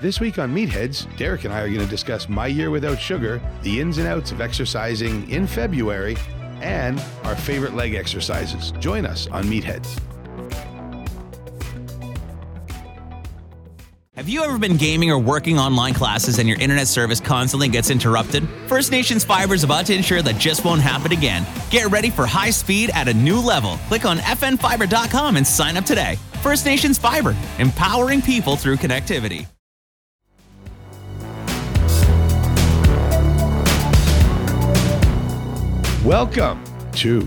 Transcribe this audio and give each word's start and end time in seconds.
This 0.00 0.20
week 0.20 0.38
on 0.38 0.54
Meatheads, 0.54 1.08
Derek 1.16 1.44
and 1.44 1.52
I 1.52 1.62
are 1.62 1.68
going 1.68 1.80
to 1.80 1.86
discuss 1.86 2.28
my 2.28 2.46
year 2.46 2.70
without 2.70 3.00
sugar, 3.00 3.42
the 3.62 3.80
ins 3.80 3.98
and 3.98 4.06
outs 4.06 4.30
of 4.30 4.40
exercising 4.40 5.28
in 5.28 5.44
February, 5.44 6.16
and 6.60 7.02
our 7.24 7.34
favorite 7.34 7.74
leg 7.74 7.94
exercises. 7.94 8.70
Join 8.78 9.04
us 9.04 9.26
on 9.26 9.46
Meatheads. 9.46 9.98
Have 14.14 14.28
you 14.28 14.44
ever 14.44 14.56
been 14.56 14.76
gaming 14.76 15.10
or 15.10 15.18
working 15.18 15.58
online 15.58 15.94
classes 15.94 16.38
and 16.38 16.48
your 16.48 16.58
internet 16.60 16.86
service 16.86 17.18
constantly 17.18 17.68
gets 17.68 17.90
interrupted? 17.90 18.48
First 18.68 18.92
Nations 18.92 19.24
Fiber 19.24 19.54
is 19.54 19.64
about 19.64 19.86
to 19.86 19.94
ensure 19.96 20.22
that 20.22 20.38
just 20.38 20.64
won't 20.64 20.80
happen 20.80 21.10
again. 21.10 21.44
Get 21.70 21.90
ready 21.90 22.10
for 22.10 22.24
high 22.24 22.50
speed 22.50 22.90
at 22.94 23.08
a 23.08 23.14
new 23.14 23.40
level. 23.40 23.76
Click 23.88 24.04
on 24.04 24.18
fnfiber.com 24.18 25.36
and 25.36 25.46
sign 25.46 25.76
up 25.76 25.84
today. 25.84 26.18
First 26.40 26.66
Nations 26.66 26.98
Fiber, 26.98 27.36
empowering 27.58 28.22
people 28.22 28.54
through 28.54 28.76
connectivity. 28.76 29.48
Welcome 36.04 36.62
to 36.92 37.22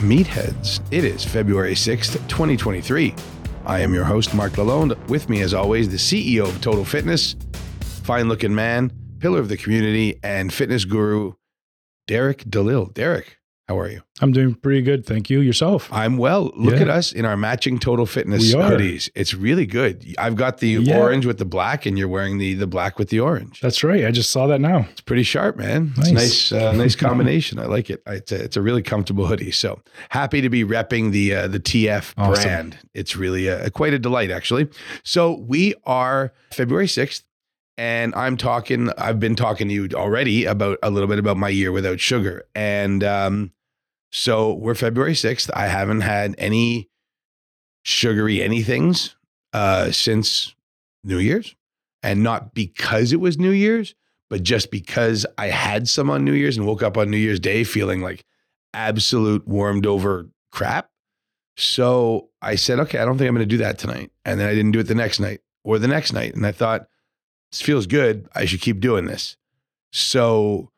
Meatheads. 0.00 0.80
It 0.90 1.04
is 1.04 1.24
February 1.24 1.74
6th, 1.74 2.14
2023. 2.28 3.14
I 3.64 3.78
am 3.78 3.94
your 3.94 4.02
host, 4.02 4.34
Mark 4.34 4.54
Lalonde. 4.54 4.98
With 5.08 5.28
me, 5.28 5.40
as 5.42 5.54
always, 5.54 5.88
the 5.88 5.96
CEO 5.96 6.48
of 6.48 6.60
Total 6.60 6.84
Fitness, 6.84 7.36
fine 8.02 8.28
looking 8.28 8.52
man, 8.52 8.90
pillar 9.20 9.38
of 9.38 9.48
the 9.48 9.56
community, 9.56 10.18
and 10.24 10.52
fitness 10.52 10.84
guru, 10.84 11.34
Derek 12.08 12.42
DeLille. 12.46 12.92
Derek, 12.92 13.38
how 13.68 13.78
are 13.80 13.90
you? 13.90 14.00
I'm 14.20 14.30
doing 14.32 14.54
pretty 14.54 14.80
good. 14.80 15.04
Thank 15.04 15.28
you. 15.28 15.40
Yourself? 15.40 15.88
I'm 15.92 16.18
well. 16.18 16.52
Look 16.56 16.76
Yeah. 16.76 16.82
at 16.82 16.88
us 16.88 17.10
in 17.12 17.24
our 17.24 17.36
matching 17.36 17.78
Total 17.80 18.06
Fitness 18.06 18.54
hoodies. 18.54 19.10
It's 19.16 19.34
really 19.34 19.66
good. 19.66 20.06
I've 20.18 20.36
got 20.36 20.58
the 20.58 20.68
Yeah. 20.68 20.98
orange 20.98 21.26
with 21.26 21.38
the 21.38 21.44
black, 21.44 21.84
and 21.84 21.98
you're 21.98 22.06
wearing 22.08 22.38
the 22.38 22.54
the 22.54 22.68
black 22.68 22.96
with 22.98 23.08
the 23.10 23.18
orange. 23.20 23.60
That's 23.60 23.82
right. 23.82 24.04
I 24.06 24.12
just 24.12 24.30
saw 24.30 24.46
that 24.46 24.60
now. 24.60 24.86
It's 24.92 25.00
pretty 25.00 25.24
sharp, 25.24 25.56
man. 25.56 25.92
It's 25.98 26.10
Nice. 26.12 26.50
nice, 26.50 26.52
uh, 26.52 26.72
nice 26.76 26.94
combination. 26.94 27.58
I 27.58 27.66
like 27.66 27.90
it. 27.90 28.02
It's 28.06 28.30
a, 28.30 28.36
it's 28.44 28.56
a 28.56 28.62
really 28.62 28.82
comfortable 28.82 29.26
hoodie. 29.26 29.50
So 29.50 29.80
happy 30.10 30.40
to 30.40 30.48
be 30.48 30.64
repping 30.64 31.10
the 31.10 31.34
uh, 31.34 31.48
the 31.48 31.58
TF 31.60 32.14
Awesome. 32.16 32.42
brand. 32.44 32.78
It's 32.94 33.16
really 33.16 33.48
a, 33.48 33.68
quite 33.70 33.92
a 33.94 33.98
delight, 33.98 34.30
actually. 34.30 34.68
So 35.02 35.32
we 35.46 35.74
are 35.84 36.32
February 36.52 36.88
sixth, 36.88 37.24
and 37.76 38.14
I'm 38.14 38.36
talking. 38.36 38.90
I've 38.96 39.18
been 39.20 39.34
talking 39.36 39.68
to 39.68 39.74
you 39.74 39.88
already 39.94 40.44
about 40.46 40.78
a 40.82 40.90
little 40.90 41.08
bit 41.08 41.18
about 41.18 41.36
my 41.36 41.48
year 41.50 41.72
without 41.72 42.00
sugar, 42.00 42.44
and 42.54 43.02
um, 43.04 43.50
so 44.16 44.54
we're 44.54 44.74
February 44.74 45.14
sixth. 45.14 45.50
I 45.54 45.66
haven't 45.66 46.00
had 46.00 46.34
any 46.38 46.88
sugary 47.82 48.38
anythings 48.38 49.14
uh, 49.52 49.90
since 49.90 50.54
New 51.04 51.18
Year's, 51.18 51.54
and 52.02 52.22
not 52.22 52.54
because 52.54 53.12
it 53.12 53.20
was 53.20 53.38
New 53.38 53.50
Year's 53.50 53.94
but 54.28 54.42
just 54.42 54.70
because 54.70 55.24
I 55.38 55.46
had 55.46 55.88
some 55.88 56.10
on 56.10 56.24
New 56.24 56.32
Year's 56.32 56.56
and 56.56 56.66
woke 56.66 56.82
up 56.82 56.96
on 56.96 57.10
New 57.10 57.16
Year's 57.16 57.40
Day 57.40 57.64
feeling 57.64 58.00
like 58.00 58.24
absolute 58.74 59.46
warmed 59.46 59.86
over 59.86 60.28
crap. 60.50 60.90
So 61.56 62.28
I 62.42 62.56
said, 62.56 62.80
okay, 62.80 62.98
I 62.98 63.04
don't 63.04 63.16
think 63.16 63.28
I'm 63.28 63.34
going 63.34 63.48
to 63.48 63.54
do 63.54 63.62
that 63.62 63.78
tonight. 63.78 64.10
And 64.24 64.38
then 64.38 64.48
I 64.48 64.54
didn't 64.54 64.72
do 64.72 64.80
it 64.80 64.88
the 64.88 64.94
next 64.94 65.20
night 65.20 65.40
or 65.64 65.78
the 65.78 65.88
next 65.88 66.12
night. 66.12 66.34
And 66.34 66.46
I 66.46 66.52
thought, 66.52 66.86
this 67.50 67.62
feels 67.62 67.86
good. 67.86 68.28
I 68.34 68.44
should 68.44 68.60
keep 68.60 68.80
doing 68.80 69.06
this. 69.06 69.36
So 69.92 70.70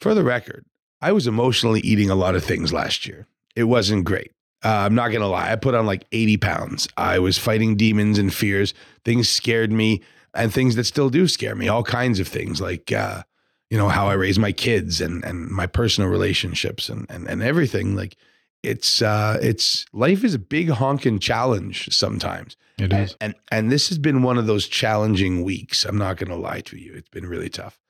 for 0.00 0.14
the 0.14 0.24
record, 0.24 0.64
I 1.00 1.12
was 1.12 1.26
emotionally 1.26 1.80
eating 1.80 2.10
a 2.10 2.14
lot 2.14 2.34
of 2.34 2.44
things 2.44 2.72
last 2.72 3.06
year. 3.06 3.26
It 3.54 3.64
wasn't 3.64 4.04
great. 4.04 4.32
Uh, 4.64 4.68
I'm 4.68 4.94
not 4.94 5.08
going 5.08 5.20
to 5.20 5.26
lie. 5.26 5.52
I 5.52 5.56
put 5.56 5.74
on 5.74 5.86
like 5.86 6.06
80 6.12 6.38
pounds. 6.38 6.88
I 6.96 7.18
was 7.18 7.38
fighting 7.38 7.76
demons 7.76 8.18
and 8.18 8.32
fears. 8.32 8.74
Things 9.04 9.28
scared 9.28 9.70
me 9.70 10.02
and 10.34 10.52
things 10.52 10.76
that 10.76 10.84
still 10.84 11.10
do 11.10 11.28
scare 11.28 11.54
me, 11.54 11.68
all 11.68 11.82
kinds 11.82 12.20
of 12.20 12.28
things 12.28 12.60
like, 12.60 12.92
uh, 12.92 13.22
you 13.70 13.78
know, 13.78 13.88
how 13.88 14.08
I 14.08 14.14
raise 14.14 14.38
my 14.38 14.52
kids 14.52 15.00
and, 15.00 15.24
and 15.24 15.48
my 15.48 15.66
personal 15.66 16.10
relationships 16.10 16.88
and, 16.88 17.06
and, 17.08 17.28
and 17.28 17.42
everything. 17.42 17.96
Like 17.96 18.16
it's, 18.62 19.02
uh, 19.02 19.38
it's 19.42 19.86
life 19.92 20.24
is 20.24 20.34
a 20.34 20.38
big 20.38 20.70
honking 20.70 21.18
challenge 21.18 21.88
sometimes. 21.94 22.56
It 22.78 22.92
is. 22.92 23.16
And, 23.20 23.34
and, 23.34 23.34
and 23.50 23.72
this 23.72 23.88
has 23.88 23.98
been 23.98 24.22
one 24.22 24.38
of 24.38 24.46
those 24.46 24.66
challenging 24.66 25.42
weeks. 25.42 25.84
I'm 25.84 25.98
not 25.98 26.16
going 26.16 26.30
to 26.30 26.36
lie 26.36 26.60
to 26.62 26.76
you. 26.76 26.94
It's 26.94 27.08
been 27.08 27.26
really 27.26 27.48
tough. 27.48 27.80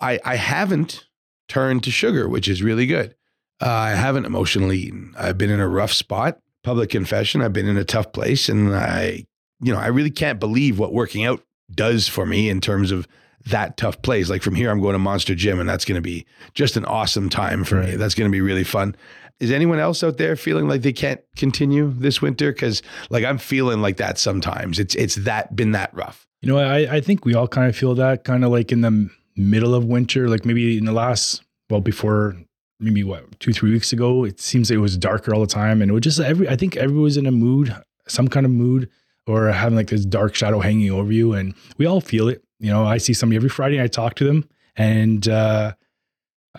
I, 0.00 0.18
I 0.24 0.36
haven't 0.36 1.06
turned 1.50 1.82
to 1.82 1.90
sugar, 1.90 2.28
which 2.28 2.48
is 2.48 2.62
really 2.62 2.86
good. 2.86 3.14
Uh, 3.60 3.68
I 3.68 3.90
haven't 3.90 4.24
emotionally 4.24 4.78
eaten. 4.78 5.14
I've 5.18 5.36
been 5.36 5.50
in 5.50 5.60
a 5.60 5.68
rough 5.68 5.92
spot. 5.92 6.38
Public 6.62 6.90
confession. 6.90 7.42
I've 7.42 7.52
been 7.52 7.68
in 7.68 7.76
a 7.76 7.84
tough 7.84 8.12
place, 8.12 8.48
and 8.48 8.74
I, 8.74 9.26
you 9.60 9.72
know, 9.72 9.78
I 9.78 9.88
really 9.88 10.10
can't 10.10 10.38
believe 10.38 10.78
what 10.78 10.92
working 10.92 11.24
out 11.24 11.42
does 11.74 12.06
for 12.06 12.24
me 12.24 12.48
in 12.48 12.60
terms 12.60 12.92
of 12.92 13.08
that 13.46 13.76
tough 13.76 14.00
place. 14.02 14.30
Like 14.30 14.42
from 14.42 14.54
here, 14.54 14.70
I'm 14.70 14.80
going 14.80 14.92
to 14.92 14.98
Monster 14.98 15.34
Gym, 15.34 15.58
and 15.58 15.68
that's 15.68 15.84
going 15.84 15.96
to 15.96 16.02
be 16.02 16.24
just 16.54 16.76
an 16.76 16.84
awesome 16.84 17.28
time 17.28 17.64
for 17.64 17.82
me. 17.82 17.96
That's 17.96 18.14
going 18.14 18.30
to 18.30 18.32
be 18.32 18.40
really 18.40 18.64
fun. 18.64 18.94
Is 19.40 19.50
anyone 19.50 19.78
else 19.78 20.04
out 20.04 20.18
there 20.18 20.36
feeling 20.36 20.68
like 20.68 20.82
they 20.82 20.92
can't 20.92 21.20
continue 21.36 21.92
this 21.96 22.20
winter? 22.22 22.52
Because 22.52 22.82
like 23.08 23.24
I'm 23.24 23.38
feeling 23.38 23.80
like 23.80 23.96
that 23.96 24.18
sometimes. 24.18 24.78
It's 24.78 24.94
it's 24.94 25.14
that 25.16 25.56
been 25.56 25.72
that 25.72 25.92
rough. 25.94 26.28
You 26.42 26.52
know, 26.52 26.58
I, 26.58 26.96
I 26.96 27.00
think 27.00 27.24
we 27.24 27.34
all 27.34 27.48
kind 27.48 27.68
of 27.68 27.74
feel 27.74 27.94
that 27.94 28.24
kind 28.24 28.44
of 28.44 28.50
like 28.50 28.70
in 28.70 28.82
the 28.82 29.10
middle 29.36 29.74
of 29.74 29.84
winter, 29.84 30.28
like 30.28 30.44
maybe 30.44 30.76
in 30.76 30.84
the 30.84 30.92
last, 30.92 31.42
well, 31.68 31.80
before 31.80 32.36
maybe 32.78 33.04
what, 33.04 33.38
two, 33.40 33.52
three 33.52 33.70
weeks 33.70 33.92
ago, 33.92 34.24
it 34.24 34.40
seems 34.40 34.70
like 34.70 34.76
it 34.76 34.80
was 34.80 34.96
darker 34.96 35.34
all 35.34 35.40
the 35.40 35.46
time. 35.46 35.82
And 35.82 35.90
it 35.90 35.94
was 35.94 36.02
just 36.02 36.20
every, 36.20 36.48
I 36.48 36.56
think 36.56 36.76
everyone 36.76 37.04
was 37.04 37.16
in 37.16 37.26
a 37.26 37.30
mood, 37.30 37.74
some 38.08 38.28
kind 38.28 38.46
of 38.46 38.52
mood 38.52 38.88
or 39.26 39.48
having 39.48 39.76
like 39.76 39.88
this 39.88 40.04
dark 40.04 40.34
shadow 40.34 40.60
hanging 40.60 40.90
over 40.90 41.12
you. 41.12 41.34
And 41.34 41.54
we 41.78 41.86
all 41.86 42.00
feel 42.00 42.28
it. 42.28 42.42
You 42.58 42.70
know, 42.70 42.84
I 42.84 42.98
see 42.98 43.12
somebody 43.12 43.36
every 43.36 43.48
Friday, 43.48 43.80
I 43.80 43.86
talk 43.86 44.14
to 44.16 44.24
them. 44.24 44.48
And 44.76 45.28
uh, 45.28 45.74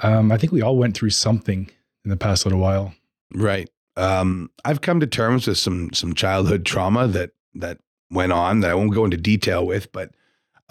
um, 0.02 0.32
I 0.32 0.38
think 0.38 0.54
we 0.54 0.62
all 0.62 0.78
went 0.78 0.96
through 0.96 1.10
something 1.10 1.70
in 2.04 2.10
the 2.10 2.18
past 2.18 2.46
little 2.46 2.60
while. 2.60 2.94
Right. 3.34 3.70
Um, 3.98 4.50
I've 4.64 4.82
come 4.82 5.00
to 5.00 5.08
terms 5.08 5.48
with 5.48 5.58
some 5.58 5.92
some 5.94 6.14
childhood 6.14 6.66
trauma 6.66 7.08
that 7.08 7.32
that 7.56 7.80
went 8.10 8.32
on 8.32 8.62
that 8.62 8.72
I 8.72 8.74
won't 8.74 8.94
go 8.94 9.06
into 9.06 9.18
detail 9.18 9.66
with, 9.66 9.92
but 9.92 10.12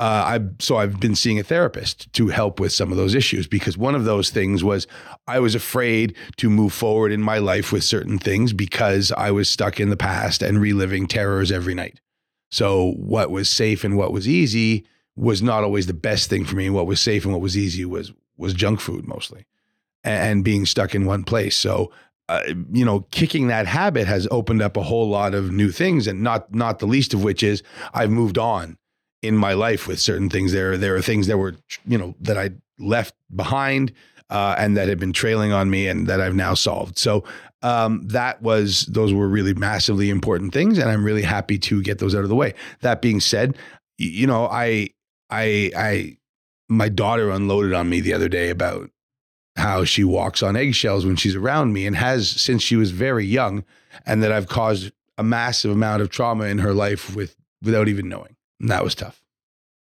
uh, 0.00 0.38
I 0.38 0.41
so 0.61 0.78
I've 0.78 0.99
been 0.99 1.15
seeing 1.15 1.38
a 1.38 1.43
therapist 1.43 2.11
to 2.15 2.28
help 2.28 2.59
with 2.59 2.72
some 2.72 2.91
of 2.91 2.97
those 2.97 3.15
issues 3.15 3.47
because 3.47 3.77
one 3.77 3.94
of 3.94 4.06
those 4.06 4.31
things 4.31 4.65
was 4.65 4.87
I 5.27 5.41
was 5.41 5.55
afraid 5.55 6.16
to 6.38 6.49
move 6.49 6.72
forward 6.72 7.12
in 7.12 7.21
my 7.21 7.37
life 7.37 7.71
with 7.71 7.84
certain 7.84 8.19
things 8.19 8.55
because 8.55 9.12
I 9.12 9.31
was 9.31 9.50
stuck 9.50 9.78
in 9.78 9.91
the 9.91 9.99
past 9.99 10.41
and 10.41 10.59
reliving 10.59 11.06
terrors 11.06 11.53
every 11.53 11.75
night. 11.75 12.00
So 12.50 12.93
what 12.93 13.31
was 13.31 13.50
safe 13.50 13.84
and 13.84 13.94
what 13.94 14.10
was 14.10 14.27
easy 14.27 14.87
was 15.16 15.43
not 15.43 15.65
always 15.65 15.87
the 15.87 15.93
best 15.93 16.31
thing 16.31 16.47
for 16.47 16.56
me. 16.56 16.71
What 16.71 16.87
was 16.87 16.99
safe 16.99 17.25
and 17.25 17.34
what 17.34 17.43
was 17.43 17.59
easy 17.59 17.84
was 17.84 18.10
was 18.39 18.55
junk 18.55 18.81
food 18.81 19.06
mostly, 19.06 19.44
and 20.03 20.43
being 20.43 20.65
stuck 20.65 20.94
in 20.94 21.05
one 21.05 21.25
place. 21.25 21.56
So 21.56 21.93
uh, 22.31 22.41
you 22.72 22.87
know, 22.87 23.00
kicking 23.10 23.49
that 23.49 23.66
habit 23.66 24.06
has 24.06 24.27
opened 24.31 24.62
up 24.62 24.78
a 24.78 24.83
whole 24.83 25.10
lot 25.10 25.34
of 25.34 25.53
new 25.53 25.71
things, 25.71 26.06
and 26.06 26.22
not 26.22 26.55
not 26.55 26.78
the 26.78 26.87
least 26.87 27.12
of 27.12 27.22
which 27.22 27.43
is 27.43 27.62
I've 27.93 28.10
moved 28.10 28.39
on 28.39 28.78
in 29.22 29.36
my 29.36 29.53
life 29.53 29.86
with 29.86 30.00
certain 30.00 30.31
things. 30.31 30.53
There 30.53 30.76
there 30.76 30.97
are 30.97 31.03
things 31.03 31.26
that 31.26 31.38
were 31.38 31.54
you 31.86 31.98
know 31.98 32.14
that 32.20 32.38
I 32.38 32.50
left 32.78 33.14
behind 33.34 33.92
uh, 34.31 34.54
and 34.58 34.76
that 34.76 34.88
had 34.88 34.98
been 34.98 35.12
trailing 35.12 35.53
on 35.53 35.70
me, 35.70 35.88
and 35.88 36.06
that 36.06 36.20
I've 36.20 36.34
now 36.34 36.54
solved. 36.54 36.98
So 36.98 37.25
um, 37.62 38.06
that 38.09 38.41
was 38.41 38.86
those 38.86 39.12
were 39.12 39.28
really 39.28 39.54
massively 39.54 40.09
important 40.09 40.53
things, 40.53 40.78
and 40.78 40.88
I'm 40.88 41.04
really 41.04 41.22
happy 41.22 41.59
to 41.59 41.82
get 41.82 41.98
those 41.98 42.14
out 42.14 42.22
of 42.22 42.28
the 42.28 42.36
way. 42.36 42.54
That 42.80 43.03
being 43.03 43.20
said, 43.20 43.56
you 43.98 44.26
know, 44.26 44.47
I 44.47 44.91
I 45.28 45.70
I 45.76 46.16
my 46.69 46.88
daughter 46.88 47.30
unloaded 47.30 47.72
on 47.72 47.91
me 47.91 48.00
the 48.00 48.14
other 48.14 48.28
day 48.28 48.48
about 48.48 48.91
how 49.56 49.84
she 49.84 50.04
walks 50.04 50.42
on 50.42 50.56
eggshells 50.56 51.04
when 51.04 51.16
she's 51.16 51.34
around 51.34 51.72
me 51.72 51.86
and 51.86 51.97
has 51.97 52.30
since 52.30 52.62
she 52.62 52.76
was 52.76 52.92
very 52.92 53.26
young 53.26 53.64
and 54.06 54.22
that 54.22 54.30
I've 54.30 54.48
caused 54.48 54.92
a 55.19 55.25
massive 55.25 55.72
amount 55.72 56.00
of 56.00 56.09
trauma 56.09 56.45
in 56.45 56.59
her 56.59 56.72
life 56.72 57.15
with 57.15 57.36
without 57.60 57.89
even 57.89 58.09
knowing. 58.09 58.36
And 58.60 58.68
that 58.71 58.84
was 58.84 58.95
tough. 58.95 59.22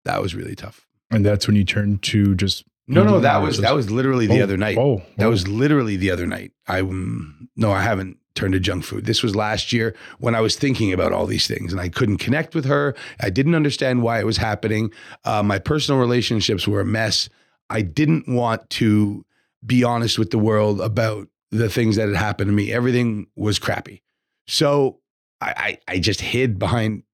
That 0.05 0.21
was 0.21 0.35
really 0.35 0.55
tough. 0.55 0.87
And 1.11 1.25
that's 1.25 1.47
when 1.47 1.57
you 1.57 1.65
turn 1.65 1.99
to 1.99 2.35
just 2.35 2.65
No, 2.87 3.05
no, 3.05 3.21
that 3.21 3.39
was 3.39 3.59
that 3.59 3.75
was 3.75 3.91
literally 3.91 4.27
the 4.27 4.41
Oh, 4.41 4.45
other 4.45 4.57
night. 4.57 4.77
Oh, 4.79 5.03
That 5.17 5.27
oh. 5.27 5.31
was 5.31 5.47
literally 5.49 5.97
the 5.97 6.11
other 6.11 6.27
night. 6.27 6.53
I 6.67 6.81
um, 6.81 7.49
no, 7.57 7.71
I 7.73 7.83
haven't 7.83 8.19
turned 8.35 8.53
to 8.53 8.61
junk 8.61 8.83
food. 8.85 9.07
This 9.07 9.23
was 9.23 9.37
last 9.37 9.73
year 9.73 9.95
when 10.19 10.35
I 10.35 10.41
was 10.41 10.57
thinking 10.57 10.93
about 10.93 11.13
all 11.13 11.25
these 11.27 11.47
things 11.47 11.73
and 11.73 11.81
I 11.81 11.89
couldn't 11.89 12.19
connect 12.19 12.55
with 12.55 12.65
her. 12.65 12.97
I 13.21 13.31
didn't 13.31 13.55
understand 13.55 14.03
why 14.03 14.19
it 14.19 14.27
was 14.27 14.39
happening. 14.39 14.93
Uh, 15.25 15.43
my 15.45 15.61
personal 15.61 16.01
relationships 16.01 16.67
were 16.67 16.81
a 16.81 16.85
mess. 16.85 17.29
I 17.71 17.83
didn't 17.83 18.27
want 18.29 18.69
to 18.71 19.25
be 19.65 19.85
honest 19.85 20.19
with 20.19 20.31
the 20.31 20.39
world 20.39 20.81
about 20.81 21.29
the 21.53 21.69
things 21.71 21.95
that 21.97 22.09
had 22.09 22.17
happened 22.17 22.49
to 22.49 22.53
me. 22.53 22.73
Everything 22.73 23.29
was 23.37 23.61
crappy. 23.61 24.03
So 24.49 24.99
I, 25.41 25.79
I, 25.89 25.95
I 25.95 25.99
just 26.01 26.21
hid 26.21 26.59
behind 26.59 27.05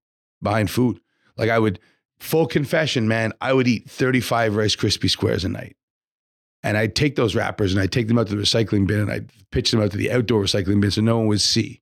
behind 0.42 0.70
food. 0.70 1.00
Like 1.40 1.50
I 1.50 1.58
would 1.58 1.80
full 2.20 2.46
confession, 2.46 3.08
man, 3.08 3.32
I 3.40 3.52
would 3.52 3.66
eat 3.66 3.90
35 3.90 4.54
Rice 4.54 4.76
Krispie 4.76 5.10
squares 5.10 5.44
a 5.44 5.48
night. 5.48 5.74
And 6.62 6.76
I'd 6.76 6.94
take 6.94 7.16
those 7.16 7.34
wrappers 7.34 7.72
and 7.72 7.80
I'd 7.80 7.90
take 7.90 8.06
them 8.06 8.18
out 8.18 8.28
to 8.28 8.36
the 8.36 8.42
recycling 8.42 8.86
bin 8.86 9.00
and 9.00 9.10
I'd 9.10 9.30
pitch 9.50 9.70
them 9.70 9.80
out 9.80 9.90
to 9.92 9.96
the 9.96 10.12
outdoor 10.12 10.42
recycling 10.42 10.80
bin 10.80 10.90
so 10.90 11.00
no 11.00 11.18
one 11.18 11.26
would 11.28 11.40
see. 11.40 11.80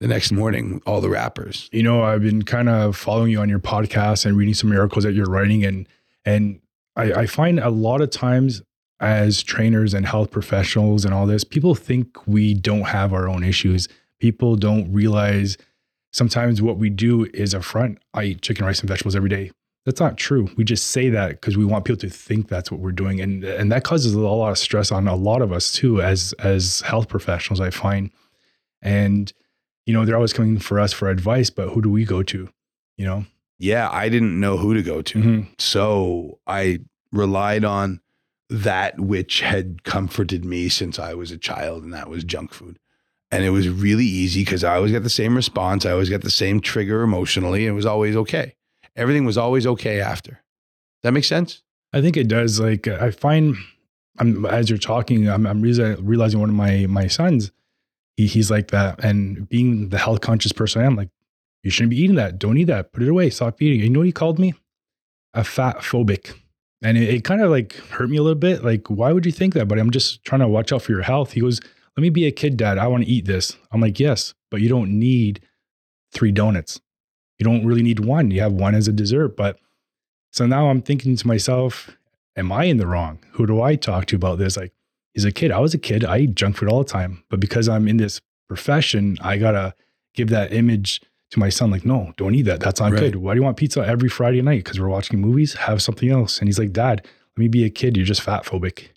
the 0.00 0.08
next 0.08 0.32
morning, 0.32 0.80
all 0.86 1.00
the 1.00 1.10
wrappers. 1.10 1.68
You 1.72 1.82
know, 1.82 2.02
I've 2.02 2.22
been 2.22 2.42
kind 2.42 2.68
of 2.68 2.96
following 2.96 3.30
you 3.30 3.40
on 3.40 3.48
your 3.48 3.60
podcast 3.60 4.26
and 4.26 4.36
reading 4.36 4.54
some 4.54 4.72
articles 4.72 5.04
that 5.04 5.12
you're 5.12 5.26
writing, 5.26 5.64
and 5.64 5.86
and 6.24 6.60
I, 6.96 7.12
I 7.12 7.26
find 7.26 7.60
a 7.60 7.70
lot 7.70 8.00
of 8.00 8.10
times 8.10 8.62
as 9.00 9.42
trainers 9.42 9.92
and 9.94 10.06
health 10.06 10.30
professionals 10.30 11.04
and 11.04 11.12
all 11.12 11.26
this, 11.26 11.44
people 11.44 11.74
think 11.74 12.26
we 12.26 12.54
don't 12.54 12.88
have 12.88 13.12
our 13.12 13.28
own 13.28 13.44
issues. 13.44 13.88
People 14.20 14.56
don't 14.56 14.90
realize 14.92 15.58
sometimes 16.14 16.62
what 16.62 16.78
we 16.78 16.88
do 16.90 17.24
is 17.34 17.52
a 17.54 17.60
front. 17.60 17.98
I 18.14 18.24
eat 18.24 18.42
chicken, 18.42 18.64
rice, 18.64 18.80
and 18.80 18.88
vegetables 18.88 19.16
every 19.16 19.28
day. 19.28 19.50
That's 19.84 20.00
not 20.00 20.16
true. 20.16 20.48
We 20.56 20.64
just 20.64 20.86
say 20.92 21.10
that 21.10 21.32
because 21.32 21.58
we 21.58 21.64
want 21.66 21.84
people 21.84 22.00
to 22.00 22.08
think 22.08 22.48
that's 22.48 22.70
what 22.70 22.80
we're 22.80 22.92
doing, 22.92 23.20
and 23.20 23.44
and 23.44 23.70
that 23.70 23.84
causes 23.84 24.14
a 24.14 24.18
lot 24.20 24.50
of 24.50 24.56
stress 24.58 24.90
on 24.90 25.06
a 25.08 25.14
lot 25.14 25.42
of 25.42 25.52
us 25.52 25.72
too, 25.72 26.00
as 26.00 26.32
as 26.38 26.80
health 26.80 27.08
professionals. 27.08 27.60
I 27.60 27.68
find, 27.70 28.10
and 28.80 29.30
you 29.86 29.92
know, 29.92 30.06
they're 30.06 30.14
always 30.16 30.32
coming 30.32 30.58
for 30.58 30.80
us 30.80 30.94
for 30.94 31.10
advice, 31.10 31.50
but 31.50 31.68
who 31.70 31.82
do 31.82 31.90
we 31.90 32.06
go 32.06 32.22
to? 32.22 32.48
You 32.96 33.04
know, 33.06 33.26
Yeah, 33.58 33.88
I 33.90 34.08
didn't 34.08 34.38
know 34.40 34.56
who 34.56 34.72
to 34.74 34.82
go 34.82 35.02
to. 35.02 35.18
Mhm. 35.18 35.60
So 35.60 36.38
I 36.46 36.78
relied 37.12 37.64
on 37.64 38.00
that 38.48 38.98
which 39.00 39.40
had 39.42 39.84
comforted 39.84 40.44
me 40.44 40.68
since 40.68 40.98
I 40.98 41.12
was 41.14 41.30
a 41.30 41.38
child, 41.38 41.82
and 41.84 41.92
that 41.92 42.08
was 42.08 42.24
junk 42.24 42.52
food. 42.54 42.78
And 43.34 43.44
it 43.44 43.50
was 43.50 43.68
really 43.68 44.04
easy 44.04 44.44
because 44.44 44.62
I 44.62 44.76
always 44.76 44.92
got 44.92 45.02
the 45.02 45.10
same 45.10 45.34
response. 45.34 45.84
I 45.84 45.90
always 45.90 46.08
got 46.08 46.20
the 46.20 46.30
same 46.30 46.60
trigger 46.60 47.02
emotionally. 47.02 47.66
And 47.66 47.72
it 47.72 47.74
was 47.74 47.84
always 47.84 48.14
okay. 48.14 48.54
Everything 48.94 49.24
was 49.24 49.36
always 49.36 49.66
okay 49.66 50.00
after. 50.00 50.40
That 51.02 51.12
makes 51.12 51.26
sense? 51.26 51.62
I 51.92 52.00
think 52.00 52.16
it 52.16 52.28
does. 52.28 52.60
Like 52.60 52.86
I 52.86 53.10
find, 53.10 53.56
I'm 54.18 54.46
as 54.46 54.70
you're 54.70 54.78
talking, 54.78 55.28
I'm, 55.28 55.46
I'm 55.46 55.62
realizing 55.62 56.38
one 56.38 56.48
of 56.48 56.54
my 56.54 56.86
my 56.86 57.08
sons, 57.08 57.50
he, 58.16 58.28
he's 58.28 58.52
like 58.52 58.68
that, 58.68 59.02
and 59.04 59.48
being 59.48 59.88
the 59.88 59.98
health 59.98 60.20
conscious 60.20 60.52
person 60.52 60.82
I 60.82 60.86
am, 60.86 60.94
like 60.94 61.10
you 61.64 61.72
shouldn't 61.72 61.90
be 61.90 62.00
eating 62.00 62.16
that. 62.16 62.38
Don't 62.38 62.56
eat 62.56 62.64
that. 62.64 62.92
Put 62.92 63.02
it 63.02 63.08
away. 63.08 63.30
Stop 63.30 63.60
eating. 63.60 63.80
You 63.80 63.90
know 63.90 63.98
what 63.98 64.06
he 64.06 64.12
called 64.12 64.38
me? 64.38 64.54
A 65.34 65.42
fat 65.42 65.78
phobic. 65.78 66.34
And 66.82 66.96
it, 66.96 67.12
it 67.12 67.24
kind 67.24 67.42
of 67.42 67.50
like 67.50 67.74
hurt 67.90 68.10
me 68.10 68.16
a 68.16 68.22
little 68.22 68.38
bit. 68.38 68.62
Like, 68.62 68.86
why 68.88 69.12
would 69.12 69.26
you 69.26 69.32
think 69.32 69.54
that? 69.54 69.66
But 69.66 69.80
I'm 69.80 69.90
just 69.90 70.24
trying 70.24 70.42
to 70.42 70.48
watch 70.48 70.72
out 70.72 70.82
for 70.82 70.92
your 70.92 71.02
health. 71.02 71.32
He 71.32 71.40
goes, 71.40 71.60
Let 71.96 72.02
me 72.02 72.10
be 72.10 72.26
a 72.26 72.32
kid, 72.32 72.56
dad. 72.56 72.78
I 72.78 72.86
want 72.88 73.04
to 73.04 73.10
eat 73.10 73.24
this. 73.24 73.56
I'm 73.72 73.80
like, 73.80 74.00
Yes, 74.00 74.34
but 74.50 74.60
you 74.60 74.68
don't 74.68 74.98
need 74.98 75.40
three 76.12 76.32
donuts. 76.32 76.80
You 77.38 77.44
don't 77.44 77.64
really 77.66 77.82
need 77.82 78.00
one. 78.00 78.30
You 78.30 78.40
have 78.40 78.52
one 78.52 78.74
as 78.74 78.88
a 78.88 78.92
dessert. 78.92 79.36
But 79.36 79.58
so 80.32 80.46
now 80.46 80.68
I'm 80.70 80.82
thinking 80.82 81.16
to 81.16 81.26
myself, 81.26 81.96
Am 82.36 82.50
I 82.50 82.64
in 82.64 82.78
the 82.78 82.86
wrong? 82.86 83.18
Who 83.32 83.46
do 83.46 83.62
I 83.62 83.76
talk 83.76 84.06
to 84.06 84.16
about 84.16 84.38
this? 84.38 84.56
Like, 84.56 84.72
he's 85.12 85.24
a 85.24 85.30
kid. 85.30 85.52
I 85.52 85.60
was 85.60 85.72
a 85.74 85.78
kid. 85.78 86.04
I 86.04 86.18
eat 86.18 86.34
junk 86.34 86.56
food 86.56 86.68
all 86.68 86.78
the 86.82 86.88
time. 86.90 87.22
But 87.30 87.38
because 87.38 87.68
I'm 87.68 87.86
in 87.86 87.96
this 87.96 88.20
profession, 88.48 89.16
I 89.20 89.38
got 89.38 89.52
to 89.52 89.74
give 90.14 90.30
that 90.30 90.52
image 90.52 91.00
to 91.30 91.38
my 91.38 91.48
son 91.48 91.70
like, 91.70 91.84
no, 91.84 92.12
don't 92.16 92.34
eat 92.34 92.42
that. 92.42 92.58
That's 92.60 92.80
not 92.80 92.90
Right. 92.92 93.00
good. 93.00 93.16
Why 93.16 93.34
do 93.34 93.38
you 93.38 93.44
want 93.44 93.56
pizza 93.56 93.80
every 93.86 94.08
Friday 94.08 94.42
night? 94.42 94.64
Because 94.64 94.80
we're 94.80 94.88
watching 94.88 95.20
movies. 95.20 95.54
Have 95.54 95.80
something 95.80 96.10
else. 96.10 96.38
And 96.40 96.48
he's 96.48 96.58
like, 96.58 96.72
Dad, 96.72 97.02
let 97.36 97.40
me 97.40 97.46
be 97.48 97.64
a 97.64 97.70
kid. 97.70 97.96
You're 97.96 98.04
just 98.06 98.20
fat 98.22 98.44
phobic. 98.44 98.88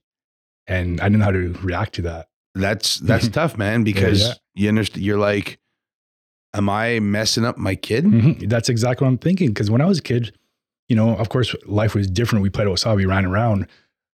And 0.65 1.00
I 1.00 1.05
didn't 1.05 1.19
know 1.19 1.25
how 1.25 1.31
to 1.31 1.53
react 1.61 1.93
to 1.95 2.01
that. 2.03 2.27
That's 2.55 2.97
that's 2.99 3.27
tough, 3.39 3.57
man, 3.57 3.83
because 3.83 4.21
yeah. 4.21 4.33
you 4.55 4.69
understand 4.69 5.05
you're 5.05 5.19
like, 5.19 5.59
Am 6.53 6.69
I 6.69 6.99
messing 6.99 7.45
up 7.45 7.57
my 7.57 7.75
kid? 7.75 8.05
Mhm. 8.05 8.49
That's 8.49 8.69
exactly 8.69 9.05
what 9.05 9.11
I'm 9.11 9.17
thinking. 9.17 9.49
Because 9.49 9.69
when 9.69 9.81
I 9.81 9.85
was 9.85 9.99
a 9.99 10.01
kid, 10.01 10.33
you 10.88 10.95
know, 10.95 11.15
of 11.15 11.29
course, 11.29 11.55
life 11.65 11.94
was 11.94 12.09
different. 12.09 12.41
We 12.41 12.49
played 12.49 12.67
outside. 12.67 12.95
We 12.95 13.05
ran 13.05 13.25
around. 13.25 13.67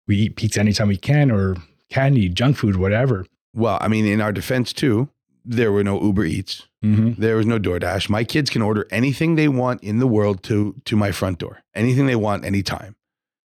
We 0.08 0.16
eat 0.18 0.38
pizza 0.38 0.60
anytime 0.60 0.88
we 0.88 0.98
can, 0.98 1.30
or 1.30 1.58
candy, 1.90 2.30
junk 2.30 2.58
food, 2.58 2.78
whatever. 2.78 3.26
Well, 3.54 3.78
I 3.82 3.88
mean, 3.90 4.06
in 4.06 4.22
our 4.22 4.32
defense 4.32 4.74
too, 4.74 5.10
there 5.46 5.72
were 5.72 5.84
no 5.84 6.02
Uber 6.02 6.26
Eats. 6.26 6.68
Mm-hmm. 6.84 7.22
There 7.22 7.36
was 7.36 7.46
no 7.46 7.60
DoorDash. 7.60 8.10
My 8.10 8.24
kids 8.24 8.50
can 8.50 8.62
order 8.62 8.88
anything 8.92 9.36
they 9.36 9.48
want 9.48 9.84
in 9.84 10.00
the 10.00 10.08
world 10.08 10.42
to 10.44 10.76
to 10.86 10.96
my 10.96 11.12
front 11.12 11.38
door. 11.40 11.62
Anything 11.76 12.08
they 12.08 12.16
want 12.16 12.46
anytime. 12.46 12.96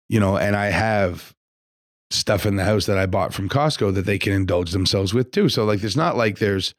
You 0.08 0.20
know, 0.20 0.38
and 0.38 0.56
I 0.56 0.68
have 0.68 1.36
stuff 2.12 2.46
in 2.46 2.56
the 2.56 2.64
house 2.64 2.86
that 2.88 2.98
I 2.98 3.06
bought 3.06 3.34
from 3.34 3.50
Costco 3.50 3.94
that 3.94 4.06
they 4.06 4.18
can 4.18 4.34
indulge 4.34 4.72
themselves 4.72 5.14
with 5.14 5.32
too. 5.32 5.50
So 5.50 5.66
like 5.66 5.84
it's 5.84 5.96
not 5.96 6.18
like 6.18 6.40
there's 6.40 6.74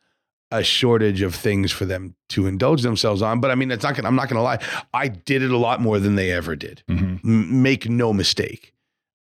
a 0.51 0.65
shortage 0.65 1.23
of 1.23 1.35
things 1.35 1.71
for 1.71 1.85
them 1.85 2.17
to 2.31 2.47
indulge 2.47 2.83
themselves 2.83 3.23
on, 3.23 3.41
but 3.41 3.51
I 3.51 3.55
mean 3.55 3.71
it's 3.71 3.85
not 3.85 3.95
gonna 3.95 4.09
I'm 4.09 4.17
not 4.17 4.29
going 4.29 4.39
to 4.39 4.43
lie. 4.43 4.59
I 4.93 5.09
did 5.09 5.43
it 5.43 5.51
a 5.53 5.57
lot 5.57 5.81
more 5.81 5.99
than 6.01 6.17
they 6.17 6.33
ever 6.33 6.57
did. 6.57 6.83
Mm-hmm. 6.89 7.29
M- 7.29 7.63
make 7.63 7.89
no 7.89 8.13
mistake. 8.13 8.73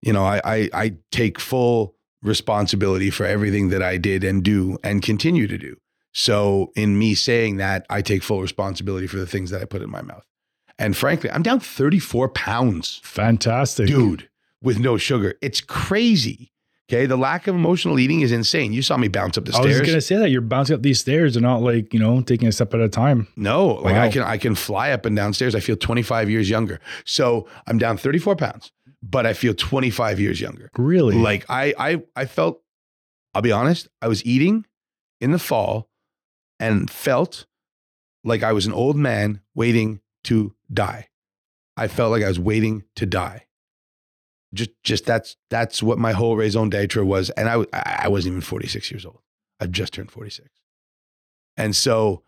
You 0.03 0.12
know, 0.12 0.25
I, 0.25 0.41
I 0.45 0.69
I 0.73 0.97
take 1.12 1.39
full 1.39 1.95
responsibility 2.23 3.11
for 3.11 3.25
everything 3.27 3.69
that 3.69 3.83
I 3.83 3.97
did 3.97 4.25
and 4.25 4.43
do 4.43 4.79
and 4.83 5.03
continue 5.03 5.47
to 5.47 5.59
do. 5.59 5.77
So 6.12 6.73
in 6.75 6.99
me 6.99 7.15
saying 7.15 7.59
that, 7.59 7.87
I 7.89 8.03
take 8.03 8.23
full 8.23 8.41
responsibility 8.43 9.07
for 9.07 9.19
the 9.19 9.27
things 9.27 9.51
that 9.51 9.61
I 9.62 9.65
put 9.65 9.83
in 9.83 9.91
my 9.91 10.03
mouth. 10.03 10.27
And 10.79 10.97
frankly, 10.97 11.31
I'm 11.31 11.43
down 11.43 11.61
34 11.61 12.31
pounds, 12.31 13.01
Fantastic. 13.05 13.87
dude, 13.87 14.30
with 14.62 14.79
no 14.79 14.97
sugar. 14.97 15.35
It's 15.41 15.61
crazy. 15.61 16.53
Okay. 16.91 17.07
The 17.07 17.17
lack 17.17 17.47
of 17.47 17.55
emotional 17.55 18.01
eating 18.01 18.21
is 18.21 18.33
insane. 18.33 18.73
You 18.73 18.83
saw 18.83 18.97
me 18.97 19.07
bounce 19.07 19.39
up 19.39 19.45
the 19.45 19.53
stairs. 19.53 19.67
I 19.67 19.69
was 19.69 19.81
going 19.81 19.95
to 19.95 20.01
say 20.01 20.17
that 20.17 20.31
you're 20.31 20.41
bouncing 20.41 20.75
up 20.75 20.83
these 20.83 20.99
stairs 20.99 21.37
and 21.37 21.45
not 21.45 21.62
like, 21.62 21.95
you 21.95 22.01
know, 22.01 22.21
taking 22.21 22.49
a 22.49 22.53
step 22.53 22.75
at 22.75 22.81
a 22.81 22.89
time. 22.89 23.29
No, 23.37 23.75
like 23.75 23.95
I 23.95 24.09
can 24.09 24.23
I 24.23 24.39
can 24.39 24.57
fly 24.57 24.91
up 24.91 25.07
and 25.07 25.15
downstairs. 25.15 25.55
I 25.55 25.61
feel 25.61 25.77
25 25.77 26.29
years 26.29 26.51
younger. 26.51 26.81
So 27.05 27.49
I'm 27.69 27.79
down 27.79 27.97
34 27.97 28.35
pounds, 28.35 28.73
but 29.03 29.25
I 29.25 29.35
feel 29.35 29.55
25 29.55 30.19
years 30.19 30.41
younger. 30.41 30.69
Really? 30.77 31.17
Like 31.17 31.47
I 31.49 31.75
I 31.79 32.03
I 32.17 32.25
felt, 32.25 32.61
I'll 33.35 33.43
be 33.43 33.53
honest, 33.53 33.87
I 34.03 34.09
was 34.09 34.27
eating 34.27 34.67
in 35.21 35.31
the 35.31 35.39
fall 35.39 35.89
and 36.59 36.91
felt 36.91 37.47
like 38.25 38.43
I 38.43 38.53
was 38.53 38.67
an 38.67 38.73
old 38.73 38.97
man 38.97 39.41
waiting 39.55 40.01
to 40.25 40.55
die. 40.73 41.09
I 41.77 41.87
felt 41.87 42.11
like 42.11 42.25
I 42.25 42.29
was 42.29 42.41
waiting 42.41 42.83
to 42.97 43.07
die. 43.07 43.47
Just 44.52 44.70
just 44.82 45.06
that's 45.06 45.37
that's 45.49 45.82
what 45.82 45.99
my 45.99 46.12
whole 46.12 46.37
raison 46.37 46.69
d'etre 46.70 47.05
was. 47.05 47.31
And 47.31 47.49
i 47.49 47.64
i 47.73 48.08
wasn't 48.08 48.32
even 48.32 48.41
46 48.41 48.91
years 48.91 49.06
old. 49.06 49.20
I 49.61 49.67
just 49.67 49.93
turned 49.93 50.11
46. 50.11 50.49
And 51.56 51.76
so 51.76 52.23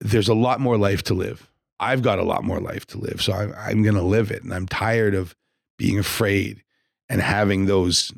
there's 0.00 0.28
a 0.28 0.34
lot 0.34 0.60
more 0.60 0.76
life 0.76 1.02
to 1.04 1.14
live. 1.14 1.50
I've 1.78 2.02
got 2.02 2.18
a 2.18 2.24
lot 2.24 2.42
more 2.44 2.60
life 2.60 2.86
to 2.88 2.98
live. 2.98 3.22
So 3.22 3.32
I'm, 3.32 3.54
I'm 3.56 3.82
going 3.82 3.94
to 3.94 4.02
live 4.02 4.30
it. 4.30 4.42
And 4.42 4.52
I'm 4.52 4.66
tired 4.66 5.14
of 5.14 5.34
being 5.78 5.98
afraid 5.98 6.62
and 7.08 7.20
having 7.20 7.66
those, 7.66 8.12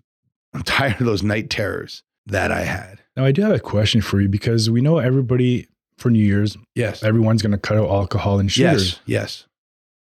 I'm 0.54 0.62
tired 0.64 1.00
of 1.00 1.06
those 1.06 1.22
night 1.22 1.50
terrors 1.50 2.02
that 2.26 2.50
I 2.52 2.62
had. 2.62 3.00
now, 3.16 3.24
I 3.24 3.32
do 3.32 3.42
have 3.42 3.52
a 3.52 3.60
question 3.60 4.00
for 4.00 4.20
you 4.20 4.28
because 4.28 4.70
we 4.70 4.80
know 4.80 4.98
everybody 4.98 5.66
for 5.96 6.10
New 6.10 6.22
Year's, 6.24 6.56
Yes. 6.74 7.02
everyone's 7.02 7.42
going 7.42 7.52
to 7.52 7.58
cut 7.58 7.76
out 7.76 7.90
alcohol 7.90 8.38
and 8.38 8.50
sugars. 8.50 8.92
Yes. 8.92 9.00
Yes. 9.06 9.46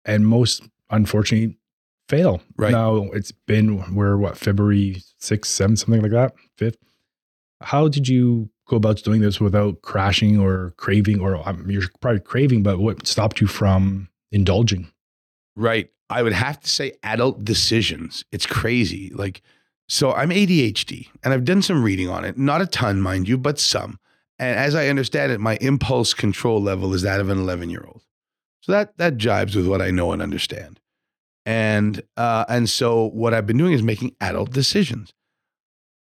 And 0.06 0.26
most, 0.28 0.64
unfortunately, 0.90 1.58
fail. 2.10 2.42
Right. 2.58 2.72
Now, 2.72 3.04
it's 3.14 3.32
been, 3.32 3.96
we're 3.96 4.18
what, 4.18 4.38
February 4.38 5.02
6th, 5.22 5.46
7th, 5.46 5.78
something 5.80 6.02
like 6.02 6.12
that, 6.12 6.34
5th. 6.58 6.76
How 7.62 7.88
did 7.88 8.08
you 8.08 8.50
go 8.68 8.78
about 8.78 9.04
doing 9.04 9.22
this 9.22 9.40
without 9.40 9.82
crashing 9.82 10.40
or 10.40 10.74
craving? 10.78 11.20
Or 11.20 11.48
um, 11.48 11.70
you're 11.70 11.84
probably 12.02 12.22
craving, 12.22 12.64
but 12.64 12.80
what 12.80 13.06
stopped 13.06 13.40
you 13.40 13.48
from 13.48 14.10
indulging? 14.32 14.92
Right. 15.56 15.90
I 16.10 16.24
would 16.24 16.34
have 16.34 16.60
to 16.62 16.70
say 16.70 16.94
adult 17.04 17.44
decisions. 17.46 18.26
It's 18.32 18.46
crazy. 18.46 19.12
Like, 19.14 19.42
so 19.88 20.12
I'm 20.14 20.30
ADHD 20.30 21.08
and 21.24 21.34
I've 21.34 21.46
done 21.46 21.62
some 21.62 21.84
reading 21.84 22.10
on 22.10 22.26
it. 22.26 22.38
Not 22.38 22.62
a 22.62 22.66
ton, 22.66 23.02
mind 23.02 23.28
you, 23.28 23.38
but 23.38 23.60
some. 23.60 24.00
And 24.40 24.58
as 24.58 24.74
I 24.74 24.88
understand 24.88 25.32
it, 25.32 25.40
my 25.40 25.58
impulse 25.60 26.14
control 26.14 26.62
level 26.62 26.94
is 26.94 27.02
that 27.02 27.20
of 27.20 27.30
an 27.30 27.38
11 27.38 27.70
year 27.70 27.84
old. 27.86 28.04
So 28.62 28.72
that 28.72 28.98
that 28.98 29.18
jibes 29.18 29.56
with 29.56 29.68
what 29.68 29.82
I 29.82 29.92
know 29.92 30.12
and 30.12 30.22
understand. 30.22 30.80
And 31.50 32.04
uh, 32.16 32.46
and 32.48 32.70
so 32.70 33.06
what 33.06 33.34
I've 33.34 33.48
been 33.48 33.58
doing 33.58 33.74
is 33.74 33.82
making 33.82 34.16
adult 34.22 34.52
decisions. 34.52 35.12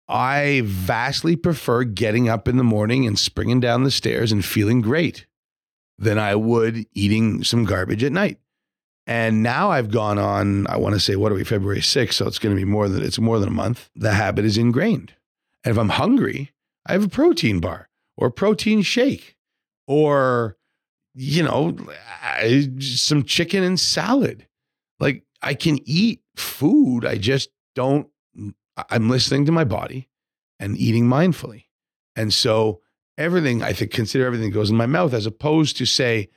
I 0.07 0.61
vastly 0.67 1.35
prefer 1.35 1.85
getting 1.85 2.29
up 2.29 2.47
in 2.47 2.59
the 2.59 2.63
morning 2.63 3.07
and 3.07 3.19
springing 3.19 3.59
down 3.59 3.85
the 3.85 3.91
stairs 3.91 4.33
and 4.33 4.45
feeling 4.45 4.83
great 4.83 5.25
than 5.97 6.19
I 6.19 6.35
would 6.35 6.85
eating 6.93 7.43
some 7.43 7.65
garbage 7.65 8.05
at 8.05 8.13
night. 8.13 8.37
And 9.07 9.43
now 9.43 9.71
I've 9.71 9.91
gone 9.91 10.19
on, 10.19 10.67
I 10.67 10.77
want 10.77 10.95
to 10.95 11.01
say, 11.01 11.17
what 11.17 11.33
are 11.33 11.37
we, 11.37 11.45
February 11.45 11.81
6th? 11.81 12.13
So 12.13 12.27
it's 12.27 12.39
going 12.39 12.55
to 12.55 12.61
be 12.61 12.71
more 12.71 12.87
than, 12.91 13.03
it's 13.03 13.19
more 13.19 13.39
than 13.39 13.49
a 13.49 13.53
month. 13.53 13.89
The 13.97 14.13
habit 14.13 14.45
is 14.45 14.59
ingrained. 14.59 15.15
And 15.65 15.73
if 15.73 15.79
I'm 15.79 15.89
hungry, 15.89 16.53
I 16.85 16.93
have 16.93 17.05
a 17.05 17.09
protein 17.09 17.61
bar 17.61 17.89
or 18.15 18.27
a 18.27 18.33
protein 18.33 18.83
shake 18.83 19.37
or, 19.87 20.59
you 21.15 21.43
know, 21.43 21.79
some 22.79 23.23
chicken 23.23 23.63
and 23.63 23.81
salad. 23.81 24.47
Like 25.01 25.25
I 25.43 25.55
can 25.55 25.79
eat 25.85 26.21
food. 26.37 27.05
I 27.05 27.17
just 27.17 27.51
don't, 27.75 28.09
I'm 28.91 29.09
listening 29.09 29.47
to 29.47 29.53
my 29.53 29.65
body 29.65 30.09
and 30.59 30.77
eating 30.77 31.05
mindfully. 31.05 31.65
And 32.17 32.33
so 32.33 32.81
everything, 33.17 33.63
I 33.63 33.73
think, 33.73 33.93
consider 33.93 34.27
everything 34.27 34.51
goes 34.51 34.71
in 34.71 34.77
my 34.77 34.87
mouth 34.87 35.15
as 35.15 35.27
opposed 35.27 35.77
to, 35.79 35.87
say, 35.87 36.29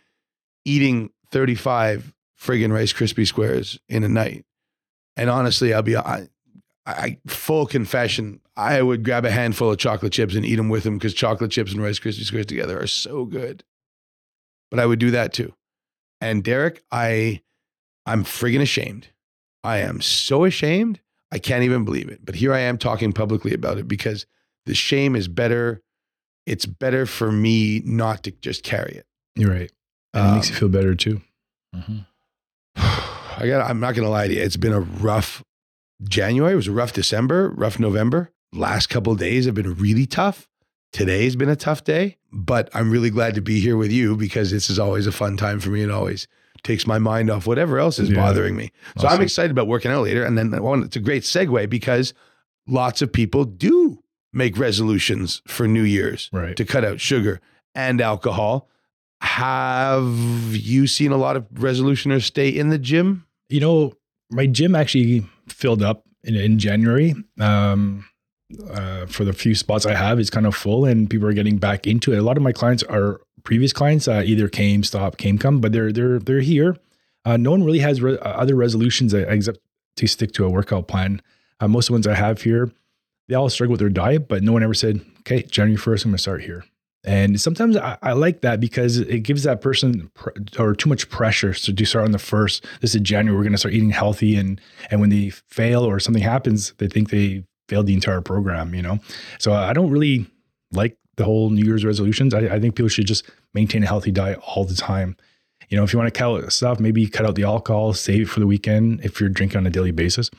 eating 0.66 1.12
35 1.32 2.14
friggin' 2.40 2.74
Rice 2.74 2.94
Krispie 2.94 3.28
squares 3.28 3.80
in 3.88 4.04
a 4.04 4.10
night. 4.10 4.46
And 5.16 5.30
honestly, 5.30 5.74
I'll 5.74 5.82
be 5.82 5.96
I, 5.96 6.28
I 6.86 7.18
full 7.28 7.66
confession. 7.66 8.42
I 8.56 8.82
would 8.82 9.04
grab 9.04 9.26
a 9.26 9.32
handful 9.32 9.72
of 9.72 9.78
chocolate 9.78 10.14
chips 10.14 10.36
and 10.36 10.46
eat 10.46 10.56
them 10.56 10.70
with 10.70 10.84
them 10.84 10.98
because 10.98 11.14
chocolate 11.14 11.52
chips 11.52 11.72
and 11.72 11.82
Rice 11.82 12.00
Krispie 12.00 12.24
squares 12.24 12.46
together 12.46 12.80
are 12.80 12.88
so 12.88 13.26
good. 13.26 13.64
But 14.70 14.80
I 14.80 14.86
would 14.86 15.00
do 15.00 15.12
that 15.12 15.34
too. 15.34 15.54
And 16.20 16.44
Derek, 16.44 16.84
I 16.92 17.42
I'm 18.06 18.24
friggin' 18.24 18.62
ashamed. 18.62 19.08
I 19.64 19.78
am 19.80 20.02
so 20.02 20.44
ashamed. 20.46 21.00
I 21.32 21.40
can't 21.40 21.64
even 21.64 21.86
believe 21.86 22.10
it. 22.10 22.26
But 22.26 22.36
here 22.36 22.54
I 22.54 22.60
am 22.60 22.78
talking 22.78 23.14
publicly 23.14 23.54
about 23.54 23.78
it 23.78 23.88
because 23.88 24.26
the 24.66 24.76
shame 24.76 25.16
is 25.16 25.28
better. 25.28 25.82
It's 26.46 26.66
better 26.66 27.06
for 27.06 27.32
me 27.32 27.82
not 27.86 28.24
to 28.24 28.32
just 28.32 28.64
carry 28.64 28.92
it. 28.94 29.06
You're 29.36 29.52
right. 29.52 29.72
And 30.14 30.28
it 30.28 30.36
makes 30.36 30.50
you 30.50 30.56
Um, 30.56 30.60
feel 30.60 30.70
better 30.70 30.94
too. 30.96 31.22
Mm-hmm. 31.76 31.98
I 32.76 33.48
got 33.48 33.70
I'm 33.70 33.80
not 33.80 33.96
gonna 33.96 34.10
lie 34.10 34.28
to 34.28 34.34
you. 34.34 34.42
It's 34.42 34.58
been 34.58 34.74
a 34.74 34.80
rough 34.82 35.44
January. 36.04 36.54
It 36.54 36.58
was 36.58 36.68
a 36.68 36.72
rough 36.72 36.94
December, 36.94 37.50
rough 37.52 37.80
November. 37.80 38.32
Last 38.54 38.88
couple 38.88 39.14
of 39.14 39.20
days 39.20 39.46
have 39.46 39.56
been 39.56 39.74
really 39.76 40.06
tough. 40.06 40.48
Today's 40.92 41.36
been 41.36 41.50
a 41.50 41.56
tough 41.56 41.84
day, 41.84 42.18
but 42.32 42.70
I'm 42.76 42.92
really 42.92 43.10
glad 43.10 43.34
to 43.36 43.42
be 43.42 43.60
here 43.60 43.76
with 43.78 43.92
you 43.92 44.16
because 44.16 44.52
this 44.52 44.70
is 44.70 44.78
always 44.78 45.08
a 45.08 45.12
fun 45.12 45.38
time 45.38 45.60
for 45.60 45.70
me 45.72 45.82
and 45.82 45.92
always 45.92 46.28
takes 46.64 46.88
my 46.88 46.98
mind 47.00 47.30
off 47.30 47.46
whatever 47.46 47.78
else 47.80 48.00
is 48.00 48.10
Yeah. 48.10 48.16
bothering 48.18 48.56
me. 48.56 48.72
So 48.98 49.08
I'm 49.08 49.22
excited 49.22 49.52
about 49.52 49.68
working 49.68 49.92
out 49.92 50.04
later. 50.04 50.24
And 50.24 50.38
then 50.38 50.52
one, 50.64 50.84
it's 50.84 50.96
a 50.96 51.00
great 51.02 51.24
segue 51.24 51.70
because 51.70 52.14
lots 52.68 53.02
of 53.02 53.12
people 53.12 53.44
do 53.46 54.00
make 54.32 54.58
resolutions 54.58 55.42
for 55.48 55.68
New 55.68 55.84
Year's 55.84 56.30
Right. 56.34 56.56
to 56.56 56.66
cut 56.66 56.84
out 56.86 57.00
sugar 57.02 57.40
and 57.76 58.00
alcohol. 58.02 58.70
Have 59.22 60.08
you 60.56 60.86
seen 60.88 61.12
a 61.12 61.18
lot 61.18 61.36
of 61.36 61.44
resolutioners 61.54 62.24
stay 62.24 62.50
in 62.50 62.70
the 62.70 62.78
gym? 62.78 63.26
You 63.50 63.60
know, 63.60 63.94
my 64.30 64.46
gym 64.48 64.76
actually 64.76 65.26
filled 65.48 65.82
up 65.84 66.04
in, 66.24 66.36
in 66.36 66.60
January. 66.60 67.16
Um, 67.40 68.06
uh, 68.70 69.06
for 69.08 69.26
the 69.26 69.34
few 69.34 69.56
spots 69.56 69.86
I 69.86 69.96
have, 69.96 70.20
it's 70.20 70.30
kind 70.30 70.46
of 70.46 70.56
full, 70.56 70.86
and 70.86 71.10
people 71.10 71.28
are 71.28 71.34
getting 71.34 71.58
back 71.58 71.88
into 71.88 72.14
it. 72.14 72.18
A 72.18 72.22
lot 72.22 72.38
of 72.38 72.44
my 72.44 72.52
clients 72.52 72.84
are 72.84 73.20
previous 73.44 73.74
clients, 73.74 74.08
uh, 74.08 74.24
either 74.26 74.48
came, 74.48 74.84
come, 74.84 75.62
but 75.62 75.72
they're 75.72 75.92
they're 75.92 76.20
they're 76.20 76.42
here. 76.42 76.78
Uh, 77.26 77.38
no 77.38 77.52
one 77.52 77.64
really 77.64 77.80
has 77.80 78.02
re- 78.02 78.18
uh, 78.18 78.30
other 78.30 78.56
resolutions 78.56 79.14
except 79.14 79.60
to 79.98 80.08
stick 80.08 80.32
to 80.34 80.46
a 80.46 80.50
workout 80.50 80.88
plan. 80.88 81.22
Uh, 81.60 81.68
most 81.68 81.86
of 81.86 81.88
the 81.88 81.94
ones 81.94 82.08
I 82.08 82.16
have 82.16 82.42
here, 82.42 82.72
they 83.28 83.36
all 83.36 83.50
struggle 83.50 83.72
with 83.72 83.80
their 83.80 83.90
diet, 83.90 84.28
but 84.28 84.44
no 84.44 84.52
one 84.52 84.64
ever 84.64 84.74
said, 84.74 85.02
"Okay, 85.20 85.44
January 85.44 85.78
first, 85.78 86.06
I'm 86.06 86.12
going 86.12 86.18
to 86.18 86.22
start 86.22 86.42
here." 86.44 86.66
And 87.06 87.40
sometimes 87.40 87.76
I, 87.76 87.98
I 88.02 88.14
like 88.14 88.42
that 88.42 88.62
because 88.62 88.98
it 88.98 89.20
gives 89.20 89.44
that 89.44 89.60
person 89.60 90.10
pr- 90.14 90.30
or 90.58 90.74
too 90.74 90.88
much 90.88 91.10
pressure 91.10 91.54
to 91.54 91.74
do 91.74 91.84
start 91.84 92.06
on 92.06 92.12
the 92.14 92.20
first. 92.20 92.66
This 92.80 92.96
is 92.96 93.02
January. 93.02 93.38
We're 93.38 93.44
going 93.44 93.52
to 93.54 93.58
start 93.58 93.74
eating 93.74 93.90
healthy, 93.92 94.36
and 94.36 94.60
and 94.90 95.02
when 95.02 95.10
they 95.10 95.30
fail 95.30 95.84
or 95.84 96.00
something 96.00 96.24
happens, 96.24 96.74
they 96.78 96.88
think 96.88 97.10
they 97.10 97.44
failed 97.68 97.88
the 97.88 97.94
entire 97.94 98.22
program. 98.22 98.74
You 98.74 98.82
know, 98.82 99.00
so 99.38 99.54
I 99.54 99.74
don't 99.74 99.90
really 99.90 100.28
like 100.72 100.98
the 101.16 101.24
whole 101.24 101.50
New 101.50 101.66
Year's 101.66 101.86
resolutions. 101.86 102.34
I, 102.34 102.40
I 102.40 102.60
think 102.60 102.76
people 102.76 102.90
should 102.90 103.08
just 103.08 103.30
maintain 103.54 103.84
a 103.84 103.88
healthy 103.88 104.12
diet 104.12 104.40
all 104.46 104.66
the 104.66 104.76
time. 104.76 105.16
You 105.70 105.78
know, 105.78 105.84
if 105.84 105.94
you 105.94 106.00
want 106.00 106.14
to 106.14 106.18
cut 106.18 106.44
out 106.44 106.52
stuff, 106.52 106.80
maybe 106.80 107.08
cut 107.08 107.26
out 107.26 107.36
the 107.36 107.44
alcohol, 107.44 107.94
save 107.94 108.22
it 108.22 108.30
for 108.30 108.40
the 108.40 108.48
weekend 108.48 109.04
if 109.04 109.20
you're 109.20 109.30
drinking 109.30 109.58
on 109.58 109.68
a 109.68 109.70
daily 109.70 109.92
basis. 109.92 110.30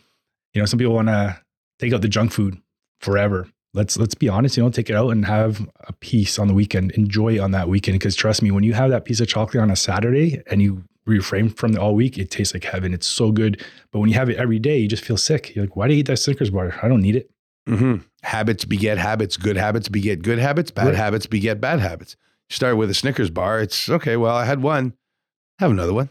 You 0.52 0.61
know, 0.61 0.66
some 0.66 0.78
people 0.78 0.95
want 0.95 1.09
to 1.09 1.40
take 1.78 1.93
out 1.93 2.02
the 2.02 2.09
junk 2.09 2.33
food 2.33 2.61
forever. 3.00 3.49
Let's 3.73 3.97
let's 3.97 4.14
be 4.14 4.28
honest, 4.28 4.57
you 4.57 4.62
know, 4.62 4.71
take 4.71 4.88
it 4.88 4.95
out 4.95 5.11
and 5.11 5.25
have 5.25 5.69
a 5.88 5.93
piece 5.95 6.38
on 6.38 6.47
the 6.47 6.54
weekend. 6.54 6.93
Enjoy 6.93 7.43
on 7.43 7.50
that 7.50 7.69
weekend. 7.69 7.99
Because 7.99 8.14
trust 8.14 8.43
me, 8.43 8.52
when 8.52 8.62
you 8.62 8.73
have 8.75 8.90
that 8.90 9.04
piece 9.04 9.21
of 9.21 9.26
chocolate 9.26 9.62
on 9.62 9.71
a 9.71 9.76
Saturday 9.76 10.40
and 10.49 10.62
you 10.62 10.85
refrain 11.07 11.49
from 11.49 11.73
it 11.73 11.78
all 11.78 11.95
week, 11.95 12.16
it 12.16 12.31
tastes 12.31 12.54
like 12.54 12.64
heaven. 12.64 12.95
It's 12.95 13.07
so 13.07 13.33
good. 13.33 13.64
But 13.90 13.99
when 13.99 14.11
you 14.11 14.14
have 14.14 14.31
it 14.31 14.37
every 14.37 14.61
day, 14.61 14.78
you 14.78 14.88
just 14.88 15.04
feel 15.04 15.16
sick. 15.16 15.54
You're 15.54 15.64
like, 15.64 15.75
why 15.75 15.88
do 15.88 15.95
you 15.95 16.00
eat 16.00 16.07
that 16.07 16.19
Snickers 16.19 16.50
bar? 16.50 16.78
I 16.83 16.88
don't 16.88 17.02
need 17.02 17.16
it. 17.16 17.31
Mm-hmm. 17.69 17.97
Habits 18.25 18.64
beget 18.64 18.99
habits. 18.99 19.37
Good 19.37 19.57
habits 19.57 19.88
beget 19.88 20.23
good 20.23 20.38
habits. 20.38 20.71
Bad 20.71 20.87
Right. 20.87 20.95
habits 20.95 21.26
beget 21.26 21.61
bad 21.61 21.81
habits. 21.81 22.16
You 22.50 22.57
start 22.57 22.76
with 22.76 22.90
a 22.90 22.95
Snickers 22.95 23.31
bar. 23.31 23.61
It's 23.61 23.88
okay. 23.88 24.16
Well, 24.16 24.35
I 24.35 24.45
had 24.45 24.62
one. 24.62 24.95
Have 25.59 25.71
another 25.71 25.95
one. 25.95 26.11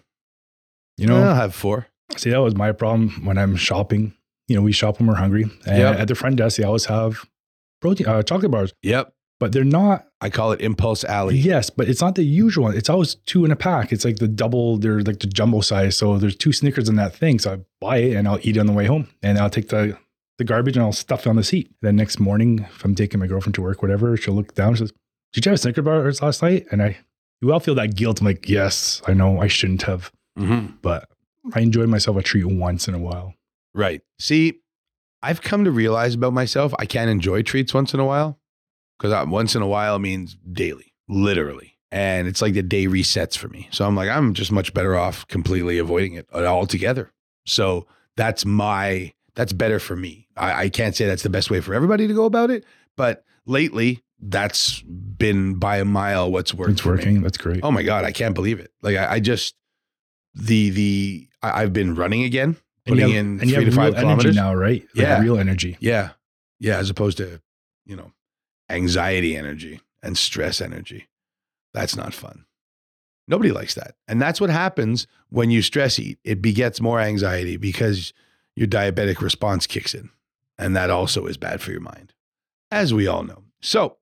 You 0.97 1.07
know, 1.07 1.21
I'll 1.21 1.35
have 1.35 1.55
four. 1.55 1.87
See, 2.17 2.29
that 2.29 2.41
was 2.41 2.55
my 2.55 2.71
problem 2.71 3.25
when 3.25 3.37
I'm 3.37 3.55
shopping. 3.55 4.13
You 4.47 4.55
know, 4.55 4.61
we 4.61 4.71
shop 4.71 4.99
when 4.99 5.07
we're 5.07 5.15
hungry. 5.15 5.43
And 5.65 5.77
Yep. 5.77 5.99
at 5.99 6.07
the 6.07 6.15
front 6.15 6.35
desk, 6.35 6.57
they 6.57 6.63
always 6.63 6.85
have 6.85 7.25
protein 7.81 8.07
uh, 8.07 8.21
chocolate 8.21 8.51
bars, 8.51 8.73
Yep. 8.83 9.11
but 9.39 9.51
they're 9.51 9.63
not. 9.63 10.05
I 10.21 10.29
call 10.29 10.51
it 10.51 10.61
impulse 10.61 11.03
alley. 11.03 11.37
Yes, 11.37 11.69
but 11.69 11.89
it's 11.89 11.99
not 12.01 12.15
the 12.15 12.23
usual 12.23 12.65
one. 12.65 12.77
It's 12.77 12.89
always 12.89 13.15
two 13.15 13.43
in 13.45 13.51
a 13.51 13.55
pack. 13.55 13.91
It's 13.91 14.05
like 14.05 14.17
the 14.17 14.27
double. 14.27 14.77
They're 14.77 15.01
like 15.01 15.19
the 15.19 15.27
jumbo 15.27 15.61
size. 15.61 15.97
So 15.97 16.17
there's 16.17 16.35
two 16.35 16.53
Snickers 16.53 16.87
in 16.87 16.95
that 16.97 17.15
thing. 17.15 17.39
So 17.39 17.53
I 17.53 17.57
buy 17.81 17.97
it 17.97 18.15
and 18.15 18.27
I'll 18.27 18.39
eat 18.43 18.55
it 18.57 18.59
on 18.59 18.67
the 18.67 18.73
way 18.73 18.85
home, 18.85 19.07
and 19.23 19.37
I'll 19.39 19.49
take 19.49 19.69
the 19.69 19.97
the 20.37 20.43
garbage 20.43 20.75
and 20.75 20.85
I'll 20.85 20.91
stuff 20.93 21.25
it 21.25 21.29
on 21.29 21.35
the 21.35 21.43
seat. 21.43 21.71
Then 21.81 21.95
next 21.95 22.19
morning, 22.19 22.59
if 22.69 22.83
I'm 22.83 22.95
taking 22.95 23.19
my 23.19 23.27
girlfriend 23.27 23.55
to 23.55 23.61
work, 23.61 23.81
whatever, 23.81 24.15
she'll 24.17 24.33
look 24.33 24.53
down. 24.55 24.73
She 24.75 24.79
says, 24.79 24.93
"Did 25.33 25.45
you 25.45 25.49
have 25.51 25.55
a 25.55 25.61
Snicker 25.61 25.81
bar 25.81 26.11
last 26.21 26.41
night?" 26.41 26.65
And 26.71 26.81
I, 26.81 26.97
you 27.41 27.51
all 27.53 27.59
feel 27.59 27.75
that 27.75 27.95
guilt. 27.95 28.19
I'm 28.21 28.25
like, 28.27 28.47
"Yes, 28.49 29.01
I 29.07 29.13
know 29.13 29.39
I 29.39 29.47
shouldn't 29.47 29.83
have, 29.83 30.11
Mm-hmm. 30.39 30.75
but 30.81 31.07
I 31.53 31.59
enjoyed 31.59 31.89
myself 31.89 32.17
a 32.17 32.23
treat 32.23 32.45
once 32.45 32.87
in 32.87 32.93
a 32.95 32.99
while." 32.99 33.35
Right. 33.75 34.01
See, 34.19 34.59
I've 35.21 35.41
come 35.41 35.63
to 35.65 35.71
realize 35.71 36.15
about 36.15 36.33
myself, 36.33 36.73
I 36.79 36.85
can't 36.85 37.09
enjoy 37.09 37.41
treats 37.43 37.73
once 37.73 37.93
in 37.93 37.99
a 37.99 38.05
while 38.05 38.39
because 38.99 39.27
once 39.27 39.55
in 39.55 39.61
a 39.61 39.67
while 39.67 39.97
means 39.99 40.37
daily, 40.51 40.93
literally. 41.07 41.77
And 41.91 42.27
it's 42.27 42.41
like 42.41 42.53
the 42.55 42.61
day 42.63 42.87
resets 42.87 43.37
for 43.37 43.47
me. 43.49 43.69
So 43.71 43.85
I'm 43.85 43.95
like, 43.95 44.09
I'm 44.09 44.33
just 44.33 44.51
much 44.51 44.73
better 44.73 44.95
off 44.95 45.27
completely 45.27 45.77
avoiding 45.77 46.13
it 46.15 46.27
altogether. 46.33 47.11
So 47.45 47.87
that's 48.17 48.45
my, 48.45 49.13
that's 49.35 49.53
better 49.53 49.79
for 49.79 49.95
me. 49.95 50.22
I, 50.37 50.63
I 50.63 50.69
can't 50.69 50.95
say 50.95 51.05
that's 51.05 51.23
the 51.23 51.29
best 51.29 51.49
way 51.51 51.61
for 51.61 51.73
everybody 51.73 52.07
to 52.07 52.13
go 52.13 52.25
about 52.25 52.49
it, 52.51 52.65
but 52.97 53.23
lately 53.45 54.01
that's 54.19 54.81
been 54.81 55.55
by 55.55 55.77
a 55.77 55.85
mile 55.85 56.31
what's 56.31 56.53
worked. 56.53 56.71
It's 56.71 56.85
me. 56.85 56.91
working. 56.91 57.21
That's 57.21 57.37
great. 57.37 57.59
Oh 57.63 57.71
my 57.71 57.83
God, 57.83 58.05
I 58.05 58.11
can't 58.11 58.33
believe 58.35 58.59
it. 58.59 58.71
Like 58.81 58.95
I, 58.97 59.13
I 59.15 59.19
just, 59.19 59.55
the, 60.33 60.69
the, 60.69 61.27
I, 61.41 61.61
I've 61.63 61.73
been 61.73 61.95
running 61.95 62.23
again, 62.23 62.55
And 62.85 62.95
putting 62.95 63.09
have- 63.09 63.17
in 63.17 63.25
and 63.39 63.41
three 63.41 63.51
have 63.53 63.65
to 63.65 63.71
five 63.71 63.95
kilometers. 63.95 64.35
now, 64.35 64.53
right? 64.55 64.81
Like 64.95 65.03
Yeah. 65.07 65.21
real 65.21 65.37
energy. 65.37 65.77
Yeah. 65.79 66.11
Yeah. 66.59 66.77
As 66.77 66.89
opposed 66.89 67.17
to, 67.17 67.41
you 67.85 67.95
know, 67.95 68.11
anxiety 68.69 69.35
energy 69.35 69.81
and 70.01 70.17
stress 70.17 70.61
energy. 70.61 71.07
That's 71.73 71.95
not 71.95 72.13
fun. 72.13 72.45
Nobody 73.27 73.51
likes 73.51 73.73
that. 73.75 73.95
And 74.07 74.21
that's 74.21 74.39
what 74.41 74.49
happens 74.49 75.07
when 75.29 75.49
you 75.49 75.61
stress 75.61 75.97
eat. 75.99 76.17
It 76.23 76.41
begets 76.41 76.81
more 76.81 76.99
anxiety 76.99 77.57
because 77.57 78.13
your 78.55 78.67
diabetic 78.67 79.21
response 79.21 79.65
kicks 79.67 79.93
in. 79.93 80.09
And 80.57 80.75
that 80.75 80.89
also 80.89 81.25
is 81.25 81.37
bad 81.37 81.61
for 81.61 81.71
your 81.71 81.81
mind, 81.81 82.13
as 82.71 82.93
we 82.93 83.07
all 83.07 83.23
know. 83.23 83.43
So, 83.61 83.97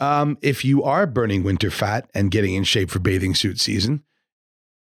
um, 0.00 0.38
if 0.42 0.64
you 0.64 0.84
are 0.84 1.06
burning 1.06 1.42
winter 1.42 1.70
fat 1.70 2.08
and 2.14 2.30
getting 2.30 2.54
in 2.54 2.64
shape 2.64 2.90
for 2.90 3.00
bathing 3.00 3.34
suit 3.34 3.58
season, 3.60 4.04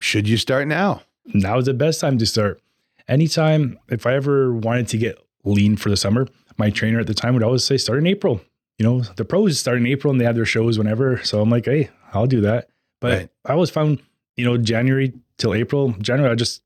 should 0.01 0.29
you 0.29 0.37
start 0.37 0.67
now? 0.67 1.03
Now 1.27 1.59
is 1.59 1.67
the 1.67 1.75
best 1.75 2.01
time 2.01 2.19
to 2.19 2.27
start. 2.27 2.61
Anytime, 3.09 3.79
if 3.89 4.07
I 4.07 4.15
ever 4.15 4.53
wanted 4.53 4.89
to 4.89 4.99
get 4.99 5.19
lean 5.45 5.77
for 5.77 5.91
the 5.91 5.97
summer, 5.97 6.27
my 6.59 6.71
trainer 6.71 6.99
at 7.01 7.07
the 7.07 7.15
time 7.15 7.35
would 7.35 7.43
always 7.45 7.65
say, 7.65 7.77
start 7.77 7.99
in 7.99 8.07
April. 8.07 8.41
You 8.79 8.85
know, 8.85 9.01
the 9.01 9.25
pros 9.25 9.59
start 9.59 9.79
in 9.79 9.87
April 9.87 10.11
and 10.11 10.21
they 10.21 10.25
have 10.25 10.35
their 10.35 10.45
shows 10.45 10.77
whenever. 10.77 11.23
So 11.23 11.41
I'm 11.41 11.51
like, 11.51 11.65
hey, 11.67 11.89
I'll 12.13 12.27
do 12.27 12.41
that. 12.43 12.69
But 13.01 13.13
Right. 13.13 13.29
I 13.45 13.53
always 13.53 13.71
found, 13.71 14.03
you 14.37 14.45
know, 14.45 14.57
January 14.57 15.13
till 15.39 15.55
April, 15.55 15.93
January, 16.01 16.31
I 16.33 16.35
just 16.35 16.63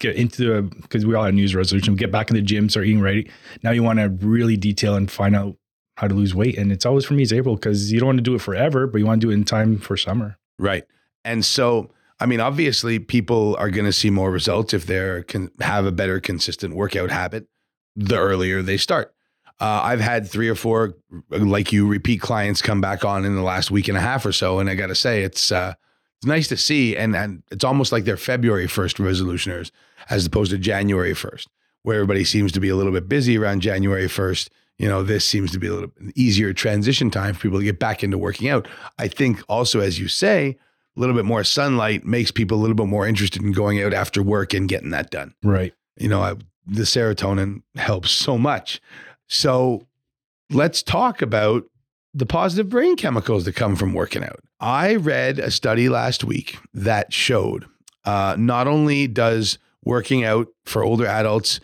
get 0.00 0.16
into 0.16 0.62
because 0.62 1.06
we 1.06 1.14
all 1.14 1.24
had 1.24 1.34
New 1.34 1.42
Year's 1.42 1.54
resolution, 1.54 1.94
get 1.94 2.10
back 2.10 2.30
in 2.30 2.36
the 2.36 2.42
gym, 2.42 2.68
start 2.68 2.86
eating 2.86 3.00
right. 3.00 3.30
Now 3.62 3.70
you 3.70 3.82
want 3.82 3.98
to 3.98 4.08
really 4.08 4.56
detail 4.56 4.94
and 4.96 5.10
find 5.10 5.36
out 5.36 5.56
how 5.96 6.08
to 6.08 6.14
lose 6.14 6.34
weight. 6.34 6.58
And 6.58 6.72
it's 6.72 6.86
always 6.86 7.04
for 7.04 7.14
me, 7.14 7.22
it's 7.22 7.32
April 7.32 7.54
because 7.54 7.92
you 7.92 8.00
don't 8.00 8.08
want 8.08 8.18
to 8.18 8.22
do 8.22 8.34
it 8.34 8.40
forever, 8.40 8.86
but 8.86 8.98
you 8.98 9.06
want 9.06 9.20
to 9.20 9.26
do 9.26 9.30
it 9.30 9.34
in 9.34 9.44
time 9.44 9.78
for 9.78 9.96
summer. 9.96 10.38
Right. 10.58 10.84
And 11.24 11.44
so, 11.44 11.90
I 12.18 12.26
mean, 12.26 12.40
obviously, 12.40 12.98
people 12.98 13.56
are 13.56 13.70
going 13.70 13.84
to 13.84 13.92
see 13.92 14.10
more 14.10 14.30
results 14.30 14.74
if 14.74 14.86
they 14.86 15.22
can 15.26 15.50
have 15.60 15.86
a 15.86 15.92
better 15.92 16.20
consistent 16.20 16.74
workout 16.74 17.10
habit 17.10 17.46
the 17.94 18.16
earlier 18.16 18.62
they 18.62 18.76
start. 18.76 19.14
Uh, 19.60 19.80
I've 19.84 20.00
had 20.00 20.28
three 20.28 20.48
or 20.48 20.54
four, 20.54 20.94
like 21.30 21.72
you, 21.72 21.86
repeat 21.86 22.20
clients 22.20 22.62
come 22.62 22.80
back 22.80 23.04
on 23.04 23.24
in 23.24 23.36
the 23.36 23.42
last 23.42 23.70
week 23.70 23.86
and 23.86 23.96
a 23.96 24.00
half 24.00 24.26
or 24.26 24.32
so, 24.32 24.58
and 24.58 24.68
I 24.68 24.74
got 24.74 24.88
to 24.88 24.94
say, 24.94 25.22
it's 25.22 25.52
uh, 25.52 25.74
it's 26.22 26.26
nice 26.28 26.46
to 26.46 26.56
see, 26.56 26.96
and 26.96 27.16
and 27.16 27.42
it's 27.50 27.64
almost 27.64 27.90
like 27.90 28.04
they're 28.04 28.16
February 28.16 28.68
first 28.68 28.98
resolutioners 28.98 29.72
as 30.08 30.24
opposed 30.24 30.52
to 30.52 30.58
January 30.58 31.14
first, 31.14 31.48
where 31.82 31.96
everybody 31.96 32.22
seems 32.22 32.52
to 32.52 32.60
be 32.60 32.68
a 32.68 32.76
little 32.76 32.92
bit 32.92 33.08
busy 33.08 33.36
around 33.36 33.60
January 33.60 34.06
first. 34.06 34.48
You 34.78 34.86
know, 34.88 35.02
this 35.02 35.24
seems 35.24 35.50
to 35.50 35.58
be 35.58 35.66
a 35.66 35.72
little 35.72 35.88
bit 35.88 36.16
easier 36.16 36.52
transition 36.52 37.10
time 37.10 37.34
for 37.34 37.40
people 37.40 37.58
to 37.58 37.64
get 37.64 37.80
back 37.80 38.04
into 38.04 38.18
working 38.18 38.48
out. 38.48 38.68
I 39.00 39.08
think 39.08 39.42
also, 39.48 39.80
as 39.80 39.98
you 39.98 40.06
say, 40.06 40.56
a 40.96 41.00
little 41.00 41.16
bit 41.16 41.24
more 41.24 41.42
sunlight 41.42 42.04
makes 42.04 42.30
people 42.30 42.56
a 42.56 42.60
little 42.60 42.76
bit 42.76 42.86
more 42.86 43.04
interested 43.04 43.42
in 43.42 43.50
going 43.50 43.82
out 43.82 43.92
after 43.92 44.22
work 44.22 44.54
and 44.54 44.68
getting 44.68 44.90
that 44.90 45.10
done. 45.10 45.34
Right. 45.42 45.74
You 45.96 46.08
know, 46.08 46.22
I, 46.22 46.34
the 46.68 46.82
serotonin 46.82 47.62
helps 47.74 48.12
so 48.12 48.38
much. 48.38 48.80
So 49.26 49.88
let's 50.50 50.84
talk 50.84 51.20
about 51.20 51.64
the 52.14 52.26
positive 52.26 52.68
brain 52.68 52.96
chemicals 52.96 53.44
that 53.44 53.56
come 53.56 53.76
from 53.76 53.94
working 53.94 54.22
out. 54.22 54.40
I 54.60 54.96
read 54.96 55.38
a 55.38 55.50
study 55.50 55.88
last 55.88 56.24
week 56.24 56.58
that 56.74 57.12
showed 57.12 57.66
uh, 58.04 58.36
not 58.38 58.66
only 58.66 59.06
does 59.06 59.58
working 59.84 60.24
out 60.24 60.48
for 60.64 60.84
older 60.84 61.06
adults 61.06 61.60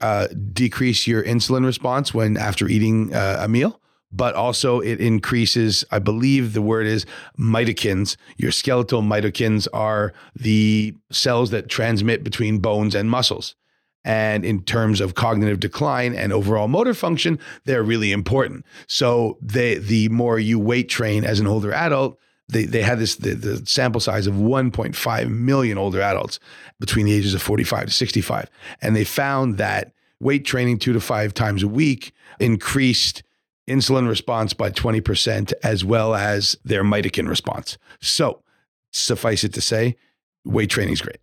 uh, 0.00 0.26
decrease 0.52 1.06
your 1.06 1.22
insulin 1.22 1.64
response 1.64 2.12
when 2.12 2.36
after 2.36 2.68
eating 2.68 3.14
uh, 3.14 3.38
a 3.40 3.48
meal. 3.48 3.80
But 4.12 4.36
also, 4.36 4.78
it 4.78 5.00
increases, 5.00 5.84
I 5.90 5.98
believe 5.98 6.52
the 6.52 6.62
word 6.62 6.86
is 6.86 7.04
mitokines. 7.36 8.16
Your 8.36 8.52
skeletal 8.52 9.02
mitokines 9.02 9.66
are 9.72 10.12
the 10.36 10.94
cells 11.10 11.50
that 11.50 11.68
transmit 11.68 12.22
between 12.22 12.58
bones 12.58 12.94
and 12.94 13.10
muscles. 13.10 13.56
And 14.04 14.44
in 14.44 14.62
terms 14.62 15.00
of 15.00 15.14
cognitive 15.14 15.60
decline 15.60 16.14
and 16.14 16.32
overall 16.32 16.68
motor 16.68 16.94
function, 16.94 17.38
they're 17.64 17.82
really 17.82 18.12
important. 18.12 18.64
So 18.86 19.38
they, 19.40 19.76
the 19.76 20.08
more 20.10 20.38
you 20.38 20.58
weight 20.58 20.88
train 20.88 21.24
as 21.24 21.40
an 21.40 21.46
older 21.46 21.72
adult, 21.72 22.18
they, 22.48 22.64
they 22.64 22.82
had 22.82 22.98
this 22.98 23.16
the, 23.16 23.34
the 23.34 23.64
sample 23.66 24.00
size 24.00 24.26
of 24.26 24.34
1.5 24.34 25.30
million 25.30 25.78
older 25.78 26.00
adults 26.00 26.38
between 26.78 27.06
the 27.06 27.14
ages 27.14 27.34
of 27.34 27.42
45 27.42 27.86
to 27.86 27.92
65. 27.92 28.50
And 28.82 28.94
they 28.94 29.04
found 29.04 29.56
that 29.56 29.92
weight 30.20 30.44
training 30.44 30.78
two 30.78 30.92
to 30.92 31.00
five 31.00 31.32
times 31.32 31.62
a 31.62 31.68
week 31.68 32.12
increased 32.40 33.22
insulin 33.68 34.08
response 34.08 34.52
by 34.52 34.70
20%, 34.70 35.52
as 35.62 35.84
well 35.84 36.14
as 36.14 36.56
their 36.64 36.84
mitokin 36.84 37.28
response. 37.28 37.78
So 38.00 38.42
suffice 38.90 39.44
it 39.44 39.54
to 39.54 39.60
say, 39.60 39.96
weight 40.44 40.70
training 40.70 40.92
is 40.92 41.00
great. 41.00 41.18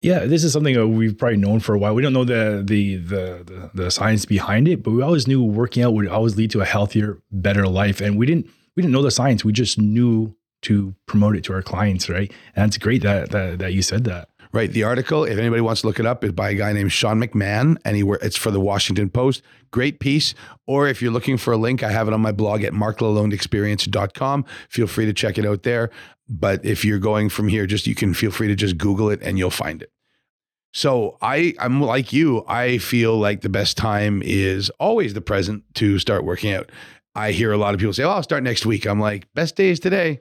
Yeah, 0.00 0.26
this 0.26 0.44
is 0.44 0.52
something 0.52 0.74
that 0.74 0.86
we've 0.86 1.18
probably 1.18 1.38
known 1.38 1.58
for 1.58 1.74
a 1.74 1.78
while. 1.78 1.94
We 1.94 2.02
don't 2.02 2.12
know 2.12 2.24
the, 2.24 2.62
the 2.64 2.96
the 2.96 3.42
the 3.44 3.70
the 3.74 3.90
science 3.90 4.24
behind 4.24 4.68
it, 4.68 4.82
but 4.82 4.92
we 4.92 5.02
always 5.02 5.26
knew 5.26 5.42
working 5.42 5.82
out 5.82 5.92
would 5.94 6.06
always 6.06 6.36
lead 6.36 6.52
to 6.52 6.60
a 6.60 6.64
healthier, 6.64 7.18
better 7.32 7.66
life. 7.66 8.00
And 8.00 8.16
we 8.16 8.24
didn't 8.24 8.46
we 8.76 8.82
didn't 8.82 8.92
know 8.92 9.02
the 9.02 9.10
science. 9.10 9.44
We 9.44 9.52
just 9.52 9.78
knew 9.78 10.36
to 10.62 10.94
promote 11.06 11.36
it 11.36 11.44
to 11.44 11.52
our 11.52 11.62
clients, 11.62 12.08
right? 12.08 12.32
And 12.54 12.68
it's 12.68 12.78
great 12.78 13.02
that 13.02 13.30
that, 13.30 13.58
that 13.58 13.72
you 13.72 13.82
said 13.82 14.04
that. 14.04 14.28
Right. 14.52 14.72
The 14.72 14.82
article, 14.82 15.24
if 15.24 15.38
anybody 15.38 15.60
wants 15.60 15.82
to 15.82 15.86
look 15.86 16.00
it 16.00 16.06
up, 16.06 16.24
is 16.24 16.32
by 16.32 16.50
a 16.50 16.54
guy 16.54 16.72
named 16.72 16.92
Sean 16.92 17.20
McMahon, 17.20 17.76
and 17.84 17.96
he 17.96 18.04
it's 18.22 18.36
for 18.36 18.50
the 18.50 18.60
Washington 18.60 19.10
Post. 19.10 19.42
Great 19.70 20.00
piece. 20.00 20.34
Or 20.66 20.88
if 20.88 21.02
you're 21.02 21.12
looking 21.12 21.36
for 21.36 21.52
a 21.52 21.58
link, 21.58 21.82
I 21.82 21.90
have 21.90 22.08
it 22.08 22.14
on 22.14 22.20
my 22.20 22.32
blog 22.32 22.64
at 22.64 22.72
marklalondeexperience.com. 22.72 24.44
Feel 24.70 24.86
free 24.86 25.06
to 25.06 25.12
check 25.12 25.36
it 25.36 25.44
out 25.44 25.64
there. 25.64 25.90
But 26.28 26.64
if 26.64 26.84
you're 26.84 26.98
going 26.98 27.28
from 27.28 27.48
here, 27.48 27.66
just 27.66 27.86
you 27.86 27.94
can 27.94 28.14
feel 28.14 28.30
free 28.30 28.48
to 28.48 28.54
just 28.54 28.78
Google 28.78 29.10
it 29.10 29.20
and 29.22 29.38
you'll 29.38 29.50
find 29.50 29.82
it. 29.82 29.90
So 30.72 31.16
I, 31.22 31.54
I'm 31.58 31.80
like 31.80 32.12
you. 32.12 32.44
I 32.46 32.78
feel 32.78 33.16
like 33.16 33.40
the 33.40 33.48
best 33.48 33.76
time 33.76 34.22
is 34.24 34.70
always 34.78 35.14
the 35.14 35.20
present 35.20 35.64
to 35.74 35.98
start 35.98 36.24
working 36.24 36.52
out. 36.52 36.70
I 37.14 37.32
hear 37.32 37.52
a 37.52 37.56
lot 37.56 37.74
of 37.74 37.80
people 37.80 37.94
say, 37.94 38.04
"Oh, 38.04 38.10
I'll 38.10 38.22
start 38.22 38.42
next 38.42 38.64
week." 38.66 38.86
I'm 38.86 39.00
like, 39.00 39.26
"Best 39.34 39.56
day 39.56 39.70
is 39.70 39.80
today." 39.80 40.20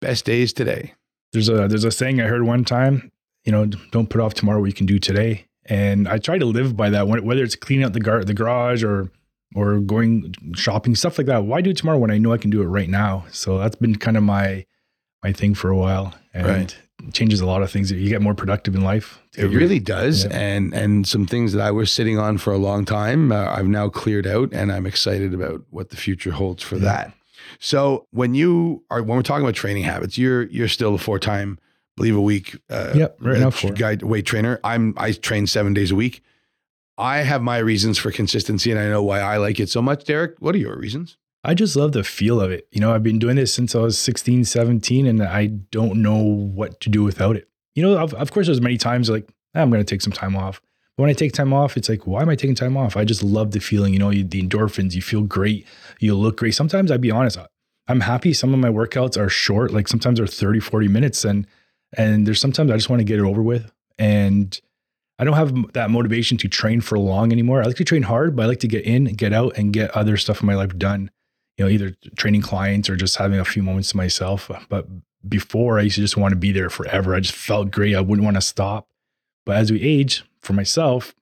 Best 0.00 0.26
day 0.26 0.42
is 0.42 0.52
today. 0.52 0.94
There's 1.36 1.50
a 1.50 1.68
there's 1.68 1.84
a 1.84 1.90
saying 1.90 2.18
I 2.18 2.24
heard 2.24 2.44
one 2.44 2.64
time, 2.64 3.12
you 3.44 3.52
know, 3.52 3.66
don't 3.66 4.08
put 4.08 4.22
off 4.22 4.32
tomorrow 4.32 4.58
what 4.58 4.66
you 4.66 4.72
can 4.72 4.86
do 4.86 4.98
today. 4.98 5.44
And 5.66 6.08
I 6.08 6.16
try 6.16 6.38
to 6.38 6.46
live 6.46 6.76
by 6.76 6.88
that. 6.90 7.08
Whether 7.08 7.44
it's 7.44 7.56
cleaning 7.56 7.84
out 7.84 7.92
the 7.92 8.00
gar- 8.00 8.24
the 8.24 8.32
garage 8.32 8.82
or 8.82 9.10
or 9.54 9.80
going 9.80 10.34
shopping, 10.54 10.94
stuff 10.94 11.18
like 11.18 11.26
that. 11.26 11.44
Why 11.44 11.60
do 11.60 11.70
it 11.70 11.76
tomorrow 11.76 11.98
when 11.98 12.10
I 12.10 12.16
know 12.16 12.32
I 12.32 12.38
can 12.38 12.50
do 12.50 12.62
it 12.62 12.66
right 12.66 12.88
now? 12.88 13.26
So 13.32 13.58
that's 13.58 13.76
been 13.76 13.96
kind 13.96 14.16
of 14.16 14.22
my 14.22 14.64
my 15.22 15.32
thing 15.32 15.54
for 15.54 15.68
a 15.68 15.76
while, 15.76 16.14
and 16.32 16.46
right. 16.46 16.78
changes 17.12 17.40
a 17.40 17.46
lot 17.46 17.62
of 17.62 17.70
things. 17.70 17.92
You 17.92 18.08
get 18.08 18.22
more 18.22 18.34
productive 18.34 18.74
in 18.74 18.82
life. 18.82 19.20
It 19.36 19.46
really 19.46 19.78
does, 19.78 20.24
yeah. 20.24 20.38
and 20.38 20.72
and 20.72 21.06
some 21.06 21.26
things 21.26 21.52
that 21.52 21.60
I 21.60 21.70
was 21.70 21.92
sitting 21.92 22.18
on 22.18 22.38
for 22.38 22.54
a 22.54 22.58
long 22.58 22.86
time, 22.86 23.30
uh, 23.30 23.44
I've 23.46 23.68
now 23.68 23.90
cleared 23.90 24.26
out, 24.26 24.54
and 24.54 24.72
I'm 24.72 24.86
excited 24.86 25.34
about 25.34 25.62
what 25.68 25.90
the 25.90 25.96
future 25.96 26.30
holds 26.30 26.62
for 26.62 26.76
yeah. 26.76 26.84
that. 26.84 27.12
So 27.58 28.06
when 28.10 28.34
you 28.34 28.84
are 28.90 29.02
when 29.02 29.16
we're 29.16 29.22
talking 29.22 29.44
about 29.44 29.54
training 29.54 29.84
habits, 29.84 30.18
you're 30.18 30.44
you're 30.44 30.68
still 30.68 30.94
a 30.94 30.98
four 30.98 31.18
time 31.18 31.58
believe 31.96 32.16
a 32.16 32.20
week. 32.20 32.56
Uh, 32.70 32.92
yep, 32.94 33.16
right 33.20 33.38
now 33.38 33.50
four. 33.50 33.72
Guy, 33.72 33.96
weight 34.02 34.26
trainer. 34.26 34.60
I'm 34.62 34.94
I 34.96 35.12
train 35.12 35.46
seven 35.46 35.74
days 35.74 35.90
a 35.90 35.94
week. 35.94 36.22
I 36.98 37.18
have 37.18 37.42
my 37.42 37.58
reasons 37.58 37.98
for 37.98 38.10
consistency, 38.10 38.70
and 38.70 38.80
I 38.80 38.88
know 38.88 39.02
why 39.02 39.20
I 39.20 39.36
like 39.36 39.60
it 39.60 39.68
so 39.68 39.82
much. 39.82 40.04
Derek, 40.04 40.36
what 40.38 40.54
are 40.54 40.58
your 40.58 40.76
reasons? 40.76 41.18
I 41.44 41.54
just 41.54 41.76
love 41.76 41.92
the 41.92 42.02
feel 42.02 42.40
of 42.40 42.50
it. 42.50 42.66
You 42.72 42.80
know, 42.80 42.92
I've 42.92 43.02
been 43.02 43.18
doing 43.18 43.36
this 43.36 43.54
since 43.54 43.74
I 43.74 43.78
was 43.78 43.98
16, 43.98 44.44
17, 44.46 45.06
and 45.06 45.22
I 45.22 45.46
don't 45.46 46.02
know 46.02 46.16
what 46.16 46.80
to 46.80 46.88
do 46.88 47.04
without 47.04 47.36
it. 47.36 47.48
You 47.76 47.82
know, 47.82 47.98
of, 47.98 48.14
of 48.14 48.32
course, 48.32 48.46
there's 48.46 48.60
many 48.60 48.78
times 48.78 49.08
like, 49.08 49.28
ah, 49.54 49.60
I'm 49.60 49.70
going 49.70 49.80
to 49.80 49.84
take 49.84 50.00
some 50.00 50.12
time 50.12 50.34
off. 50.34 50.60
But 50.96 51.02
when 51.02 51.10
I 51.10 51.14
take 51.14 51.32
time 51.32 51.52
off, 51.52 51.76
it's 51.76 51.88
like, 51.88 52.06
why 52.06 52.22
am 52.22 52.28
I 52.28 52.36
taking 52.36 52.54
time 52.54 52.76
off? 52.76 52.96
I 52.96 53.04
just 53.04 53.22
love 53.22 53.50
the 53.50 53.60
feeling, 53.60 53.92
you 53.92 53.98
know, 53.98 54.10
you, 54.10 54.24
the 54.24 54.42
endorphins, 54.42 54.94
you 54.94 55.02
feel 55.02 55.22
great, 55.22 55.66
you 55.98 56.14
look 56.14 56.38
great. 56.38 56.54
Sometimes 56.54 56.90
I'd 56.90 57.00
be 57.00 57.10
honest, 57.10 57.38
I'm 57.88 58.00
happy. 58.00 58.32
Some 58.32 58.54
of 58.54 58.60
my 58.60 58.68
workouts 58.68 59.18
are 59.18 59.28
short, 59.28 59.72
like 59.72 59.88
sometimes 59.88 60.18
they're 60.18 60.26
30, 60.26 60.60
40 60.60 60.88
minutes. 60.88 61.24
And, 61.24 61.46
and 61.96 62.26
there's 62.26 62.40
sometimes 62.40 62.70
I 62.70 62.76
just 62.76 62.88
want 62.88 63.00
to 63.00 63.04
get 63.04 63.18
it 63.18 63.24
over 63.24 63.42
with. 63.42 63.70
And 63.98 64.58
I 65.18 65.24
don't 65.24 65.34
have 65.34 65.72
that 65.72 65.90
motivation 65.90 66.36
to 66.38 66.48
train 66.48 66.80
for 66.80 66.98
long 66.98 67.32
anymore. 67.32 67.62
I 67.62 67.66
like 67.66 67.76
to 67.76 67.84
train 67.84 68.02
hard, 68.02 68.36
but 68.36 68.42
I 68.42 68.46
like 68.46 68.60
to 68.60 68.68
get 68.68 68.84
in, 68.84 69.04
get 69.04 69.32
out, 69.32 69.56
and 69.56 69.72
get 69.72 69.90
other 69.92 70.16
stuff 70.16 70.40
in 70.40 70.46
my 70.46 70.54
life 70.54 70.76
done. 70.76 71.10
You 71.56 71.64
know, 71.64 71.70
either 71.70 71.94
training 72.16 72.42
clients 72.42 72.90
or 72.90 72.96
just 72.96 73.16
having 73.16 73.38
a 73.38 73.44
few 73.44 73.62
moments 73.62 73.90
to 73.90 73.96
myself. 73.96 74.50
But 74.68 74.86
before, 75.26 75.78
I 75.78 75.82
used 75.82 75.94
to 75.94 76.02
just 76.02 76.18
want 76.18 76.32
to 76.32 76.36
be 76.36 76.52
there 76.52 76.68
forever. 76.68 77.14
I 77.14 77.20
just 77.20 77.34
felt 77.34 77.70
great. 77.70 77.96
I 77.96 78.00
wouldn't 78.00 78.24
want 78.24 78.36
to 78.36 78.42
stop. 78.42 78.88
But 79.46 79.56
as 79.56 79.72
we 79.72 79.80
age, 79.80 80.22
for 80.46 80.52
myself, 80.52 81.14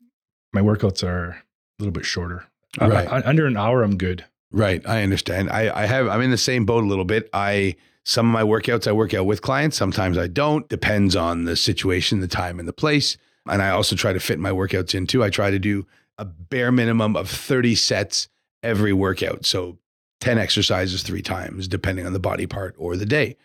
my 0.53 0.61
workouts 0.61 1.03
are 1.03 1.31
a 1.31 1.43
little 1.79 1.93
bit 1.93 2.05
shorter. 2.05 2.45
Right. 2.81 3.09
Uh, 3.09 3.23
under 3.25 3.47
an 3.47 3.57
hour, 3.57 3.83
I'm 3.83 3.97
good. 3.97 4.25
Right. 4.53 4.87
I 4.87 5.03
understand. 5.03 5.51
I, 5.51 5.83
I 5.83 5.87
have, 5.87 6.07
I'm 6.09 6.21
in 6.21 6.31
the 6.31 6.37
same 6.37 6.65
boat 6.65 6.85
a 6.85 6.87
little 6.87 7.05
bit. 7.05 7.29
I, 7.33 7.77
some 8.05 8.27
of 8.27 8.33
my 8.33 8.43
workouts 8.43 8.87
I 8.87 8.93
work 8.93 9.15
out 9.15 9.27
with 9.27 9.43
clients. 9.43 9.77
Sometimes 9.77 10.19
I 10.19 10.29
don't. 10.29 10.69
Depends 10.69 11.17
on 11.17 11.45
the 11.45 11.57
situation, 11.57 12.21
the 12.21 12.29
time, 12.29 12.59
and 12.59 12.69
the 12.69 12.73
place. 12.73 13.17
And 13.47 13.63
I 13.63 13.71
also 13.71 13.97
try 13.97 14.13
to 14.13 14.21
fit 14.21 14.39
my 14.39 14.51
workouts 14.51 14.95
in 14.95 15.07
too. 15.07 15.25
I 15.25 15.31
try 15.31 15.51
to 15.51 15.59
do 15.59 15.87
a 16.19 16.25
bare 16.25 16.71
minimum 16.71 17.17
of 17.17 17.29
30 17.29 17.75
sets 17.75 18.29
every 18.63 18.93
workout. 18.93 19.45
So 19.45 19.79
10 20.21 20.39
exercises 20.39 21.03
three 21.03 21.23
times, 21.23 21.67
depending 21.67 22.07
on 22.07 22.13
the 22.13 22.21
body 22.21 22.47
part 22.47 22.75
or 22.79 22.97
the 22.97 23.07
day. 23.07 23.37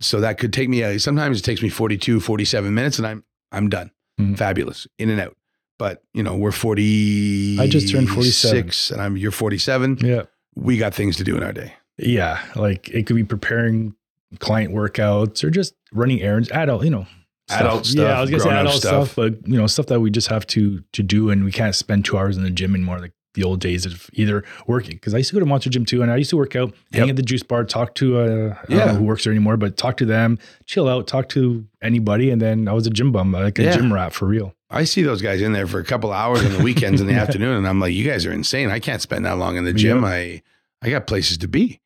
So 0.00 0.20
that 0.20 0.38
could 0.38 0.52
take 0.52 0.68
me, 0.68 0.82
uh, 0.82 0.98
sometimes 0.98 1.40
it 1.40 1.42
takes 1.42 1.62
me 1.62 1.68
42, 1.68 2.20
47 2.20 2.72
minutes 2.72 2.98
and 2.98 3.06
I'm, 3.06 3.24
I'm 3.50 3.68
done. 3.68 3.90
Mm-hmm. 4.22 4.34
Fabulous. 4.34 4.86
In 4.98 5.10
and 5.10 5.20
out. 5.20 5.36
But 5.78 6.02
you 6.14 6.22
know, 6.22 6.36
we're 6.36 6.52
40. 6.52 7.58
I 7.60 7.66
just 7.66 7.90
turned 7.90 8.08
47 8.08 8.70
and 8.92 9.02
I'm, 9.02 9.16
you're 9.16 9.32
47. 9.32 9.98
Yeah 10.00 10.22
we 10.54 10.76
got 10.76 10.94
things 10.94 11.16
to 11.16 11.24
do 11.24 11.36
in 11.36 11.42
our 11.42 11.52
day. 11.52 11.74
Yeah. 11.98 12.42
Like 12.56 12.88
it 12.88 13.06
could 13.06 13.16
be 13.16 13.24
preparing 13.24 13.94
client 14.38 14.74
workouts 14.74 15.44
or 15.44 15.50
just 15.50 15.74
running 15.92 16.20
errands, 16.20 16.50
adult, 16.50 16.84
you 16.84 16.90
know, 16.90 17.06
stuff. 17.48 17.60
adult 17.60 17.86
stuff. 17.86 18.02
Yeah, 18.02 18.18
I 18.18 18.20
was 18.20 18.30
gonna 18.30 18.42
say 18.42 18.50
adult 18.50 18.74
stuff. 18.76 19.06
stuff. 19.06 19.16
but 19.16 19.46
you 19.46 19.56
know, 19.56 19.66
stuff 19.66 19.86
that 19.86 20.00
we 20.00 20.10
just 20.10 20.28
have 20.28 20.46
to 20.48 20.82
to 20.92 21.02
do 21.02 21.30
and 21.30 21.44
we 21.44 21.52
can't 21.52 21.74
spend 21.74 22.04
two 22.04 22.16
hours 22.16 22.36
in 22.36 22.42
the 22.42 22.50
gym 22.50 22.74
anymore. 22.74 22.98
Like 22.98 23.12
the 23.34 23.44
old 23.44 23.60
days 23.60 23.86
of 23.86 24.10
either 24.12 24.44
working 24.66 24.94
because 24.94 25.14
I 25.14 25.18
used 25.18 25.30
to 25.30 25.34
go 25.34 25.40
to 25.40 25.46
Monster 25.46 25.70
Gym 25.70 25.84
too, 25.84 26.02
and 26.02 26.10
I 26.10 26.16
used 26.16 26.30
to 26.30 26.36
work 26.36 26.54
out, 26.56 26.74
yep. 26.90 27.00
hang 27.00 27.10
at 27.10 27.16
the 27.16 27.22
juice 27.22 27.42
bar, 27.42 27.64
talk 27.64 27.94
to 27.96 28.18
uh, 28.18 28.56
yeah. 28.68 28.94
who 28.94 29.04
works 29.04 29.24
there 29.24 29.32
anymore, 29.32 29.56
but 29.56 29.76
talk 29.76 29.96
to 29.98 30.04
them, 30.04 30.38
chill 30.66 30.88
out, 30.88 31.06
talk 31.06 31.28
to 31.30 31.66
anybody, 31.82 32.30
and 32.30 32.40
then 32.40 32.68
I 32.68 32.72
was 32.72 32.86
a 32.86 32.90
gym 32.90 33.12
bum, 33.12 33.32
like 33.32 33.58
a 33.58 33.64
yeah. 33.64 33.76
gym 33.76 33.92
rat 33.92 34.12
for 34.12 34.26
real. 34.26 34.54
I 34.70 34.84
see 34.84 35.02
those 35.02 35.20
guys 35.20 35.42
in 35.42 35.52
there 35.52 35.66
for 35.66 35.78
a 35.78 35.84
couple 35.84 36.12
hours 36.12 36.44
on 36.44 36.52
the 36.52 36.62
weekends 36.62 37.00
in 37.00 37.06
the 37.06 37.14
afternoon, 37.22 37.56
and 37.56 37.68
I'm 37.68 37.80
like, 37.80 37.92
you 37.92 38.08
guys 38.08 38.24
are 38.26 38.32
insane. 38.32 38.70
I 38.70 38.80
can't 38.80 39.02
spend 39.02 39.24
that 39.26 39.38
long 39.38 39.56
in 39.56 39.64
the 39.64 39.72
gym. 39.72 40.02
Yep. 40.02 40.10
I 40.10 40.42
I 40.82 40.90
got 40.90 41.06
places 41.06 41.38
to 41.38 41.48
be. 41.48 41.80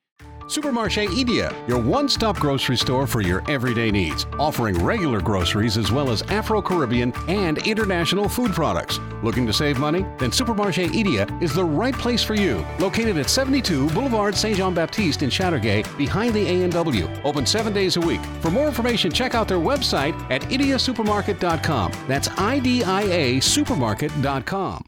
Supermarché 0.47 1.09
Idia, 1.09 1.53
your 1.69 1.79
one 1.79 2.09
stop 2.09 2.39
grocery 2.39 2.77
store 2.77 3.09
for 3.09 3.21
your 3.21 3.43
everyday 3.51 3.91
needs, 3.91 4.27
offering 4.39 4.83
regular 4.85 5.21
groceries 5.21 5.77
as 5.77 5.91
well 5.91 6.09
as 6.09 6.23
Afro 6.23 6.63
Caribbean 6.63 7.13
and 7.27 7.59
international 7.67 8.29
food 8.29 8.53
products. 8.53 9.01
Looking 9.25 9.45
to 9.49 9.53
save 9.53 9.81
money? 9.81 10.03
Then 10.19 10.31
Supermarché 10.31 10.87
Idia 10.89 11.43
is 11.43 11.53
the 11.53 11.65
right 11.65 11.95
place 11.95 12.23
for 12.23 12.35
you. 12.35 12.65
Located 12.79 13.19
at 13.19 13.29
72 13.29 13.91
Boulevard 13.91 14.37
Saint 14.37 14.57
Jean 14.57 14.73
Baptiste 14.73 15.25
in 15.25 15.31
Chateauguay, 15.31 15.85
behind 15.99 16.33
the 16.33 16.47
A&W. 16.47 17.09
Open 17.25 17.45
seven 17.45 17.73
days 17.73 17.97
a 17.97 18.01
week. 18.01 18.21
For 18.41 18.51
more 18.53 18.69
information, 18.69 19.11
check 19.11 19.35
out 19.35 19.49
their 19.49 19.59
website 19.59 20.15
at 20.31 20.43
idiasupermarket.com. 20.43 21.93
That's 22.07 22.29
I 22.39 22.61
D 22.61 22.85
I 22.85 23.03
A 23.03 23.41
supermarket.com. 23.41 24.85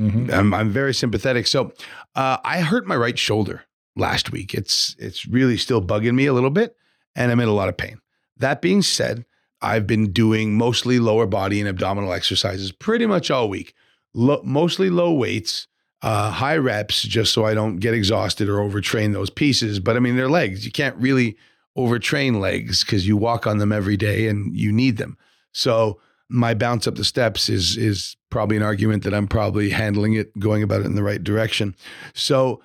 Mm-hmm. 0.00 0.30
I'm, 0.32 0.52
I'm 0.52 0.70
very 0.70 0.92
sympathetic. 0.92 1.46
So 1.46 1.72
uh, 2.16 2.38
I 2.44 2.60
hurt 2.60 2.86
my 2.86 2.96
right 2.96 3.16
shoulder 3.16 3.65
last 3.96 4.30
week. 4.30 4.54
It's 4.54 4.94
it's 4.98 5.26
really 5.26 5.56
still 5.56 5.82
bugging 5.82 6.14
me 6.14 6.26
a 6.26 6.32
little 6.32 6.50
bit, 6.50 6.76
and 7.14 7.32
I'm 7.32 7.40
in 7.40 7.48
a 7.48 7.54
lot 7.54 7.68
of 7.68 7.76
pain. 7.76 8.00
That 8.36 8.62
being 8.62 8.82
said, 8.82 9.24
I've 9.60 9.86
been 9.86 10.12
doing 10.12 10.56
mostly 10.56 10.98
lower 10.98 11.26
body 11.26 11.60
and 11.60 11.68
abdominal 11.68 12.12
exercises 12.12 12.70
pretty 12.72 13.06
much 13.06 13.30
all 13.30 13.48
week. 13.48 13.74
Lo- 14.14 14.42
mostly 14.44 14.90
low 14.90 15.12
weights, 15.12 15.66
uh, 16.02 16.30
high 16.30 16.56
reps, 16.56 17.02
just 17.02 17.32
so 17.32 17.44
I 17.44 17.54
don't 17.54 17.78
get 17.78 17.94
exhausted 17.94 18.48
or 18.48 18.58
overtrain 18.58 19.12
those 19.12 19.30
pieces. 19.30 19.80
But 19.80 19.96
I 19.96 20.00
mean, 20.00 20.16
they're 20.16 20.28
legs. 20.28 20.64
You 20.64 20.72
can't 20.72 20.96
really 20.96 21.36
overtrain 21.76 22.40
legs 22.40 22.84
because 22.84 23.06
you 23.06 23.16
walk 23.16 23.46
on 23.46 23.58
them 23.58 23.72
every 23.72 23.96
day 23.96 24.28
and 24.28 24.56
you 24.56 24.72
need 24.72 24.96
them. 24.96 25.16
So 25.52 26.00
my 26.28 26.54
bounce 26.54 26.86
up 26.86 26.96
the 26.96 27.04
steps 27.04 27.48
is 27.48 27.76
is 27.76 28.16
probably 28.30 28.56
an 28.56 28.62
argument 28.62 29.04
that 29.04 29.14
I'm 29.14 29.28
probably 29.28 29.70
handling 29.70 30.14
it, 30.14 30.36
going 30.38 30.62
about 30.62 30.80
it 30.80 30.86
in 30.86 30.94
the 30.94 31.02
right 31.02 31.22
direction. 31.22 31.74
So 32.14 32.60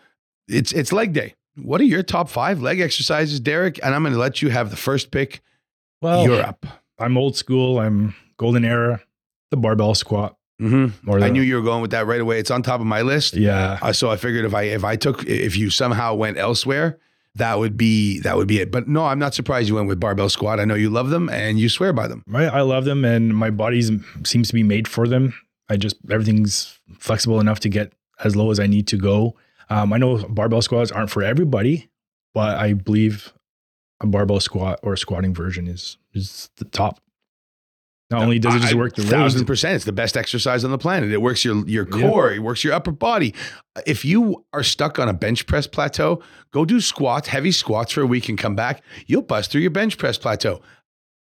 it's 0.52 0.72
it's 0.72 0.92
leg 0.92 1.14
day. 1.14 1.36
What 1.56 1.82
are 1.82 1.86
your 1.86 2.04
top 2.04 2.30
five 2.30 2.62
leg 2.62 2.80
exercises, 2.80 3.40
Derek? 3.40 3.80
And 3.84 3.94
I'm 3.94 4.04
going 4.04 4.14
to 4.14 4.20
let 4.20 4.42
you 4.42 4.50
have 4.50 4.70
the 4.70 4.78
first 4.78 5.12
pick. 5.12 5.42
Well, 6.02 6.24
you're 6.24 6.42
up. 6.42 6.66
I'm 6.98 7.18
old 7.18 7.36
school. 7.36 7.80
I'm 7.80 8.16
golden 8.38 8.64
era. 8.64 9.02
The 9.50 9.58
barbell 9.58 9.96
squat. 9.96 10.38
Mm-hmm. 10.62 11.10
Or 11.10 11.20
I 11.20 11.30
knew 11.30 11.42
you 11.42 11.56
were 11.56 11.62
going 11.62 11.82
with 11.82 11.92
that 11.92 12.06
right 12.06 12.22
away. 12.22 12.40
It's 12.40 12.52
on 12.52 12.62
top 12.62 12.80
of 12.80 12.86
my 12.86 13.02
list. 13.02 13.34
Yeah. 13.34 13.80
Uh, 13.82 13.92
so 13.92 14.12
I 14.12 14.16
figured 14.16 14.46
if 14.46 14.54
I 14.54 14.64
if 14.64 14.84
I 14.84 14.96
took 14.96 15.26
if 15.26 15.58
you 15.58 15.70
somehow 15.70 16.14
went 16.14 16.38
elsewhere, 16.38 17.00
that 17.36 17.58
would 17.58 17.78
be 17.78 18.20
that 18.20 18.38
would 18.38 18.48
be 18.48 18.60
it. 18.60 18.72
But 18.72 18.88
no, 18.88 19.06
I'm 19.06 19.20
not 19.20 19.34
surprised 19.34 19.68
you 19.68 19.76
went 19.76 19.88
with 19.88 20.00
barbell 20.00 20.30
squat. 20.30 20.60
I 20.60 20.66
know 20.66 20.76
you 20.76 20.90
love 20.90 21.10
them 21.10 21.30
and 21.30 21.60
you 21.60 21.68
swear 21.68 21.94
by 21.94 22.08
them. 22.08 22.24
Right. 22.28 22.48
I 22.48 22.62
love 22.62 22.86
them 22.86 23.04
and 23.04 23.36
my 23.36 23.50
body 23.50 23.82
seems 24.24 24.50
to 24.50 24.54
be 24.54 24.64
made 24.64 24.88
for 24.88 25.08
them. 25.08 25.34
I 25.70 25.78
just, 25.78 25.96
everything's 26.10 26.80
flexible 27.00 27.40
enough 27.40 27.62
to 27.62 27.70
get 27.70 27.94
as 28.24 28.36
low 28.36 28.52
as 28.52 28.60
I 28.60 28.68
need 28.68 28.88
to 28.88 28.98
go. 28.98 29.36
Um, 29.72 29.94
I 29.94 29.98
know 29.98 30.18
barbell 30.28 30.62
squats 30.62 30.92
aren't 30.92 31.10
for 31.10 31.24
everybody, 31.24 31.90
but 32.34 32.58
I 32.58 32.74
believe 32.74 33.34
a 34.02 34.08
barbell 34.08 34.40
squat 34.40 34.80
or 34.84 34.94
a 34.94 34.98
squatting 34.98 35.34
version 35.34 35.68
is, 35.68 35.98
is 36.14 36.50
the 36.58 36.66
top. 36.66 37.00
Not 38.10 38.24
only 38.24 38.40
does 38.40 38.56
it 38.56 38.60
just 38.60 38.74
work 38.76 38.94
the 38.96 39.04
thousand 39.04 39.40
legs, 39.42 39.48
percent. 39.48 39.76
It's 39.78 39.86
the 39.86 39.94
best 39.94 40.18
exercise 40.18 40.66
on 40.66 40.72
the 40.72 40.78
planet. 40.78 41.12
It 41.12 41.22
works 41.22 41.46
your 41.46 41.66
your 41.66 41.88
Yeah. 41.98 42.10
core. 42.10 42.32
It 42.34 42.40
works 42.40 42.62
your 42.62 42.74
upper 42.74 42.92
body. 42.92 43.34
If 43.88 44.04
you 44.04 44.44
are 44.52 44.64
stuck 44.64 45.00
on 45.00 45.08
a 45.08 45.14
bench 45.14 45.48
press 45.48 45.66
plateau, 45.66 46.22
go 46.52 46.66
do 46.66 46.82
squats, 46.82 47.30
heavy 47.30 47.54
squats 47.54 47.94
for 47.94 48.02
a 48.02 48.06
week, 48.06 48.28
and 48.28 48.38
come 48.38 48.54
back. 48.54 48.84
You'll 49.08 49.22
bust 49.22 49.50
through 49.52 49.62
your 49.62 49.72
bench 49.72 49.98
press 49.98 50.18
plateau. 50.18 50.60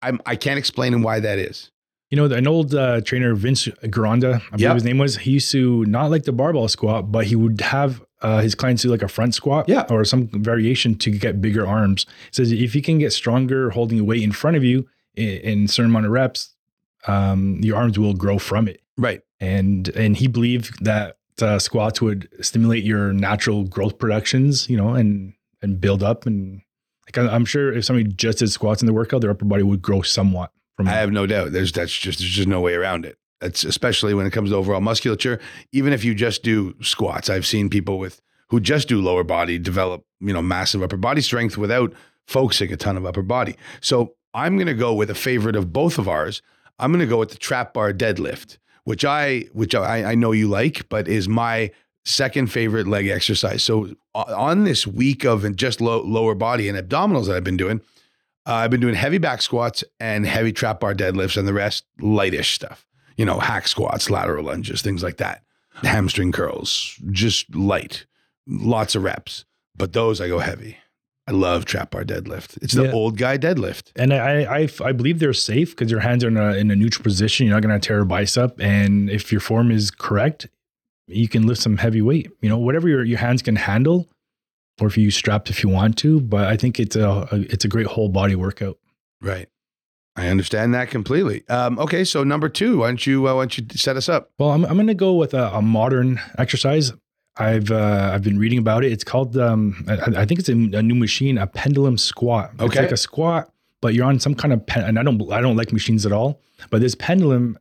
I'm 0.01 0.19
I 0.25 0.35
can't 0.37 0.59
explain 0.59 1.03
why 1.03 1.21
that 1.21 1.39
is. 1.39 1.71
you 2.11 2.17
know, 2.17 2.25
an 2.35 2.47
old 2.47 2.75
uh, 2.75 3.01
trainer, 3.03 3.35
Vince 3.35 3.67
Gironda, 3.85 4.37
I 4.37 4.57
believe 4.57 4.61
Yep. 4.61 4.75
his 4.75 4.85
name 4.85 4.99
was, 4.99 5.17
he 5.17 5.31
used 5.33 5.51
to 5.53 5.85
not 5.87 6.11
like 6.11 6.25
the 6.25 6.33
barbell 6.33 6.69
squat, 6.69 7.11
but 7.13 7.27
he 7.27 7.37
would 7.37 7.61
have 7.63 8.03
uh, 8.23 8.41
his 8.41 8.55
clients 8.55 8.83
do 8.83 8.89
like 8.89 9.03
a 9.03 9.09
front 9.09 9.35
squat 9.35 9.69
Yeah. 9.69 9.85
or 9.91 10.05
some 10.05 10.29
variation 10.29 10.95
to 10.97 11.11
get 11.11 11.41
bigger 11.41 11.67
arms. 11.67 12.07
He 12.27 12.33
says 12.33 12.53
if 12.53 12.75
you 12.75 12.83
can 12.83 12.99
get 12.99 13.13
stronger 13.13 13.71
holding 13.71 13.99
a 14.01 14.05
weight 14.05 14.23
in 14.23 14.33
front 14.33 14.57
of 14.57 14.65
you 14.65 14.89
in, 15.15 15.29
in 15.41 15.69
certain 15.69 15.91
amount 15.91 16.07
of 16.07 16.13
reps, 16.13 16.55
um, 17.07 17.59
your 17.63 17.77
arms 17.77 17.99
will 17.99 18.15
grow 18.15 18.39
from 18.39 18.69
it. 18.69 18.81
Right. 18.97 19.21
And 19.41 19.89
and 19.97 20.17
he 20.17 20.29
believed 20.29 20.85
that 20.85 21.17
uh, 21.41 21.59
squats 21.59 22.01
would 22.01 22.29
stimulate 22.41 22.85
your 22.85 23.13
natural 23.13 23.65
growth 23.65 23.99
productions, 23.99 24.69
you 24.71 24.77
know, 24.77 24.91
and 24.95 25.33
and 25.63 25.81
build 25.81 26.03
up. 26.03 26.27
And 26.27 26.61
like 27.07 27.19
I'm 27.19 27.45
sure 27.45 27.73
if 27.73 27.85
somebody 27.85 28.09
just 28.13 28.39
did 28.39 28.51
squats 28.51 28.83
in 28.83 28.87
the 28.87 28.93
workout, 28.93 29.21
their 29.23 29.31
upper 29.31 29.45
body 29.45 29.63
would 29.65 29.83
grow 29.83 30.03
somewhat 30.03 30.53
from 30.77 30.87
I 30.89 30.93
have 30.93 31.11
no 31.11 31.27
doubt. 31.27 31.53
There's 31.53 31.73
that's 31.73 31.93
just 31.93 32.21
there's 32.21 32.31
just 32.31 32.49
no 32.49 32.61
way 32.61 32.75
around 32.75 33.05
it. 33.05 33.17
That's 33.43 33.65
especially 33.65 34.15
when 34.15 34.25
it 34.25 34.31
comes 34.31 34.51
to 34.51 34.57
overall 34.57 34.81
musculature. 34.81 35.41
Even 35.73 35.93
if 35.93 36.05
you 36.05 36.15
just 36.15 36.43
do 36.43 36.75
squats, 36.81 37.29
I've 37.29 37.47
seen 37.47 37.69
people 37.69 37.99
with 37.99 38.23
who 38.49 38.61
just 38.61 38.87
do 38.87 39.01
lower 39.01 39.25
body 39.25 39.59
develop 39.59 40.05
you 40.21 40.33
know 40.33 40.41
massive 40.41 40.83
upper 40.83 40.97
body 40.97 41.21
strength 41.21 41.59
without 41.59 41.93
focusing 42.27 42.73
a 42.73 42.77
ton 42.77 42.97
of 42.97 43.05
upper 43.05 43.23
body. 43.23 43.57
So 43.81 44.15
I'm 44.33 44.57
going 44.57 44.69
to 44.69 44.75
go 44.75 44.95
with 44.95 45.11
a 45.11 45.15
favorite 45.15 45.57
of 45.57 45.73
both 45.73 45.99
of 45.99 46.09
ours. 46.09 46.41
I'm 46.79 46.93
going 46.93 47.01
to 47.01 47.07
go 47.07 47.19
with 47.19 47.31
the 47.31 47.39
trap 47.39 47.75
bar 47.75 47.93
deadlift, 47.93 48.59
which 48.85 49.05
I 49.05 49.47
which 49.53 49.75
I, 49.75 50.13
I 50.13 50.15
know 50.15 50.33
you 50.33 50.49
like, 50.49 50.89
but 50.89 51.09
is 51.09 51.29
my 51.29 51.73
second 52.05 52.51
favorite 52.51 52.87
leg 52.87 53.09
exercise. 53.09 53.63
So 53.63 53.95
on 54.15 54.65
this 54.65 54.87
week 54.87 55.25
of 55.25 55.57
just 55.57 55.81
low, 55.81 56.01
lower 56.03 56.35
body 56.35 56.69
and 56.69 56.79
abdominals 56.79 57.27
that 57.27 57.37
I've 57.37 57.45
been 57.45 57.57
doing, 57.57 57.81
uh, 58.47 58.55
I've 58.55 58.71
been 58.71 58.81
doing 58.81 58.95
heavy 58.95 59.19
back 59.19 59.43
squats 59.43 59.85
and 60.01 60.27
heavy 60.27 60.53
trap 60.53 60.81
bar 60.81 60.95
deadlifts, 60.95 61.37
and 61.37 61.47
the 61.47 61.53
rest 61.53 61.85
lightish 62.01 62.55
stuff. 62.55 62.87
You 63.17 63.25
know, 63.25 63.39
hack 63.39 63.69
squats, 63.69 64.11
lateral 64.11 64.45
lunges, 64.45 64.83
things 64.83 65.03
like 65.03 65.19
that. 65.19 65.43
Hamstring 65.83 66.33
curls, 66.33 66.99
just 67.11 67.55
light, 67.55 68.07
lots 68.47 68.95
of 68.95 69.03
reps. 69.05 69.45
But 69.77 69.93
those 69.93 70.21
I 70.21 70.29
go 70.29 70.39
heavy. 70.39 70.77
I 71.27 71.31
love 71.33 71.65
trap 71.65 71.93
bar 71.93 72.05
deadlift. 72.05 72.59
It's 72.63 72.75
the 72.75 72.85
Yeah. 72.85 72.93
old 72.93 73.17
guy 73.17 73.39
deadlift. 73.39 73.93
And 73.97 74.13
I, 74.13 74.43
I, 74.63 74.69
I 74.85 74.93
believe 74.93 75.19
they're 75.19 75.33
safe 75.33 75.71
because 75.71 75.91
your 75.91 76.01
hands 76.01 76.25
are 76.25 76.29
in 76.29 76.37
a, 76.37 76.55
in 76.55 76.71
a 76.71 76.77
neutral 76.77 77.03
position. 77.05 77.47
You're 77.47 77.55
not 77.57 77.63
going 77.67 77.79
to 77.81 77.87
tear 77.87 78.01
a 78.01 78.07
bicep. 78.07 78.61
And 78.61 79.09
if 79.09 79.31
your 79.31 79.41
form 79.41 79.71
is 79.71 79.91
correct, 79.91 80.49
you 81.07 81.29
can 81.29 81.47
lift 81.47 81.63
some 81.63 81.77
heavy 81.79 82.03
weight, 82.03 82.29
you 82.41 82.49
know, 82.49 82.59
whatever 82.59 82.89
your, 82.89 83.05
your 83.05 83.19
hands 83.19 83.41
can 83.41 83.57
handle, 83.57 84.09
or 84.81 84.89
if 84.89 84.97
you 84.99 85.05
use 85.05 85.17
straps 85.17 85.51
if 85.51 85.63
you 85.63 85.69
want 85.69 85.97
to. 85.99 86.21
But 86.21 86.47
I 86.49 86.57
think 86.57 86.81
it's 86.81 86.97
a, 86.97 87.09
a 87.31 87.37
it's 87.53 87.65
a 87.65 87.69
great 87.69 87.87
whole 87.87 88.09
body 88.09 88.35
workout. 88.35 88.79
Right. 89.21 89.49
I 90.17 90.29
understand 90.29 90.75
that 90.75 90.91
completely. 90.91 91.43
Um, 91.49 91.79
okay, 91.79 92.05
so 92.05 92.23
number 92.23 92.49
two, 92.49 92.79
why 92.79 92.89
don't 92.89 93.07
you 93.07 93.27
uh, 93.29 93.35
why 93.35 93.43
don't 93.43 93.57
you 93.59 93.65
set 93.75 93.97
us 93.97 94.09
up? 94.09 94.31
Well, 94.39 94.51
I'm, 94.51 94.65
I'm 94.67 94.75
going 94.75 94.87
to 94.89 94.95
go 94.95 95.15
with 95.15 95.33
a, 95.35 95.55
a 95.55 95.63
modern 95.63 96.21
exercise. 96.39 96.93
I've 97.37 97.71
uh, 97.71 98.11
I've 98.13 98.23
been 98.23 98.39
reading 98.39 98.59
about 98.59 98.85
it. 98.85 98.93
It's 98.93 99.05
called 99.05 99.39
um, 99.39 99.87
I, 99.89 100.21
I 100.23 100.27
think 100.27 100.39
it's 100.41 100.51
a, 100.51 100.53
a 100.53 100.83
new 100.83 100.95
machine, 100.95 101.39
a 101.39 101.47
pendulum 101.47 101.97
squat. 101.97 102.51
It's 102.55 102.63
Okay. 102.65 102.83
like 102.83 102.93
a 102.93 102.97
squat, 102.99 103.51
but 103.81 103.95
you're 103.95 104.05
on 104.05 104.21
some 104.21 104.35
kind 104.35 104.53
of 104.53 104.67
pen. 104.67 104.85
And 104.85 104.99
I 104.99 105.03
don't 105.03 105.33
I 105.33 105.41
don't 105.41 105.57
like 105.57 105.73
machines 105.73 106.05
at 106.05 106.13
all. 106.13 106.41
But 106.71 106.83
this 106.83 106.95
pendulum 106.95 107.59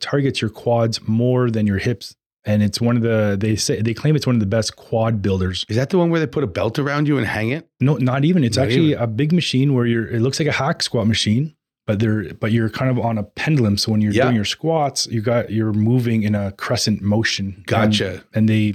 targets 0.00 0.40
your 0.42 0.50
quads 0.50 1.00
more 1.08 1.50
than 1.50 1.66
your 1.66 1.78
hips, 1.78 2.14
and 2.44 2.62
it's 2.62 2.82
one 2.82 2.96
of 2.98 3.02
the 3.02 3.36
they 3.40 3.56
say 3.56 3.80
they 3.80 3.94
claim 3.94 4.14
it's 4.14 4.26
one 4.26 4.36
of 4.36 4.40
the 4.40 4.46
best 4.46 4.76
quad 4.76 5.22
builders. 5.22 5.64
Is 5.70 5.76
that 5.76 5.88
the 5.88 5.96
one 5.96 6.10
where 6.10 6.20
they 6.20 6.26
put 6.26 6.44
a 6.44 6.48
belt 6.48 6.78
around 6.78 7.08
you 7.08 7.16
and 7.16 7.26
hang 7.26 7.48
it? 7.48 7.66
No, 7.80 7.94
not 7.96 8.26
even. 8.26 8.44
It's 8.44 8.58
Not 8.58 8.64
actually 8.66 8.90
even. 8.90 9.02
a 9.02 9.06
big 9.06 9.32
machine 9.32 9.72
where 9.72 9.86
you're. 9.86 10.06
It 10.06 10.20
looks 10.20 10.38
like 10.38 10.48
a 10.48 10.52
hack 10.52 10.82
squat 10.82 11.06
machine, 11.06 11.54
but 11.86 11.98
they're 11.98 12.32
but 12.34 12.50
you're 12.52 12.70
kind 12.70 12.90
of 12.90 12.98
on 12.98 13.18
a 13.18 13.22
pendulum. 13.22 13.76
So 13.76 13.92
when 13.92 14.00
you're 14.00 14.12
Yeah. 14.12 14.24
doing 14.24 14.36
your 14.36 14.44
squats, 14.44 15.06
you 15.08 15.20
got 15.20 15.50
you're 15.50 15.72
moving 15.72 16.22
in 16.22 16.34
a 16.34 16.52
crescent 16.52 17.02
motion. 17.02 17.62
Gotcha. 17.66 18.10
And, 18.12 18.24
and 18.34 18.48
they 18.48 18.74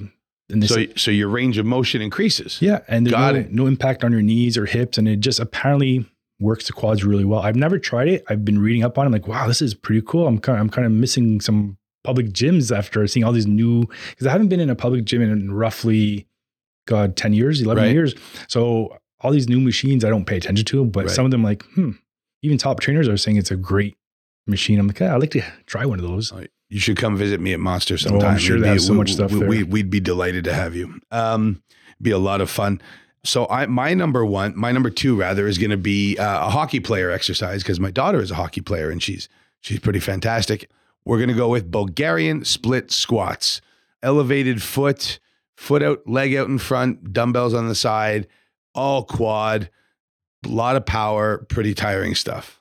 and 0.52 0.64
they 0.64 0.68
So 0.68 0.76
say, 0.76 0.94
so 0.96 1.12
your 1.12 1.30
range 1.30 1.58
of 1.58 1.66
motion 1.66 2.02
increases. 2.02 2.58
yeah, 2.62 2.80
and 2.88 3.06
there's 3.06 3.12
Got 3.14 3.34
no, 3.36 3.40
it. 3.42 3.52
no 3.54 3.68
impact 3.68 4.04
on 4.04 4.12
your 4.12 4.22
knees 4.24 4.58
or 4.58 4.66
hips, 4.66 4.98
and 4.98 5.08
it 5.08 5.20
just 5.20 5.40
apparently 5.40 6.06
works 6.40 6.66
the 6.68 6.74
quads 6.74 7.04
really 7.04 7.26
well. 7.26 7.42
I've 7.42 7.56
never 7.56 7.78
tried 7.78 8.08
it. 8.08 8.24
I've 8.30 8.44
been 8.46 8.60
reading 8.60 8.84
up 8.84 8.98
on 8.98 9.06
it. 9.06 9.08
I'm 9.08 9.12
like, 9.14 9.28
wow, 9.28 9.46
this 9.48 9.62
is 9.62 9.74
pretty 9.76 10.02
cool. 10.08 10.26
I'm 10.26 10.40
kind 10.40 10.58
of, 10.58 10.62
I'm 10.62 10.70
kind 10.70 10.86
of 10.88 10.92
missing 10.94 11.40
some 11.42 11.78
public 12.04 12.28
gyms 12.30 12.76
after 12.76 13.06
seeing 13.08 13.24
all 13.26 13.32
these 13.34 13.46
new 13.46 13.84
because 14.12 14.26
I 14.26 14.32
haven't 14.32 14.48
been 14.48 14.60
in 14.62 14.70
a 14.70 14.76
public 14.76 15.04
gym 15.06 15.22
in 15.22 15.52
roughly 15.52 16.28
God 16.88 17.16
ten 17.16 17.34
years, 17.34 17.62
eleven 17.62 17.84
Right. 17.84 17.92
years. 17.94 18.16
So 18.48 18.98
all 19.20 19.32
these 19.32 19.50
new 19.50 19.60
machines 19.60 20.04
I 20.06 20.10
don't 20.10 20.26
pay 20.26 20.38
attention 20.38 20.66
to, 20.66 20.86
but 20.86 21.06
Right. 21.06 21.14
some 21.14 21.26
of 21.26 21.32
them 21.32 21.44
like, 21.44 21.64
hmm. 21.76 21.92
Even 22.42 22.58
top 22.58 22.80
trainers 22.80 23.08
are 23.08 23.18
saying 23.18 23.38
it's 23.38 23.52
a 23.52 23.56
great 23.56 23.98
machine. 24.48 24.80
I'm 24.80 24.88
like, 24.88 25.00
yeah, 25.00 25.14
I'd 25.14 25.22
like 25.22 25.32
to 25.32 25.42
try 25.66 25.86
one 25.86 26.00
of 26.00 26.06
those. 26.06 26.32
You 26.70 26.80
should 26.80 26.98
come 26.98 27.18
visit 27.18 27.40
me 27.40 27.54
at 27.54 27.60
Monster 27.60 27.98
sometime. 27.98 28.36
Oh, 28.36 28.38
sure 28.38 28.56
It'd 28.56 28.66
they 28.66 28.70
have 28.70 28.82
so 28.82 28.94
we- 28.94 28.98
much 29.00 29.14
stuff 29.14 29.32
we, 29.32 29.40
there. 29.40 29.48
We, 29.48 29.64
would 29.64 29.90
be 29.90 30.00
delighted 30.00 30.44
to 30.46 30.54
have 30.54 30.76
you. 30.76 31.00
Um, 31.12 31.62
be 32.02 32.12
a 32.12 32.18
lot 32.18 32.42
of 32.42 32.50
fun. 32.50 32.82
So 33.24 33.48
I, 33.50 33.66
my 33.66 33.94
number 33.94 34.26
one, 34.26 34.54
my 34.56 34.72
number 34.72 34.90
two 34.90 35.16
rather, 35.16 35.48
is 35.48 35.58
going 35.58 35.72
to 35.72 35.78
be 35.78 36.18
uh, 36.18 36.48
a 36.48 36.50
hockey 36.50 36.80
player 36.80 37.12
exercise 37.12 37.64
because 37.64 37.80
my 37.80 37.92
daughter 37.92 38.22
is 38.22 38.32
a 38.32 38.36
hockey 38.36 38.62
player 38.62 38.90
and 38.90 39.04
she's 39.04 39.28
she's 39.60 39.80
pretty 39.80 40.00
fantastic. 40.00 40.70
We're 41.04 41.18
going 41.18 41.30
to 41.30 41.36
go 41.36 41.50
with 41.50 41.70
Bulgarian 41.70 42.46
split 42.46 42.92
squats, 42.92 43.62
elevated 44.02 44.62
foot, 44.62 45.20
foot 45.58 45.84
out, 45.84 46.08
leg 46.08 46.34
out 46.36 46.48
in 46.48 46.60
front, 46.60 47.12
dumbbells 47.12 47.54
on 47.54 47.68
the 47.68 47.76
side, 47.76 48.28
all 48.74 49.04
quad, 49.04 49.70
a 50.46 50.50
lot 50.50 50.76
of 50.76 50.86
power, 50.86 51.40
pretty 51.50 51.74
tiring 51.74 52.16
stuff. 52.16 52.60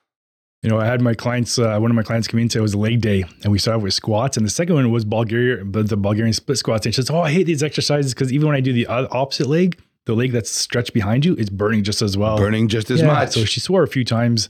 You 0.62 0.68
know, 0.70 0.78
I 0.80 0.86
had 0.86 1.00
my 1.00 1.14
clients, 1.14 1.56
uh, 1.58 1.78
one 1.78 1.90
of 1.90 1.94
my 1.94 2.02
clients 2.02 2.26
come 2.26 2.38
in 2.38 2.42
and 2.42 2.52
say 2.52 2.58
it 2.58 2.62
was 2.62 2.74
a 2.74 2.78
leg 2.78 3.00
day, 3.00 3.24
and 3.44 3.52
we 3.52 3.58
started 3.60 3.78
with 3.80 3.94
squats, 3.94 4.36
and 4.36 4.44
the 4.44 4.50
second 4.50 4.74
one 4.74 4.90
was 4.90 5.04
Bulgaria, 5.04 5.64
but 5.64 5.88
the 5.88 5.96
Bulgarian 5.96 6.32
split 6.32 6.58
squats. 6.58 6.84
And 6.84 6.92
she 6.94 7.00
says, 7.00 7.10
"Oh, 7.10 7.20
I 7.20 7.30
hate 7.30 7.44
these 7.46 7.62
exercises 7.62 8.12
because 8.12 8.32
even 8.32 8.48
when 8.48 8.56
I 8.56 8.60
do 8.60 8.72
the 8.72 8.86
opposite 8.86 9.46
leg, 9.46 9.78
the 10.06 10.14
leg 10.14 10.32
that's 10.32 10.50
stretched 10.50 10.94
behind 10.94 11.24
you 11.24 11.36
is 11.36 11.48
burning 11.48 11.84
just 11.84 12.02
as 12.02 12.16
well, 12.16 12.36
Burning 12.38 12.66
just 12.66 12.90
as 12.90 13.00
Yeah, 13.00 13.06
much. 13.06 13.32
So 13.34 13.44
she 13.44 13.60
swore 13.60 13.84
a 13.84 13.88
few 13.88 14.04
times. 14.04 14.48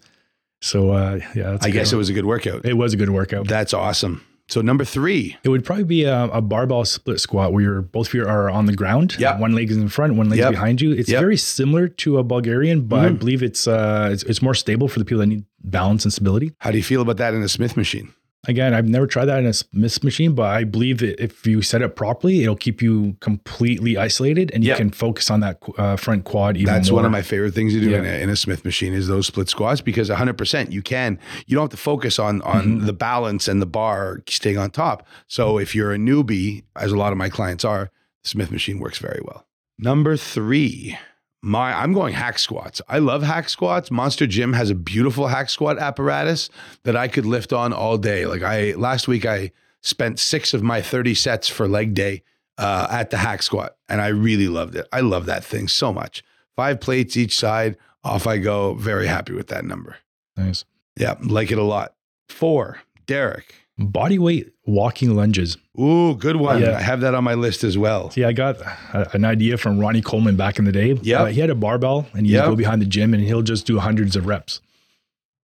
So 0.63 0.91
uh, 0.91 1.21
yeah, 1.35 1.51
that's 1.53 1.67
I 1.67 1.71
guess 1.71 1.93
it 1.93 1.97
was 1.97 2.09
a 2.09 2.15
good 2.15 2.25
workout. 2.25 2.65
it 2.65 2.75
was 2.75 2.95
a 2.95 2.97
good 2.97 3.11
workout. 3.11 3.47
That's 3.47 3.75
awesome. 3.75 4.25
So 4.49 4.63
number 4.63 4.85
three, 4.85 5.37
It 5.45 5.51
would 5.51 5.63
probably 5.65 5.85
be 5.85 6.05
a, 6.05 6.25
a 6.25 6.41
barbell 6.41 6.85
split 6.87 7.21
squat 7.21 7.53
where 7.53 7.63
you're 7.63 7.83
both 7.83 8.09
of 8.09 8.15
you 8.15 8.27
are 8.27 8.49
on 8.49 8.65
the 8.67 8.73
ground. 8.75 9.15
Yep. 9.19 9.41
One 9.41 9.53
leg 9.53 9.71
is 9.71 9.77
in 9.77 9.89
front, 9.91 10.15
one 10.15 10.31
leg 10.31 10.39
Yep. 10.39 10.51
behind 10.53 10.81
you. 10.81 10.93
It's 10.93 11.11
Yep. 11.11 11.21
very 11.21 11.37
similar 11.37 11.87
to 11.89 12.17
a 12.19 12.23
Bulgarian, 12.25 12.83
but 12.83 13.01
I 13.05 13.09
Mhm. 13.11 13.19
believe 13.19 13.43
it's, 13.43 13.69
uh, 13.69 14.09
it's 14.11 14.23
it's 14.25 14.41
more 14.41 14.55
stable 14.55 14.89
for 14.89 14.99
the 15.01 15.05
people 15.05 15.21
that 15.21 15.27
need 15.27 15.45
balance 15.63 16.05
and 16.07 16.13
stability. 16.13 16.53
how 16.61 16.71
do 16.71 16.79
you 16.79 16.83
feel 16.83 17.03
about 17.03 17.19
that 17.19 17.35
in 17.35 17.43
a 17.43 17.49
Smith 17.49 17.77
machine? 17.77 18.09
Again, 18.47 18.73
I've 18.73 18.89
never 18.89 19.07
tried 19.09 19.25
that 19.27 19.41
in 19.41 19.47
a 19.47 19.53
Smith 19.53 20.05
machine, 20.05 20.35
but 20.35 20.47
I 20.47 20.63
believe 20.63 20.99
that 20.99 21.21
if 21.23 21.45
you 21.45 21.61
set 21.61 21.83
it 21.83 21.97
properly, 21.97 22.43
it'll 22.45 22.55
keep 22.57 22.81
you 22.81 23.17
completely 23.21 23.99
isolated 23.99 24.53
and 24.55 24.63
you 24.63 24.69
Yep. 24.69 24.79
can 24.79 24.91
focus 24.91 25.29
on 25.29 25.41
that 25.41 25.59
uh, 25.77 25.97
front 25.97 26.25
quad 26.25 26.57
even 26.57 26.73
That's 26.73 26.89
more. 26.91 26.97
one 26.99 27.05
of 27.05 27.11
my 27.11 27.21
favorite 27.21 27.53
things 27.53 27.73
to 27.75 27.81
do 27.81 27.93
in, 27.95 28.05
a, 28.07 28.23
in 28.23 28.31
a 28.31 28.37
Smith 28.37 28.65
machine 28.65 28.93
is 28.95 29.09
those 29.09 29.27
split 29.27 29.49
squats 29.49 29.81
because 29.81 30.09
100% 30.09 30.71
you 30.71 30.83
can 30.83 31.19
you 31.47 31.57
don't 31.57 31.65
have 31.65 31.71
to 31.71 31.77
focus 31.77 32.19
on 32.21 32.41
on 32.43 32.81
Mhm. 32.83 32.87
the 32.87 32.93
balance 32.93 33.49
and 33.49 33.61
the 33.61 33.67
bar 33.67 34.23
staying 34.29 34.57
on 34.57 34.71
top. 34.71 35.05
So 35.27 35.59
if 35.59 35.75
you're 35.75 35.93
a 35.93 35.99
newbie, 35.99 36.63
as 36.77 36.93
a 36.93 36.97
lot 36.97 37.11
of 37.13 37.19
my 37.19 37.29
clients 37.29 37.65
are, 37.65 37.91
Smith 38.23 38.53
machine 38.53 38.79
works 38.79 38.99
very 38.99 39.21
well. 39.25 39.47
Number 39.81 40.17
3, 40.17 40.97
my 41.43 41.73
I'm 41.73 41.93
going 41.93 42.15
hack 42.15 42.39
squats. 42.39 42.83
I 42.89 42.99
love 42.99 43.23
hack 43.23 43.49
squats. 43.49 43.91
Monster 43.91 44.27
Gym 44.27 44.53
has 44.53 44.71
a 44.71 44.75
beautiful 44.75 45.29
hack 45.29 45.51
squat 45.51 45.79
apparatus 45.79 46.51
that 46.85 46.97
I 46.97 47.09
could 47.09 47.27
lift 47.27 47.53
on 47.53 47.73
all 47.73 47.99
day. 47.99 48.27
Like 48.27 48.43
I 48.43 48.73
last 48.73 49.09
week 49.09 49.25
I 49.25 49.53
spent 49.83 50.19
6 50.19 50.55
of 50.55 50.63
my 50.63 50.83
30 50.83 51.15
sets 51.15 51.49
for 51.49 51.69
leg 51.69 51.95
day 51.95 52.23
uh, 52.59 52.89
at 52.91 53.11
the 53.11 53.19
hack 53.19 53.43
squat, 53.43 53.77
and 53.89 54.01
I 54.01 54.09
really 54.09 54.49
loved 54.49 54.75
it. 54.75 54.89
I 54.93 55.01
love 55.01 55.27
that 55.27 55.45
thing 55.45 55.69
so 55.69 55.93
much. 55.93 56.25
Five 56.57 56.81
plates 56.81 57.17
each 57.17 57.39
side, 57.39 57.77
off 58.03 58.27
I 58.27 58.39
go. 58.39 58.75
Very 58.75 59.07
happy 59.07 59.33
with 59.33 59.47
that 59.49 59.65
number. 59.65 59.97
Nice. 60.37 60.65
Yeah, 60.97 61.15
like 61.23 61.53
it 61.53 61.59
a 61.59 61.63
lot. 61.63 61.95
Four, 62.29 62.81
Derek. 63.07 63.55
Body 63.79 64.19
weight 64.19 64.53
walking 64.67 65.15
lunges. 65.15 65.57
Ooh, 65.81 66.17
good 66.17 66.37
one. 66.37 66.61
Yeah. 66.61 66.77
I 66.77 66.81
have 66.81 67.01
that 67.03 67.15
on 67.15 67.23
my 67.23 67.35
list 67.35 67.63
as 67.63 67.79
well. 67.79 68.11
See, 68.11 68.25
I 68.25 68.33
got 68.33 68.57
a, 68.93 69.09
an 69.15 69.25
idea 69.25 69.57
from 69.57 69.79
Ronnie 69.79 70.03
Coleman 70.03 70.35
back 70.37 70.59
in 70.59 70.65
the 70.65 70.73
day. 70.73 70.99
Yeah. 71.03 71.23
Uh, 71.23 71.27
he 71.27 71.41
had 71.41 71.49
a 71.51 71.55
barbell 71.55 72.07
and 72.13 72.27
he'd 72.27 72.33
Yep. 72.33 72.45
go 72.47 72.57
behind 72.57 72.83
the 72.83 72.87
gym 72.87 73.15
and 73.15 73.23
he'll 73.23 73.43
just 73.43 73.67
do 73.67 73.79
hundreds 73.79 74.17
of 74.17 74.27
reps. 74.27 74.61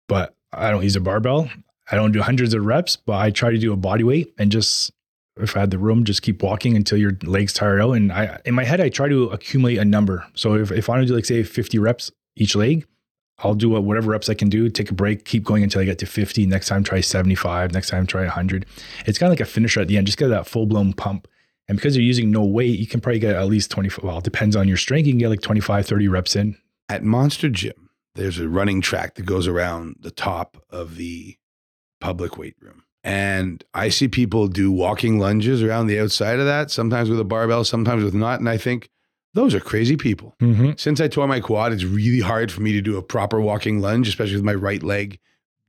But 0.08 0.36
I 0.52 0.72
don't 0.72 0.84
use 0.84 0.96
a 0.96 1.00
barbell. 1.02 1.50
I 1.92 1.96
don't 1.96 2.12
do 2.12 2.22
hundreds 2.22 2.54
of 2.54 2.66
reps, 2.66 2.96
but 2.96 3.14
I 3.18 3.30
try 3.30 3.52
to 3.52 3.58
do 3.58 3.72
a 3.72 3.76
body 3.78 4.04
weight 4.04 4.34
and 4.40 4.52
just, 4.52 4.92
if 5.38 5.56
I 5.56 5.60
had 5.62 5.72
the 5.72 5.78
room, 5.78 6.04
just 6.04 6.22
keep 6.24 6.42
walking 6.42 6.76
until 6.76 6.98
your 6.98 7.18
legs 7.24 7.54
tire 7.54 7.80
out. 7.80 7.92
And 7.92 8.12
I, 8.12 8.40
in 8.46 8.56
my 8.56 8.64
head, 8.64 8.82
I 8.82 8.90
try 8.90 9.10
to 9.10 9.26
accumulate 9.26 9.78
a 9.78 9.86
number. 9.86 10.26
So 10.34 10.56
if, 10.56 10.72
if 10.72 10.90
I 10.90 10.94
want 10.94 11.04
to 11.04 11.08
do 11.08 11.14
like 11.16 11.26
say 11.26 11.44
50 11.44 11.78
reps 11.80 12.12
each 12.36 12.56
leg, 12.56 12.88
I'll 13.40 13.56
do 13.56 13.70
whatever 13.70 14.12
reps 14.12 14.30
I 14.30 14.36
can 14.36 14.50
do, 14.50 14.70
take 14.70 14.92
a 14.92 14.94
break, 14.94 15.26
keep 15.26 15.44
going 15.44 15.64
until 15.64 15.82
I 15.82 15.86
get 15.86 16.00
to 16.00 16.06
50. 16.06 16.46
Next 16.46 16.68
time, 16.68 16.84
try 16.84 17.02
75. 17.02 17.74
Next 17.74 17.90
time, 17.90 18.06
try 18.06 18.22
100. 18.22 18.66
It's 19.06 19.18
kind 19.18 19.28
of 19.28 19.32
like 19.32 19.46
a 19.46 19.50
finisher 19.50 19.82
at 19.82 19.88
the 19.88 19.98
end, 19.98 20.06
just 20.06 20.18
get 20.18 20.28
that 20.28 20.48
full 20.48 20.66
blown 20.66 20.94
pump. 20.94 21.28
And 21.68 21.78
because 21.78 21.96
you're 21.96 22.06
using 22.06 22.30
no 22.30 22.44
weight, 22.44 22.80
you 22.80 22.88
can 22.88 23.02
probably 23.02 23.20
get 23.20 23.36
at 23.36 23.48
least 23.48 23.72
20. 23.72 23.90
Well, 24.04 24.18
it 24.18 24.24
depends 24.24 24.56
on 24.56 24.68
your 24.68 24.78
strength. 24.78 25.08
You 25.08 25.14
can 25.14 25.20
get 25.20 25.30
like 25.30 25.42
25, 25.42 25.86
30 25.86 26.08
reps 26.10 26.36
in. 26.36 26.58
At 26.90 27.04
Monster 27.04 27.50
Gym, 27.50 27.90
there's 28.16 28.38
a 28.38 28.50
running 28.50 28.82
track 28.82 29.16
that 29.16 29.26
goes 29.26 29.48
around 29.48 29.96
the 30.02 30.12
top 30.12 30.58
of 30.70 30.98
the 30.98 31.38
public 32.02 32.38
weight 32.38 32.56
room. 32.60 32.84
And 33.04 33.64
I 33.74 33.90
see 33.90 34.08
people 34.08 34.48
do 34.48 34.72
walking 34.72 35.20
lunges 35.20 35.62
around 35.64 35.88
the 35.88 36.00
outside 36.00 36.40
of 36.40 36.46
that, 36.46 36.72
sometimes 36.72 37.10
with 37.10 37.20
a 37.20 37.26
barbell, 37.26 37.64
sometimes 37.64 38.04
with 38.04 38.14
not. 38.14 38.40
And 38.40 38.50
I 38.50 38.58
think 38.58 38.90
those 39.34 39.56
are 39.56 39.60
crazy 39.60 39.98
people. 39.98 40.36
Mm-hmm. 40.42 40.72
Since 40.78 41.02
I 41.02 41.08
tore 41.08 41.28
my 41.28 41.40
quad, 41.40 41.74
it's 41.74 41.84
really 41.84 42.20
hard 42.20 42.52
for 42.52 42.62
me 42.62 42.72
to 42.74 42.82
do 42.82 42.98
a 42.98 43.02
proper 43.02 43.42
walking 43.42 43.80
lunge, 43.80 44.08
especially 44.08 44.36
with 44.36 44.46
my 44.46 44.54
right 44.54 44.84
leg, 44.84 45.20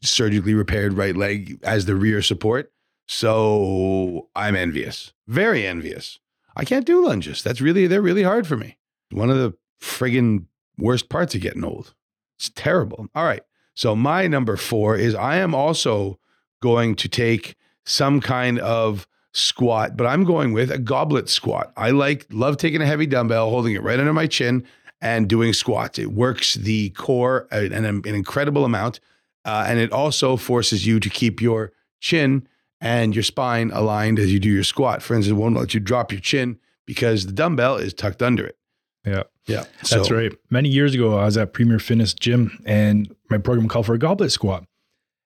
surgically 0.02 0.54
repaired 0.54 0.92
right 0.92 1.16
leg 1.16 1.58
as 1.62 1.86
the 1.86 1.94
rear 1.94 2.22
support. 2.22 2.72
So 3.06 4.28
I'm 4.34 4.56
envious, 4.56 5.12
very 5.26 5.66
envious. 5.66 6.18
I 6.56 6.64
can't 6.64 6.86
do 6.86 7.04
lunges. 7.04 7.42
That's 7.42 7.60
really, 7.60 7.86
they're 7.86 8.02
really 8.02 8.22
hard 8.22 8.46
for 8.46 8.56
me. 8.56 8.78
One 9.10 9.30
of 9.30 9.36
the 9.36 9.54
friggin' 9.80 10.46
worst 10.78 11.08
parts 11.08 11.34
of 11.34 11.40
getting 11.40 11.64
old. 11.64 11.94
It's 12.38 12.50
terrible. 12.50 13.06
All 13.14 13.24
right. 13.24 13.42
So 13.74 13.96
my 13.96 14.26
number 14.26 14.56
four 14.56 14.96
is 14.96 15.14
I 15.14 15.36
am 15.36 15.54
also 15.54 16.18
going 16.62 16.94
to 16.96 17.08
take 17.08 17.56
some 17.84 18.20
kind 18.20 18.58
of 18.58 19.06
squat, 19.34 19.96
but 19.96 20.06
I'm 20.06 20.24
going 20.24 20.52
with 20.52 20.70
a 20.70 20.78
goblet 20.78 21.28
squat. 21.28 21.72
I 21.76 21.90
like 21.90 22.26
love 22.30 22.56
taking 22.56 22.80
a 22.80 22.86
heavy 22.86 23.04
dumbbell, 23.06 23.50
holding 23.50 23.74
it 23.74 23.82
right 23.82 23.98
under 24.00 24.12
my 24.12 24.26
chin, 24.26 24.64
and 25.02 25.28
doing 25.28 25.52
squats. 25.52 25.98
It 25.98 26.12
works 26.12 26.54
the 26.54 26.90
core 26.90 27.46
an, 27.50 27.72
an, 27.72 27.84
an 27.84 28.06
incredible 28.06 28.64
amount, 28.64 29.00
uh, 29.44 29.66
and 29.68 29.78
it 29.78 29.92
also 29.92 30.36
forces 30.36 30.86
you 30.86 30.98
to 31.00 31.10
keep 31.10 31.42
your 31.42 31.72
chin 32.00 32.46
and 32.80 33.14
your 33.14 33.22
spine 33.24 33.70
aligned 33.72 34.18
as 34.18 34.32
you 34.32 34.38
do 34.38 34.48
your 34.50 34.64
squat. 34.64 35.02
For 35.02 35.14
instance, 35.14 35.32
it 35.36 35.40
won't 35.40 35.56
let 35.56 35.74
you 35.74 35.80
drop 35.80 36.12
your 36.12 36.20
chin 36.20 36.58
because 36.86 37.26
the 37.26 37.32
dumbbell 37.32 37.76
is 37.76 37.92
tucked 37.92 38.22
under 38.22 38.46
it. 38.46 38.56
Yeah. 39.04 39.24
Yeah, 39.46 39.64
That's 39.78 39.90
So- 39.90 40.16
right. 40.16 40.32
Many 40.48 40.70
years 40.70 40.94
ago, 40.94 41.18
I 41.18 41.24
was 41.26 41.36
at 41.36 41.52
Premier 41.52 41.78
Fitness 41.78 42.14
Gym 42.14 42.58
and 42.64 43.14
my 43.28 43.36
program 43.36 43.68
called 43.68 43.84
for 43.86 43.94
a 43.94 43.98
goblet 43.98 44.32
squat. 44.32 44.64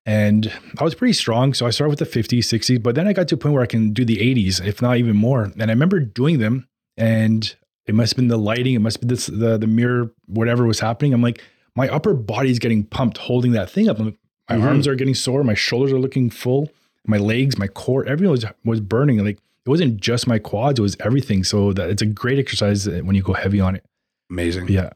And 0.09 0.51
I 0.79 0.85
was 0.85 0.95
pretty 0.95 1.13
strong. 1.13 1.53
So 1.53 1.67
I 1.67 1.71
started 1.71 1.91
with 1.91 1.99
the 1.99 2.19
50s, 2.23 2.39
60s, 2.39 2.83
but 2.83 2.95
then 2.95 3.07
I 3.07 3.13
got 3.13 3.29
to 3.29 3.35
a 3.35 3.39
point 3.39 3.53
where 3.53 3.63
I 3.63 3.67
can 3.67 3.93
do 3.93 4.07
the 4.07 4.17
80s, 4.17 4.65
if 4.67 4.81
not 4.81 4.97
even 4.97 5.15
more. 5.17 5.45
And 5.45 5.63
I 5.65 5.67
remember 5.67 6.01
doing 6.01 6.39
them 6.39 6.67
and 6.97 7.55
it 7.87 7.95
must 7.95 8.13
have 8.13 8.17
been 8.17 8.29
the 8.29 8.39
lighting, 8.39 8.75
it 8.75 8.79
must 8.79 8.97
have 8.97 9.01
been 9.03 9.09
this, 9.09 9.27
the, 9.27 9.59
the 9.59 9.67
mirror, 9.67 10.11
whatever 10.27 10.65
was 10.65 10.81
happening. 10.81 11.13
I'm 11.13 11.21
like, 11.23 11.43
my 11.77 11.89
upper 11.91 12.15
body's 12.15 12.59
getting 12.59 12.85
pumped 12.85 13.19
holding 13.19 13.53
that 13.53 13.69
thing 13.71 13.89
up. 13.91 13.99
Like, 13.99 14.15
My 14.49 14.57
Mhm. 14.57 14.63
arms 14.65 14.89
are 14.89 14.95
getting 14.95 15.15
sore, 15.15 15.45
my 15.45 15.53
shoulders 15.55 15.93
are 15.93 15.99
looking 15.99 16.31
full, 16.31 16.71
my 17.07 17.19
legs, 17.19 17.59
my 17.59 17.67
core, 17.69 18.07
everything 18.07 18.31
was, 18.31 18.47
was 18.65 18.81
burning. 18.81 19.19
Like 19.23 19.37
it 19.37 19.69
wasn't 19.69 19.99
just 20.01 20.27
my 20.27 20.39
quads, 20.39 20.79
it 20.79 20.83
was 20.83 20.97
everything. 21.01 21.45
So 21.45 21.75
that 21.75 21.91
it's 21.91 22.01
a 22.01 22.07
great 22.07 22.39
exercise 22.39 22.89
when 22.89 23.15
you 23.15 23.23
go 23.23 23.35
heavy 23.35 23.61
on 23.61 23.77
it. 23.77 23.85
amazing. 24.31 24.69
Yeah. 24.69 24.91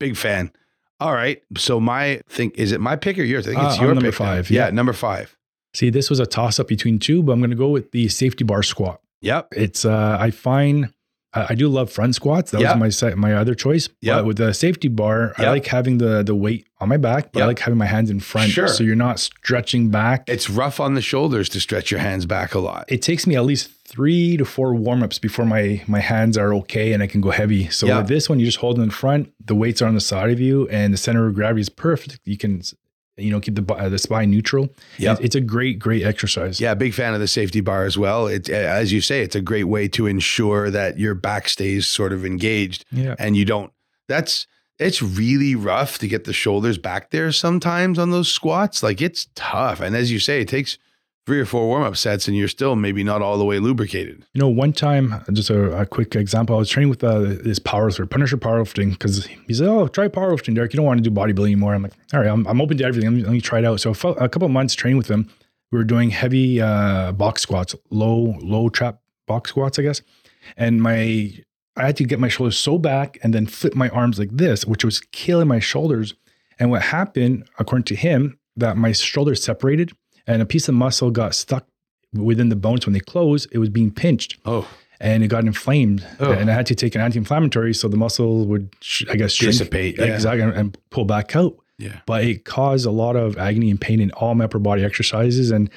Big 0.00 0.16
fan. 0.16 0.50
All 1.00 1.12
right. 1.14 1.42
So 1.56 1.78
my 1.80 2.20
think 2.28 2.56
is 2.58 2.72
it 2.72 2.80
my 2.80 2.96
pick 2.96 3.18
or 3.18 3.22
yours? 3.24 3.46
I 3.46 3.50
think 3.50 3.62
Uh, 3.62 3.66
it's 3.68 3.78
I'm 3.78 3.84
your 3.84 3.94
number 3.94 4.08
pick 4.10 4.14
five, 4.18 4.50
Yeah, 4.50 4.66
yeah. 4.66 4.70
number 4.70 4.92
five. 4.92 5.36
See, 5.74 5.90
this 5.90 6.08
was 6.08 6.20
a 6.20 6.26
toss 6.26 6.58
up 6.58 6.68
between 6.68 6.98
two, 6.98 7.22
but 7.22 7.32
I'm 7.32 7.38
going 7.40 7.50
to 7.50 7.56
go 7.56 7.68
with 7.68 7.92
the 7.92 8.08
safety 8.08 8.44
bar 8.44 8.62
squat. 8.62 9.00
Yep. 9.20 9.48
It's 9.56 9.84
uh, 9.84 10.16
I 10.18 10.30
find 10.30 10.92
I 11.34 11.54
do 11.54 11.68
love 11.68 11.90
front 11.92 12.14
squats. 12.14 12.50
That 12.52 12.62
Yeah. 12.62 12.74
was 12.78 13.02
my 13.02 13.14
my 13.14 13.34
other 13.34 13.54
choice. 13.54 13.90
Yeah. 14.00 14.22
With 14.22 14.38
the 14.38 14.54
safety 14.54 14.88
bar, 14.88 15.34
I 15.36 15.50
like 15.50 15.66
having 15.66 15.98
the 15.98 16.22
the 16.22 16.34
weight 16.34 16.66
on 16.80 16.88
my 16.88 16.96
back, 16.96 17.32
but 17.32 17.40
Yeah. 17.40 17.44
I 17.44 17.48
like 17.48 17.58
having 17.58 17.76
my 17.76 17.84
hands 17.86 18.08
in 18.10 18.20
front, 18.20 18.50
Sure. 18.50 18.68
so 18.68 18.82
you're 18.82 18.94
not 18.96 19.20
stretching 19.20 19.90
back. 19.90 20.24
It's 20.28 20.48
rough 20.48 20.80
on 20.80 20.94
the 20.94 21.02
shoulders 21.02 21.50
to 21.50 21.60
stretch 21.60 21.90
your 21.90 22.00
hands 22.00 22.24
back 22.24 22.54
a 22.54 22.58
lot. 22.58 22.86
it 22.88 23.02
takes 23.02 23.26
me 23.26 23.36
at 23.36 23.44
least 23.44 23.68
three 23.96 24.36
to 24.36 24.44
four 24.44 24.74
warm 24.74 25.02
ups 25.02 25.18
before 25.18 25.46
my 25.46 25.82
my 25.86 26.00
hands 26.00 26.36
are 26.36 26.52
okay 26.54 26.92
and 26.92 27.02
I 27.02 27.06
can 27.06 27.20
go 27.22 27.30
heavy. 27.30 27.68
So 27.70 27.86
Yeah. 27.86 27.98
with 27.98 28.08
this 28.08 28.28
one, 28.28 28.38
you 28.38 28.44
just 28.46 28.58
hold 28.58 28.78
it 28.78 28.82
in 28.82 28.90
front. 28.90 29.32
The 29.44 29.54
weights 29.54 29.80
are 29.80 29.86
on 29.88 29.94
the 29.94 30.00
side 30.12 30.30
of 30.30 30.38
you, 30.38 30.68
and 30.68 30.92
the 30.92 30.98
center 30.98 31.26
of 31.26 31.34
gravity 31.34 31.62
is 31.62 31.68
perfect. 31.70 32.20
You 32.24 32.36
can, 32.36 32.60
you 33.16 33.30
know, 33.30 33.40
keep 33.40 33.54
the 33.54 33.64
uh, 33.74 33.88
the 33.88 33.98
spine 33.98 34.30
neutral. 34.30 34.68
Yeah, 34.98 35.14
It- 35.14 35.24
it's 35.26 35.34
a 35.34 35.40
great 35.40 35.78
great 35.78 36.02
exercise. 36.04 36.60
Yeah, 36.60 36.74
big 36.74 36.92
fan 36.92 37.14
of 37.14 37.20
the 37.20 37.28
safety 37.28 37.62
bar 37.62 37.84
as 37.86 37.96
well. 37.96 38.26
It's 38.26 38.50
as 38.50 38.92
you 38.92 39.00
say, 39.00 39.22
it's 39.22 39.34
a 39.36 39.40
great 39.40 39.64
way 39.64 39.88
to 39.88 40.06
ensure 40.06 40.70
that 40.70 40.98
your 40.98 41.14
back 41.14 41.48
stays 41.48 41.86
sort 41.86 42.12
of 42.12 42.24
engaged 42.26 42.84
yeah. 42.92 43.14
and 43.18 43.34
you 43.36 43.44
don't. 43.46 43.72
That's 44.08 44.46
it's 44.78 45.00
really 45.00 45.54
rough 45.54 45.96
to 46.00 46.06
get 46.06 46.24
the 46.24 46.34
shoulders 46.34 46.76
back 46.76 47.08
there 47.10 47.32
sometimes 47.32 47.98
on 47.98 48.10
those 48.10 48.28
squats. 48.30 48.82
Like 48.82 49.00
it's 49.00 49.28
tough, 49.34 49.80
and 49.80 49.96
as 49.96 50.12
you 50.12 50.18
say, 50.18 50.42
it 50.42 50.48
takes 50.48 50.76
three 51.26 51.40
or 51.40 51.44
four 51.44 51.66
warm 51.66 51.82
up 51.82 51.96
sets, 51.96 52.28
and 52.28 52.36
you're 52.36 52.48
still 52.48 52.76
maybe 52.76 53.02
not 53.02 53.20
all 53.20 53.36
the 53.36 53.44
way 53.44 53.58
lubricated. 53.58 54.24
You 54.32 54.40
know, 54.40 54.48
one 54.48 54.72
time, 54.72 55.24
just 55.32 55.50
a, 55.50 55.80
a 55.80 55.84
quick 55.84 56.14
example, 56.14 56.54
I 56.54 56.58
was 56.60 56.70
training 56.70 56.88
with 56.88 57.02
uh, 57.02 57.18
this 57.18 57.58
powerlifter, 57.58 58.08
Punisher 58.08 58.36
Powerlifting, 58.36 58.92
because 58.92 59.26
he 59.26 59.52
said, 59.52 59.66
Oh, 59.66 59.88
try 59.88 60.08
powerlifting, 60.08 60.54
Derek. 60.54 60.72
You 60.72 60.78
don't 60.78 60.86
want 60.86 61.02
to 61.02 61.10
do 61.10 61.14
bodybuilding 61.14 61.46
anymore. 61.46 61.74
I'm 61.74 61.82
like, 61.82 61.92
All 62.14 62.20
right, 62.20 62.28
I'm, 62.28 62.46
I'm 62.46 62.60
open 62.60 62.78
to 62.78 62.84
everything. 62.84 63.10
Let 63.10 63.16
me, 63.16 63.22
let 63.24 63.32
me 63.32 63.40
try 63.40 63.58
it 63.58 63.64
out. 63.64 63.80
So, 63.80 63.90
a 63.90 64.28
couple 64.28 64.48
months 64.48 64.74
training 64.74 64.98
with 64.98 65.10
him, 65.10 65.28
we 65.72 65.78
were 65.78 65.84
doing 65.84 66.10
heavy 66.10 66.60
uh, 66.60 67.12
box 67.12 67.42
squats, 67.42 67.74
low, 67.90 68.36
low 68.40 68.68
trap 68.68 69.00
box 69.26 69.50
squats, 69.50 69.78
I 69.78 69.82
guess. 69.82 70.00
And 70.56 70.80
my, 70.80 71.32
I 71.76 71.86
had 71.86 71.96
to 71.96 72.04
get 72.04 72.20
my 72.20 72.28
shoulders 72.28 72.56
so 72.56 72.78
back 72.78 73.18
and 73.22 73.34
then 73.34 73.46
flip 73.46 73.74
my 73.74 73.88
arms 73.88 74.20
like 74.20 74.30
this, 74.30 74.64
which 74.64 74.84
was 74.84 75.00
killing 75.10 75.48
my 75.48 75.58
shoulders. 75.58 76.14
And 76.60 76.70
what 76.70 76.82
happened, 76.82 77.48
according 77.58 77.84
to 77.86 77.96
him, 77.96 78.38
that 78.56 78.76
my 78.76 78.92
shoulders 78.92 79.42
separated 79.42 79.92
and 80.26 80.42
a 80.42 80.46
piece 80.46 80.68
of 80.68 80.74
muscle 80.74 81.10
got 81.10 81.34
stuck 81.34 81.66
within 82.12 82.48
the 82.48 82.56
bones 82.56 82.86
when 82.86 82.92
they 82.92 83.00
closed. 83.00 83.48
It 83.52 83.58
was 83.58 83.68
being 83.68 83.90
pinched 83.90 84.38
Oh, 84.44 84.66
and 85.00 85.22
it 85.22 85.28
got 85.28 85.44
inflamed. 85.44 86.06
Oh. 86.20 86.32
And 86.32 86.50
I 86.50 86.54
had 86.54 86.66
to 86.66 86.74
take 86.74 86.94
an 86.94 87.00
anti-inflammatory 87.00 87.74
so 87.74 87.88
the 87.88 87.96
muscle 87.96 88.46
would, 88.46 88.74
sh- 88.80 89.04
I 89.10 89.16
guess, 89.16 89.32
shrink, 89.32 89.52
Dissipate, 89.52 89.98
yeah. 89.98 90.06
exactly, 90.06 90.42
and- 90.42 90.52
and 90.54 90.78
pull 90.90 91.04
back 91.04 91.36
out. 91.36 91.56
yeah. 91.78 92.00
But 92.06 92.24
it 92.24 92.44
caused 92.44 92.86
a 92.86 92.90
lot 92.90 93.16
of 93.16 93.36
agony 93.38 93.70
and 93.70 93.80
pain 93.80 94.00
in 94.00 94.10
all 94.12 94.34
my 94.34 94.44
upper 94.46 94.58
body 94.58 94.82
exercises. 94.84 95.50
And 95.50 95.68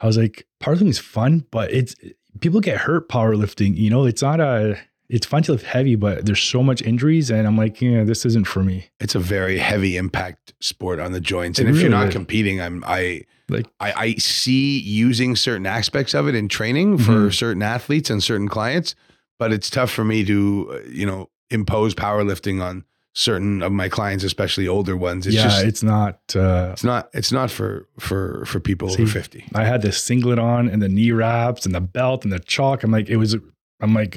I 0.00 0.06
was 0.06 0.16
like, 0.16 0.46
powerlifting 0.62 0.88
is 0.88 0.98
fun, 0.98 1.44
but 1.50 1.70
it's 1.72 1.94
people 2.40 2.60
get 2.60 2.78
hurt 2.78 3.08
powerlifting. 3.08 3.76
You 3.76 3.90
know, 3.90 4.04
it's 4.06 4.22
not 4.22 4.40
a. 4.40 4.78
It's 5.12 5.26
fun 5.26 5.42
to 5.44 5.52
lift 5.52 5.66
heavy, 5.66 5.94
but 5.94 6.24
there's 6.24 6.40
so 6.40 6.62
much 6.62 6.80
injuries, 6.82 7.30
and 7.30 7.46
I'm 7.46 7.56
like, 7.56 7.80
yeah, 7.82 8.02
this 8.02 8.24
isn't 8.24 8.46
for 8.46 8.64
me. 8.64 8.86
It's 8.98 9.14
a 9.14 9.18
very 9.18 9.58
heavy 9.58 9.96
impact 9.98 10.54
sport 10.60 10.98
on 11.00 11.12
the 11.12 11.20
joints, 11.20 11.58
It 11.58 11.66
and 11.66 11.76
if 11.76 11.82
you're 11.82 11.90
not 11.90 12.08
is. 12.08 12.14
competing, 12.14 12.60
I'm 12.60 12.82
I. 12.86 13.22
Like- 13.50 13.66
I, 13.78 13.92
I 13.92 14.14
see 14.14 14.78
using 14.80 15.36
certain 15.36 15.66
aspects 15.66 16.14
of 16.14 16.26
it 16.28 16.34
in 16.34 16.48
training 16.48 16.96
for 16.96 17.12
Mhm. 17.28 17.34
certain 17.34 17.62
athletes 17.62 18.08
and 18.08 18.22
certain 18.22 18.48
clients, 18.48 18.94
but 19.38 19.52
it's 19.52 19.68
tough 19.68 19.90
for 19.90 20.04
me 20.04 20.24
to, 20.24 20.70
uh, 20.82 20.88
you 20.90 21.04
know, 21.04 21.28
impose 21.50 21.94
powerlifting 21.94 22.62
on 22.62 22.84
certain 23.14 23.60
of 23.60 23.70
my 23.70 23.90
clients, 23.90 24.24
especially 24.24 24.66
older 24.66 24.96
ones. 24.96 25.26
It's 25.26 25.36
yeah, 25.36 25.42
just 25.42 25.64
it's 25.66 25.82
not. 25.82 26.20
Uh, 26.34 26.70
it's 26.72 26.84
not 26.84 27.10
it's 27.12 27.30
not 27.32 27.50
for 27.50 27.86
for 27.98 28.46
for 28.46 28.58
people 28.60 28.88
See, 28.88 29.02
over 29.02 29.12
50. 29.12 29.44
I 29.54 29.64
had 29.64 29.82
the 29.82 29.92
singlet 29.92 30.38
on 30.38 30.70
and 30.70 30.80
the 30.80 30.88
knee 30.88 31.10
wraps 31.12 31.66
and 31.66 31.74
the 31.74 31.82
belt 31.82 32.24
and 32.24 32.32
the 32.32 32.38
chalk. 32.38 32.82
I'm 32.82 32.90
like, 32.90 33.10
it 33.10 33.16
was. 33.18 33.36
I'm 33.82 33.92
like, 33.92 34.16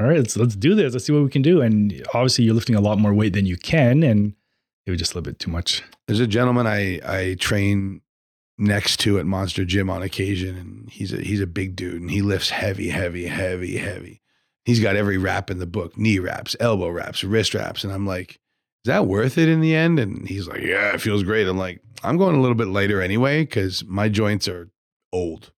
all 0.00 0.06
right, 0.06 0.18
let's 0.18 0.36
let's 0.36 0.56
do 0.56 0.74
this. 0.74 0.94
Let's 0.94 1.04
see 1.04 1.12
what 1.12 1.22
we 1.22 1.28
can 1.28 1.42
do. 1.42 1.60
And 1.60 2.02
obviously, 2.14 2.44
you're 2.44 2.54
lifting 2.54 2.76
a 2.76 2.80
lot 2.80 2.98
more 2.98 3.12
weight 3.12 3.34
than 3.34 3.44
you 3.44 3.56
can, 3.56 4.02
and 4.02 4.34
it 4.86 4.90
was 4.90 4.98
just 4.98 5.12
a 5.12 5.18
little 5.18 5.30
bit 5.30 5.38
too 5.38 5.50
much. 5.50 5.82
There's 6.06 6.20
a 6.20 6.26
gentleman 6.26 6.66
I 6.66 7.00
I 7.04 7.36
train 7.38 8.00
next 8.56 8.98
to 9.00 9.18
at 9.18 9.26
Monster 9.26 9.64
Gym 9.64 9.90
on 9.90 10.02
occasion, 10.02 10.56
and 10.56 10.90
he's 10.90 11.12
a 11.12 11.20
he's 11.20 11.42
a 11.42 11.46
big 11.46 11.76
dude, 11.76 12.00
and 12.00 12.10
he 12.10 12.22
lifts 12.22 12.50
heavy, 12.50 12.88
heavy, 12.88 13.26
heavy, 13.26 13.76
heavy. 13.76 14.22
He's 14.64 14.80
got 14.80 14.96
every 14.96 15.18
wrap 15.18 15.50
in 15.50 15.58
the 15.58 15.66
book: 15.66 15.98
knee 15.98 16.18
wraps, 16.18 16.56
elbow 16.60 16.88
wraps, 16.88 17.22
wrist 17.22 17.52
wraps, 17.52 17.84
and 17.84 17.92
I'm 17.92 18.06
like, 18.06 18.40
is 18.84 18.86
that 18.86 19.06
worth 19.06 19.36
it 19.36 19.50
in 19.50 19.60
the 19.60 19.74
end? 19.74 19.98
And 19.98 20.26
he's 20.26 20.48
like, 20.48 20.62
yeah, 20.62 20.94
it 20.94 21.02
feels 21.02 21.22
great. 21.22 21.46
I'm 21.46 21.58
like, 21.58 21.82
I'm 22.02 22.16
going 22.16 22.36
a 22.36 22.40
little 22.40 22.54
bit 22.54 22.68
lighter 22.68 23.02
anyway 23.02 23.42
because 23.42 23.84
my 23.84 24.08
joints 24.08 24.48
are 24.48 24.70
old. 25.12 25.52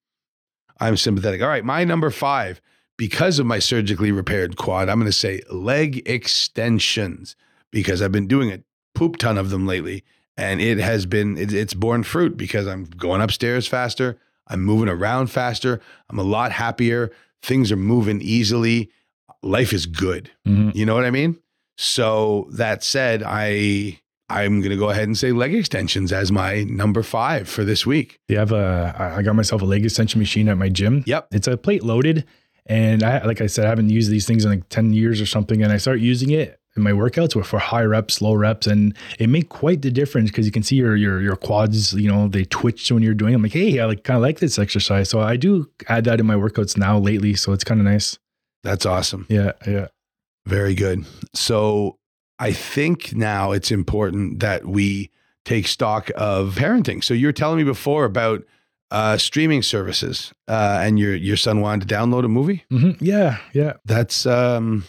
I'm 0.80 0.96
sympathetic. 0.96 1.42
All 1.42 1.48
right, 1.48 1.64
my 1.64 1.84
number 1.84 2.10
five. 2.10 2.60
Because 2.98 3.38
of 3.38 3.46
my 3.46 3.58
surgically 3.58 4.12
repaired 4.12 4.56
quad, 4.56 4.88
I'm 4.88 4.98
going 4.98 5.10
to 5.10 5.16
say 5.16 5.40
leg 5.50 6.02
extensions 6.08 7.36
because 7.70 8.02
I've 8.02 8.12
been 8.12 8.28
doing 8.28 8.52
a 8.52 8.60
poop 8.94 9.16
ton 9.16 9.38
of 9.38 9.50
them 9.50 9.66
lately 9.66 10.04
and 10.36 10.60
it 10.60 10.78
has 10.78 11.06
been 11.06 11.36
it, 11.38 11.52
it's 11.52 11.74
borne 11.74 12.02
fruit 12.02 12.36
because 12.36 12.66
I'm 12.66 12.84
going 12.84 13.20
upstairs 13.20 13.66
faster. 13.66 14.18
I'm 14.48 14.62
moving 14.62 14.88
around 14.88 15.28
faster. 15.28 15.80
I'm 16.10 16.18
a 16.18 16.22
lot 16.22 16.52
happier. 16.52 17.10
Things 17.42 17.72
are 17.72 17.76
moving 17.76 18.20
easily. 18.20 18.90
Life 19.42 19.72
is 19.72 19.86
good. 19.86 20.30
Mhm. 20.46 20.74
You 20.74 20.86
know 20.86 20.94
what 20.94 21.04
I 21.04 21.10
mean? 21.10 21.38
So 21.78 22.48
that 22.52 22.84
said, 22.84 23.22
I 23.24 23.98
I'm 24.28 24.60
gonna 24.60 24.76
go 24.76 24.90
ahead 24.90 25.04
and 25.04 25.16
say 25.18 25.32
leg 25.32 25.54
extensions 25.54 26.12
as 26.12 26.30
my 26.30 26.64
number 26.64 27.02
five 27.02 27.48
for 27.48 27.64
this 27.64 27.84
week. 27.86 28.18
They 28.28 28.34
have 28.36 28.52
a. 28.52 28.94
I 28.98 29.18
I 29.18 29.22
got 29.22 29.34
myself 29.34 29.62
a 29.62 29.64
leg 29.64 29.84
extension 29.84 30.18
machine 30.20 30.48
at 30.48 30.56
my 30.58 30.68
gym. 30.68 31.02
Yep. 31.06 31.28
It's 31.32 31.46
a 31.48 31.56
plate 31.56 31.82
loaded, 31.82 32.24
and 32.66 33.02
I 33.02 33.24
like 33.24 33.40
I 33.40 33.46
said, 33.46 33.66
I 33.66 33.68
haven't 33.68 33.90
used 33.90 34.10
these 34.10 34.26
things 34.26 34.44
in 34.44 34.50
like 34.50 34.68
ten 34.68 34.92
years 34.92 35.20
or 35.20 35.26
something, 35.26 35.62
and 35.62 35.72
I 35.72 35.76
start 35.76 36.00
using 36.00 36.30
it 36.30 36.58
in 36.76 36.82
my 36.82 36.92
workouts 36.92 37.36
with 37.36 37.46
for 37.46 37.58
high 37.58 37.84
reps, 37.84 38.22
low 38.22 38.34
reps, 38.34 38.66
and 38.66 38.96
it 39.18 39.28
made 39.28 39.48
quite 39.48 39.82
the 39.82 39.90
difference 39.90 40.30
because 40.30 40.46
you 40.46 40.52
can 40.52 40.62
see 40.62 40.76
your 40.76 40.96
your 40.96 41.20
your 41.20 41.36
quads. 41.36 41.92
You 41.92 42.10
know, 42.10 42.28
they 42.28 42.44
twitch 42.44 42.90
when 42.90 43.02
you're 43.02 43.14
doing. 43.14 43.34
I'm 43.34 43.42
like, 43.42 43.52
hey, 43.52 43.78
I 43.80 43.84
like 43.86 44.04
kind 44.04 44.16
of 44.16 44.22
like 44.22 44.38
this 44.38 44.58
exercise, 44.58 45.08
so 45.08 45.20
I 45.20 45.36
do 45.36 45.68
add 45.88 46.04
that 46.04 46.20
in 46.20 46.26
my 46.26 46.34
workouts 46.34 46.76
now 46.76 46.98
lately. 46.98 47.34
So 47.34 47.52
it's 47.52 47.64
kind 47.64 47.80
of 47.80 47.86
nice. 47.86 48.18
That's 48.62 48.86
awesome. 48.86 49.26
Yeah, 49.28 49.52
yeah. 49.66 49.88
Very 50.46 50.74
good. 50.74 51.04
So 51.34 51.98
I 52.38 52.52
think 52.52 53.14
now 53.14 53.52
it's 53.52 53.70
important 53.70 54.40
that 54.40 54.66
we 54.66 55.10
take 55.44 55.66
stock 55.66 56.10
of 56.16 56.54
parenting. 56.54 57.02
So 57.02 57.14
you 57.14 57.26
were 57.26 57.32
telling 57.32 57.58
me 57.58 57.64
before 57.64 58.04
about 58.04 58.44
uh, 58.92 59.16
streaming 59.16 59.62
services, 59.62 60.32
uh, 60.48 60.78
and 60.82 60.98
your 60.98 61.14
your 61.16 61.36
son 61.36 61.60
wanted 61.60 61.88
to 61.88 61.94
download 61.94 62.24
a 62.24 62.28
movie. 62.28 62.64
hmm 62.70 62.92
Yeah, 63.00 63.38
yeah. 63.52 63.72
That's 63.86 64.26
um, 64.26 64.84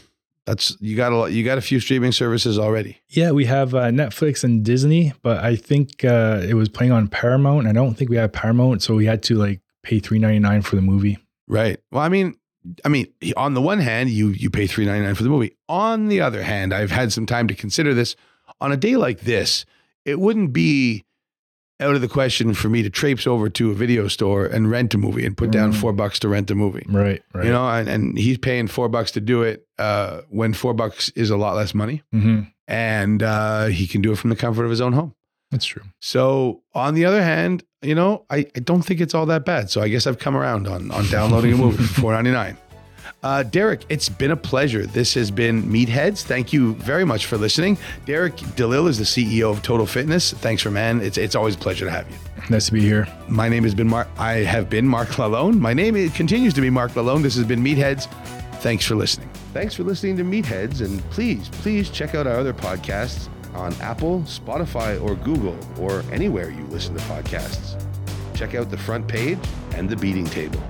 that's 0.45 0.75
you 0.81 0.95
got 0.97 1.13
a 1.13 1.15
lot, 1.15 1.31
you 1.31 1.43
got 1.43 1.57
a 1.57 1.61
few 1.61 1.79
streaming 1.79 2.11
services 2.11 2.59
already. 2.59 2.99
Yeah, 3.09 3.31
we 3.31 3.45
have 3.45 3.73
uh, 3.73 3.85
Netflix 3.91 4.43
and 4.43 4.63
Disney, 4.63 5.13
but 5.21 5.37
I 5.43 5.55
think 5.55 6.03
uh, 6.03 6.41
it 6.47 6.55
was 6.55 6.67
playing 6.69 6.91
on 6.91 7.07
Paramount. 7.07 7.65
I 7.65 7.71
don't 7.71 7.95
think 7.95 8.09
we 8.09 8.17
have 8.17 8.33
Paramount, 8.33 8.83
so 8.83 8.93
we 8.93 9.05
had 9.05 9.23
to 9.23 9.35
like 9.35 9.61
pay 9.83 9.99
three 9.99 10.19
ninety 10.19 10.39
nine 10.39 10.61
for 10.61 10.75
the 10.75 10.81
movie. 10.81 11.17
Right. 11.47 11.79
Well, 11.91 12.03
I 12.03 12.09
mean, 12.09 12.35
I 12.83 12.89
mean, 12.89 13.07
on 13.37 13.53
the 13.53 13.61
one 13.61 13.79
hand, 13.79 14.09
you 14.09 14.29
you 14.29 14.49
pay 14.49 14.67
three 14.67 14.85
ninety 14.85 15.05
nine 15.05 15.15
for 15.15 15.23
the 15.23 15.29
movie. 15.29 15.55
On 15.69 16.09
the 16.09 16.19
other 16.19 16.43
hand, 16.43 16.73
I've 16.73 16.91
had 16.91 17.13
some 17.13 17.25
time 17.25 17.47
to 17.47 17.55
consider 17.55 17.93
this. 17.93 18.15
On 18.59 18.71
a 18.71 18.77
day 18.77 18.97
like 18.97 19.21
this, 19.21 19.65
it 20.03 20.19
wouldn't 20.19 20.51
be 20.51 21.05
out 21.83 21.95
of 21.95 22.01
the 22.01 22.07
question 22.07 22.53
for 22.53 22.69
me 22.69 22.81
to 22.83 22.89
traipse 22.89 23.27
over 23.27 23.49
to 23.49 23.71
a 23.71 23.73
video 23.73 24.07
store 24.07 24.45
and 24.45 24.71
rent 24.71 24.93
a 24.93 24.97
movie 24.97 25.25
and 25.25 25.35
put 25.37 25.51
down 25.51 25.71
Mm. 25.73 25.75
four 25.75 25.93
bucks 25.93 26.17
to 26.19 26.27
rent 26.29 26.49
a 26.51 26.55
movie. 26.55 26.85
Right, 26.89 27.21
right. 27.33 27.45
You 27.45 27.51
know, 27.51 27.67
and, 27.67 27.87
and 27.89 28.17
he's 28.17 28.37
paying 28.37 28.67
four 28.67 28.89
bucks 28.89 29.11
to 29.11 29.21
do 29.21 29.43
it 29.43 29.67
uh, 29.77 30.21
when 30.29 30.53
four 30.53 30.73
bucks 30.73 31.09
is 31.15 31.29
a 31.29 31.37
lot 31.37 31.55
less 31.55 31.73
money, 31.73 32.01
hmm 32.11 32.41
and 32.65 33.21
uh, 33.21 33.65
he 33.65 33.85
can 33.87 34.01
do 34.01 34.13
it 34.13 34.17
from 34.17 34.29
the 34.29 34.37
comfort 34.37 34.63
of 34.63 34.69
his 34.69 34.79
own 34.79 34.93
home. 34.93 35.13
That's 35.51 35.65
true. 35.65 35.83
So 35.99 36.63
on 36.73 36.93
the 36.95 37.03
other 37.05 37.21
hand, 37.21 37.63
you 37.81 37.93
know, 37.93 38.25
I, 38.29 38.37
I 38.55 38.59
don't 38.61 38.81
think 38.81 39.01
it's 39.01 39.13
all 39.13 39.25
that 39.27 39.43
bad. 39.45 39.69
So 39.69 39.81
I 39.81 39.89
guess 39.89 40.07
I've 40.07 40.17
come 40.17 40.35
around 40.37 40.67
on 40.67 40.89
on 40.89 41.05
downloading 41.09 41.53
a 41.53 41.57
movie 41.57 41.83
for 41.83 42.01
four 42.01 42.13
ninety 42.13 42.31
nine. 42.31 42.57
Uh, 43.23 43.41
Derek, 43.43 43.85
it's 43.87 44.09
been 44.09 44.31
a 44.31 44.35
pleasure. 44.35 44.85
This 44.85 45.13
has 45.13 45.31
been 45.31 45.63
Meatheads. 45.63 46.23
Thank 46.23 46.51
you 46.51 46.75
very 46.75 47.05
much 47.05 47.25
for 47.25 47.37
listening. 47.37 47.77
Derek 48.05 48.35
DeLille 48.35 48.89
is 48.89 48.97
the 48.97 49.05
CEO 49.05 49.49
of 49.49 49.61
Total 49.63 49.85
Fitness. 49.85 50.33
Thanks 50.33 50.61
for 50.61 50.69
man. 50.71 51.01
It's 51.01 51.17
it's 51.17 51.35
always 51.35 51.55
a 51.55 51.57
pleasure 51.57 51.85
to 51.85 51.91
have 51.91 52.09
you. 52.09 52.17
Nice 52.49 52.65
to 52.65 52.73
be 52.73 52.81
here. 52.81 53.07
My 53.29 53.47
name 53.47 53.63
has 53.63 53.73
been 53.73 53.87
Mark. 53.87 54.09
I 54.17 54.33
have 54.39 54.69
been 54.69 54.85
Mark 54.85 55.07
Lalone. 55.09 55.57
My 55.57 55.73
name 55.73 55.95
it 55.95 56.13
continues 56.13 56.53
to 56.55 56.61
be 56.61 56.69
Mark 56.69 56.91
Lalone. 56.91 57.23
This 57.23 57.35
has 57.35 57.45
been 57.45 57.63
Meatheads. 57.63 58.07
Thanks 58.59 58.85
for 58.85 58.95
listening. 58.95 59.29
Thanks 59.53 59.75
for 59.75 59.83
listening 59.83 60.17
to 60.17 60.23
Meatheads, 60.23 60.81
and 60.81 61.01
please, 61.11 61.47
please 61.49 61.89
check 61.89 62.15
out 62.15 62.27
our 62.27 62.37
other 62.37 62.53
podcasts 62.53 63.29
on 63.53 63.73
Apple, 63.75 64.21
Spotify, 64.21 65.01
or 65.01 65.15
Google, 65.15 65.57
or 65.79 66.03
anywhere 66.11 66.49
you 66.49 66.63
listen 66.65 66.95
to 66.95 67.03
podcasts. 67.03 67.79
Check 68.33 68.55
out 68.55 68.71
the 68.71 68.77
front 68.77 69.07
page 69.07 69.37
and 69.75 69.87
the 69.87 69.95
beating 69.95 70.25
table. 70.25 70.61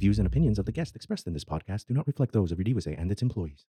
The 0.00 0.06
views 0.06 0.18
and 0.18 0.26
opinions 0.26 0.58
of 0.58 0.64
the 0.64 0.72
guests 0.72 0.96
expressed 0.96 1.26
in 1.26 1.34
this 1.34 1.44
podcast 1.44 1.84
do 1.86 1.92
not 1.92 2.06
reflect 2.06 2.32
those 2.32 2.50
of 2.50 2.56
Redeewase 2.56 2.96
and 2.98 3.12
its 3.12 3.20
employees. 3.20 3.66